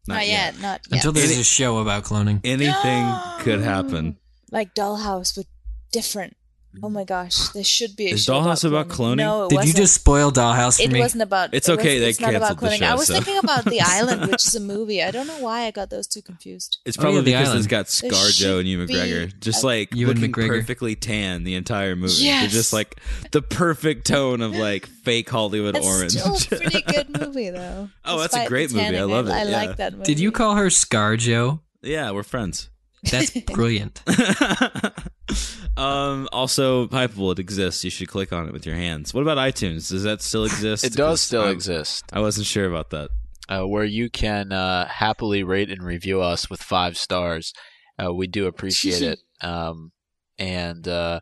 Not, 0.08 0.26
yet. 0.26 0.60
Not 0.60 0.82
yet. 0.90 0.92
Until 0.98 1.12
there's 1.12 1.32
Any- 1.32 1.42
a 1.42 1.44
show 1.44 1.80
about 1.80 2.06
cloning. 2.06 2.40
Anything 2.46 3.14
could 3.40 3.60
happen. 3.62 4.18
Like 4.52 4.74
Dollhouse, 4.74 5.36
but 5.36 5.46
different. 5.92 6.36
Oh 6.84 6.88
mm. 6.88 6.92
my 6.92 7.04
gosh, 7.04 7.50
there 7.50 7.64
should 7.64 7.96
be 7.96 8.12
a 8.12 8.14
Is 8.14 8.26
show 8.26 8.34
Dollhouse 8.34 8.64
about 8.64 8.90
cloning? 8.90 9.16
No, 9.18 9.46
it 9.46 9.50
Did 9.50 9.56
you 9.56 9.58
wasn't. 9.62 9.78
just 9.78 9.96
spoil 9.96 10.32
Dollhouse 10.32 10.78
for 10.78 10.84
It 10.84 10.92
me? 10.92 11.00
wasn't 11.00 11.24
about. 11.24 11.52
It's 11.52 11.68
it 11.68 11.72
was- 11.72 11.80
okay, 11.80 11.98
they 11.98 12.10
it's 12.10 12.20
not 12.20 12.36
about 12.36 12.60
canceled 12.60 12.60
the 12.60 12.76
cloning. 12.76 12.80
show, 12.80 12.86
I 12.86 12.94
was 12.94 13.08
so. 13.08 13.14
thinking 13.16 13.38
about 13.40 13.66
The 13.66 13.82
Island, 13.86 14.30
which 14.30 14.46
is 14.46 14.54
a 14.54 14.60
movie. 14.60 15.02
I 15.02 15.10
don't 15.10 15.26
know 15.26 15.40
why 15.40 15.62
I 15.64 15.72
got 15.72 15.90
those 15.90 16.06
two 16.06 16.22
confused. 16.22 16.78
It's 16.86 16.96
Oh, 17.00 17.02
probably 17.02 17.18
yeah, 17.22 17.24
The 17.24 17.32
because 17.32 17.48
Island. 17.48 17.60
it's 17.60 17.68
got 17.68 17.88
There 17.88 18.12
ScarJo 18.12 18.32
should 18.38 18.60
and 18.60 18.68
Ewan 18.68 18.86
be 18.86 18.94
McGregor, 18.94 19.40
just 19.40 19.64
like 19.64 19.96
Ewan 19.96 20.18
looking 20.22 20.32
McGregor. 20.32 20.48
perfectly 20.60 20.96
tan 20.96 21.44
the 21.44 21.56
entire 21.56 21.96
movie. 21.96 22.14
They're 22.18 22.24
Yes. 22.44 22.52
just 22.52 22.72
like 22.72 23.02
the 23.32 23.42
perfect 23.42 24.06
tone 24.06 24.42
of 24.42 24.56
like 24.56 24.86
fake 25.04 25.28
Hollywood 25.28 25.76
It's 25.76 25.88
orange. 25.88 26.12
still 26.12 26.36
a 26.36 26.40
pretty 26.70 26.82
good 26.84 27.20
movie, 27.20 27.50
though. 27.50 27.90
Oh, 28.06 28.20
that's 28.20 28.36
a 28.36 28.46
Despite 28.46 28.48
great 28.48 28.70
the 28.70 28.76
movie. 28.76 28.88
I 28.90 28.92
tanning, 28.92 29.10
love 29.10 29.28
it, 29.28 29.32
I, 29.32 29.44
yeah. 29.46 29.58
like 29.66 29.78
that 29.78 29.94
movie. 29.94 30.06
Did 30.06 30.20
you 30.20 30.32
call 30.32 30.54
her 30.56 30.68
ScarJo? 30.68 31.62
yeah, 31.82 32.12
we're 32.12 32.22
friends. 32.22 32.70
That's 33.04 33.32
brilliant. 33.42 34.02
um, 35.78 36.28
also, 36.32 36.88
Hypable, 36.88 37.32
it 37.32 37.40
exists. 37.40 37.84
You 37.84 37.90
should 37.90 38.08
click 38.08 38.34
on 38.34 38.48
it 38.48 38.54
with 38.54 38.66
your 38.66 38.76
hands. 38.76 39.14
What 39.14 39.22
about 39.22 39.38
iTunes? 39.38 39.90
Does 39.90 40.04
that 40.04 40.22
still 40.22 40.46
exist? 40.52 40.84
It 40.84 40.94
does 40.94 41.22
still 41.22 41.44
I- 41.44 41.52
exist. 41.52 42.06
I 42.14 42.20
wasn't 42.20 42.48
sure 42.48 42.66
about 42.66 42.90
that. 42.92 43.10
uh, 43.50 43.66
where 43.68 43.86
you 43.86 44.10
can 44.10 44.52
uh, 44.52 44.88
happily 44.88 45.44
rate 45.44 45.70
and 45.70 45.84
review 45.84 46.22
us 46.22 46.50
with 46.50 46.62
five 46.62 46.98
stars. 46.98 47.54
Uh, 48.02 48.14
we 48.14 48.28
do 48.28 48.48
appreciate 48.48 49.02
it. 49.02 49.20
Um, 49.42 49.92
and 50.38 50.88
uh, 50.88 51.20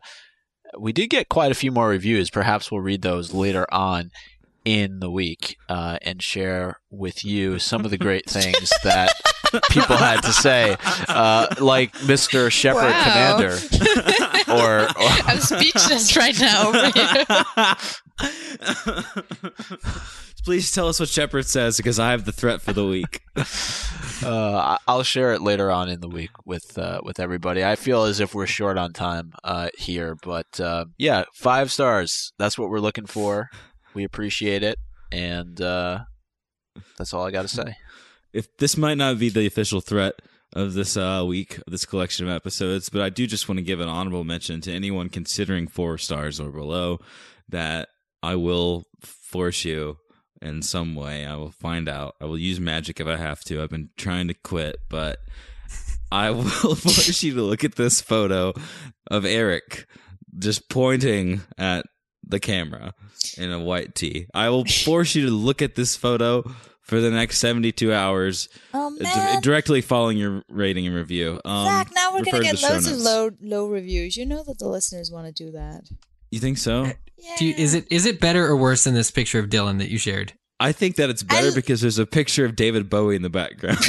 we 0.78 0.92
did 0.92 1.08
get 1.08 1.28
quite 1.28 1.50
a 1.50 1.56
few 1.56 1.72
more 1.72 1.88
reviews. 1.88 2.30
Perhaps 2.30 2.70
we'll 2.70 2.80
read 2.80 3.02
those 3.02 3.32
later 3.34 3.66
on 3.72 4.10
in 4.64 5.00
the 5.00 5.10
week 5.10 5.56
uh, 5.68 5.98
and 6.02 6.22
share 6.22 6.78
with 6.90 7.24
you 7.24 7.58
some 7.58 7.84
of 7.84 7.90
the 7.90 7.98
great 7.98 8.28
things 8.28 8.70
that 8.84 9.12
people 9.70 9.96
had 9.96 10.20
to 10.22 10.32
say, 10.32 10.76
uh, 11.08 11.46
like 11.60 11.92
Mr. 11.98 12.50
Shepard 12.50 12.84
Wow. 12.84 13.04
Commander. 13.04 13.58
Or, 14.48 14.84
or 14.84 14.88
I'm 15.26 15.40
speechless 15.40 16.16
right 16.16 16.38
now 16.40 16.68
over 16.68 16.90
here. 16.90 17.14
Please 20.44 20.72
tell 20.72 20.88
us 20.88 20.98
what 21.00 21.08
Shepard 21.10 21.46
says 21.46 21.76
because 21.76 21.98
I 21.98 22.10
have 22.12 22.24
the 22.24 22.32
threat 22.32 22.62
for 22.62 22.72
the 22.72 22.86
week. 22.86 23.20
Uh, 24.20 24.56
I- 24.56 24.78
I'll 24.88 25.04
share 25.04 25.32
it 25.32 25.42
later 25.42 25.70
on 25.70 25.88
in 25.88 26.00
the 26.00 26.08
week 26.08 26.30
with 26.44 26.76
uh, 26.76 27.00
with 27.04 27.20
everybody. 27.20 27.64
I 27.64 27.76
feel 27.76 28.02
as 28.02 28.18
if 28.18 28.34
we're 28.34 28.46
short 28.48 28.76
on 28.76 28.92
time 28.92 29.30
uh, 29.44 29.68
here, 29.78 30.16
but 30.24 30.58
uh, 30.58 30.86
yeah, 30.98 31.22
five 31.36 31.70
stars. 31.70 32.32
That's 32.36 32.58
what 32.58 32.68
we're 32.68 32.80
looking 32.80 33.06
for. 33.06 33.48
We 33.94 34.02
appreciate 34.02 34.64
it, 34.64 34.76
and 35.12 35.60
uh, 35.60 36.00
that's 36.96 37.14
all 37.14 37.24
I 37.24 37.30
got 37.30 37.42
to 37.42 37.48
say. 37.48 37.76
If 38.32 38.56
this 38.58 38.76
might 38.76 38.98
not 38.98 39.18
be 39.18 39.28
the 39.28 39.46
official 39.46 39.80
threat 39.80 40.14
of 40.52 40.74
this 40.74 40.96
uh, 40.96 41.24
week, 41.26 41.58
of 41.58 41.70
this 41.70 41.84
collection 41.84 42.26
of 42.26 42.34
episodes, 42.34 42.88
but 42.88 43.02
I 43.02 43.10
do 43.10 43.26
just 43.26 43.48
want 43.48 43.58
to 43.58 43.64
give 43.64 43.80
an 43.80 43.88
honorable 43.88 44.24
mention 44.24 44.60
to 44.62 44.72
anyone 44.72 45.08
considering 45.08 45.68
four 45.68 45.98
stars 45.98 46.40
or 46.40 46.50
below 46.50 47.00
that 47.48 47.88
I 48.22 48.34
will 48.36 48.86
force 49.00 49.64
you 49.64 49.98
in 50.40 50.62
some 50.62 50.94
way. 50.94 51.26
I 51.26 51.36
will 51.36 51.50
find 51.50 51.88
out. 51.88 52.16
I 52.20 52.24
will 52.24 52.38
use 52.38 52.60
magic 52.60 53.00
if 53.00 53.06
I 53.06 53.16
have 53.16 53.40
to. 53.44 53.62
I've 53.62 53.70
been 53.70 53.90
trying 53.96 54.28
to 54.28 54.34
quit, 54.34 54.76
but 54.88 55.18
I 56.10 56.30
will 56.30 56.44
force 56.44 57.22
you 57.22 57.34
to 57.34 57.42
look 57.42 57.64
at 57.64 57.76
this 57.76 58.00
photo 58.00 58.54
of 59.10 59.24
Eric 59.24 59.86
just 60.38 60.68
pointing 60.68 61.42
at 61.56 61.86
the 62.22 62.40
camera 62.40 62.94
in 63.36 63.50
a 63.50 63.58
white 63.58 63.94
tee. 63.94 64.26
I 64.34 64.50
will 64.50 64.64
force 64.64 65.14
you 65.14 65.26
to 65.26 65.32
look 65.32 65.62
at 65.62 65.74
this 65.74 65.96
photo 65.96 66.44
for 66.88 67.00
the 67.00 67.10
next 67.10 67.38
72 67.38 67.92
hours, 67.92 68.48
Oh 68.74 68.94
d- 68.96 69.02
man, 69.04 69.40
directly 69.42 69.80
following 69.80 70.16
your 70.18 70.42
rating 70.48 70.86
and 70.86 70.94
review. 70.96 71.40
Um, 71.44 71.66
Zach, 71.66 71.90
now 71.94 72.12
we're 72.14 72.24
gonna 72.24 72.40
get 72.42 72.52
the 72.52 72.56
show 72.58 72.68
loads 72.70 72.86
of 72.90 72.98
low 72.98 73.30
low 73.40 73.68
reviews. 73.68 74.16
You 74.16 74.26
know 74.26 74.42
that 74.44 74.58
the 74.58 74.68
listeners 74.68 75.10
want 75.12 75.26
to 75.26 75.32
do 75.44 75.52
that. 75.52 75.88
You 76.30 76.40
think 76.40 76.58
so? 76.58 76.84
Yeah. 76.84 76.92
Do 77.38 77.44
you, 77.46 77.54
is 77.56 77.74
it 77.74 77.86
is 77.90 78.06
it 78.06 78.20
better 78.20 78.46
or 78.46 78.56
worse 78.56 78.84
than 78.84 78.94
this 78.94 79.10
picture 79.10 79.38
of 79.38 79.46
Dylan 79.50 79.78
that 79.78 79.88
you 79.90 79.98
shared? 79.98 80.32
I 80.60 80.72
think 80.72 80.96
that 80.96 81.08
it's 81.08 81.22
better 81.22 81.48
I- 81.48 81.54
because 81.54 81.80
there's 81.80 81.98
a 82.00 82.06
picture 82.06 82.44
of 82.44 82.56
David 82.56 82.90
Bowie 82.90 83.14
in 83.16 83.22
the 83.22 83.30
background. 83.30 83.78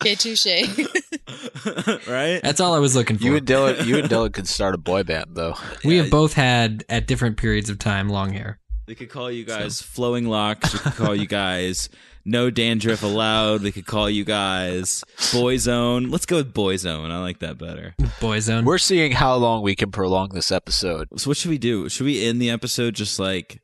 okay, 0.00 0.14
touche. 0.14 0.46
right? 2.08 2.40
That's 2.42 2.60
all 2.60 2.74
I 2.74 2.78
was 2.78 2.94
looking 2.94 3.18
for. 3.18 3.24
You 3.24 3.36
and 3.36 3.46
Dylan, 3.46 3.84
you 3.86 3.98
and 3.98 4.08
Dylan 4.08 4.32
can 4.32 4.44
start 4.44 4.74
a 4.74 4.78
boy 4.78 5.02
band, 5.02 5.30
though. 5.34 5.54
we 5.84 5.96
Yeah. 5.96 6.02
have 6.02 6.10
both 6.10 6.34
had 6.34 6.84
at 6.88 7.06
different 7.06 7.36
periods 7.36 7.70
of 7.70 7.78
time 7.78 8.08
long 8.08 8.32
hair. 8.32 8.58
We 8.88 8.94
could 8.94 9.10
call 9.10 9.30
you 9.30 9.44
guys 9.44 9.82
flowing 9.82 10.26
locks. 10.26 10.72
We 10.72 10.78
could 10.78 10.94
call 10.94 11.14
you 11.14 11.26
guys 11.42 11.90
no 12.24 12.48
dandruff 12.50 13.02
allowed. 13.02 13.62
We 13.62 13.70
could 13.70 13.86
call 13.86 14.08
you 14.08 14.24
guys 14.24 15.04
boy 15.30 15.58
zone. 15.58 16.10
Let's 16.10 16.24
go 16.24 16.36
with 16.36 16.54
boyzone. 16.54 17.10
I 17.10 17.20
like 17.20 17.40
that 17.40 17.58
better. 17.58 17.94
Boy 18.20 18.40
zone. 18.40 18.64
We're 18.64 18.78
seeing 18.78 19.12
how 19.12 19.36
long 19.36 19.62
we 19.62 19.74
can 19.74 19.90
prolong 19.90 20.30
this 20.30 20.50
episode. 20.50 21.08
So 21.20 21.30
what 21.30 21.36
should 21.36 21.50
we 21.50 21.58
do? 21.58 21.88
Should 21.90 22.04
we 22.04 22.24
end 22.24 22.40
the 22.40 22.48
episode 22.48 22.94
just 22.94 23.18
like 23.18 23.60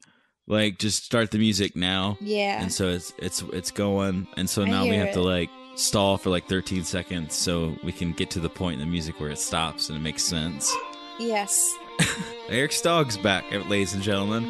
like 0.47 0.79
just 0.79 1.05
start 1.05 1.31
the 1.31 1.39
music 1.39 1.75
now? 1.75 2.19
Yeah. 2.21 2.61
And 2.61 2.71
so 2.73 2.89
it's 2.89 3.15
it's 3.19 3.43
it's 3.53 3.71
going 3.71 4.27
and 4.37 4.49
so 4.49 4.63
I 4.63 4.67
now 4.69 4.83
we 4.83 4.91
hear 4.91 5.07
have 5.07 5.15
to 5.15 5.23
like 5.23 5.49
stall 5.77 6.19
for 6.19 6.29
like 6.29 6.49
13 6.49 6.85
seconds 6.85 7.35
so 7.35 7.77
we 7.83 7.93
can 7.93 8.13
get 8.13 8.31
to 8.33 8.41
the 8.41 8.51
point 8.51 8.75
in 8.75 8.87
the 8.87 8.91
music 8.91 9.21
where 9.21 9.31
it 9.31 9.39
stops 9.39 9.89
and 9.89 9.99
it 9.99 10.03
makes 10.03 10.23
sense. 10.23 10.75
Yes. 11.19 11.75
Eric's 12.49 12.81
dog's 12.81 13.17
back, 13.17 13.45
ladies 13.69 13.95
and 13.95 14.03
gentlemen. 14.03 14.45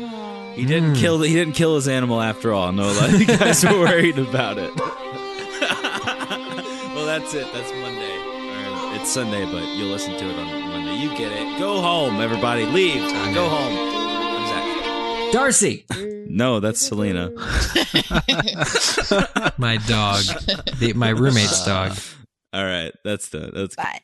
He 0.54 0.64
didn't 0.64 0.94
Mm. 0.94 1.00
kill 1.00 1.22
he 1.22 1.34
didn't 1.34 1.54
kill 1.54 1.74
his 1.76 1.88
animal 1.88 2.20
after 2.20 2.52
all. 2.52 2.70
No, 2.72 2.84
a 2.84 2.92
lot 2.92 3.12
of 3.12 3.20
you 3.20 3.26
guys 3.26 3.64
were 3.64 3.72
worried 3.78 4.18
about 4.18 4.56
it. 4.58 4.72
well, 6.94 7.06
that's 7.06 7.34
it. 7.34 7.46
That's 7.52 7.72
Monday. 7.72 8.16
Or 8.16 8.94
it's 9.00 9.10
Sunday, 9.10 9.44
but 9.46 9.64
you'll 9.76 9.88
listen 9.88 10.12
to 10.16 10.24
it 10.24 10.38
on 10.38 10.46
Monday. 10.68 10.96
You 11.02 11.08
get 11.16 11.32
it. 11.32 11.58
Go 11.58 11.80
home, 11.80 12.20
everybody. 12.20 12.66
Leave. 12.66 13.00
Go 13.34 13.48
home. 13.48 13.76
I'm 13.76 14.46
Zach. 14.48 15.32
Darcy, 15.32 15.84
No, 16.28 16.60
that's 16.60 16.80
Selena. 16.80 17.30
my 19.58 19.78
dog, 19.88 20.22
the, 20.78 20.92
my 20.94 21.08
roommate's 21.10 21.64
dog. 21.64 21.96
All 22.52 22.64
right, 22.64 22.92
that's 23.02 23.28
the 23.30 23.50
that's 23.52 23.74
Bye. 23.74 24.00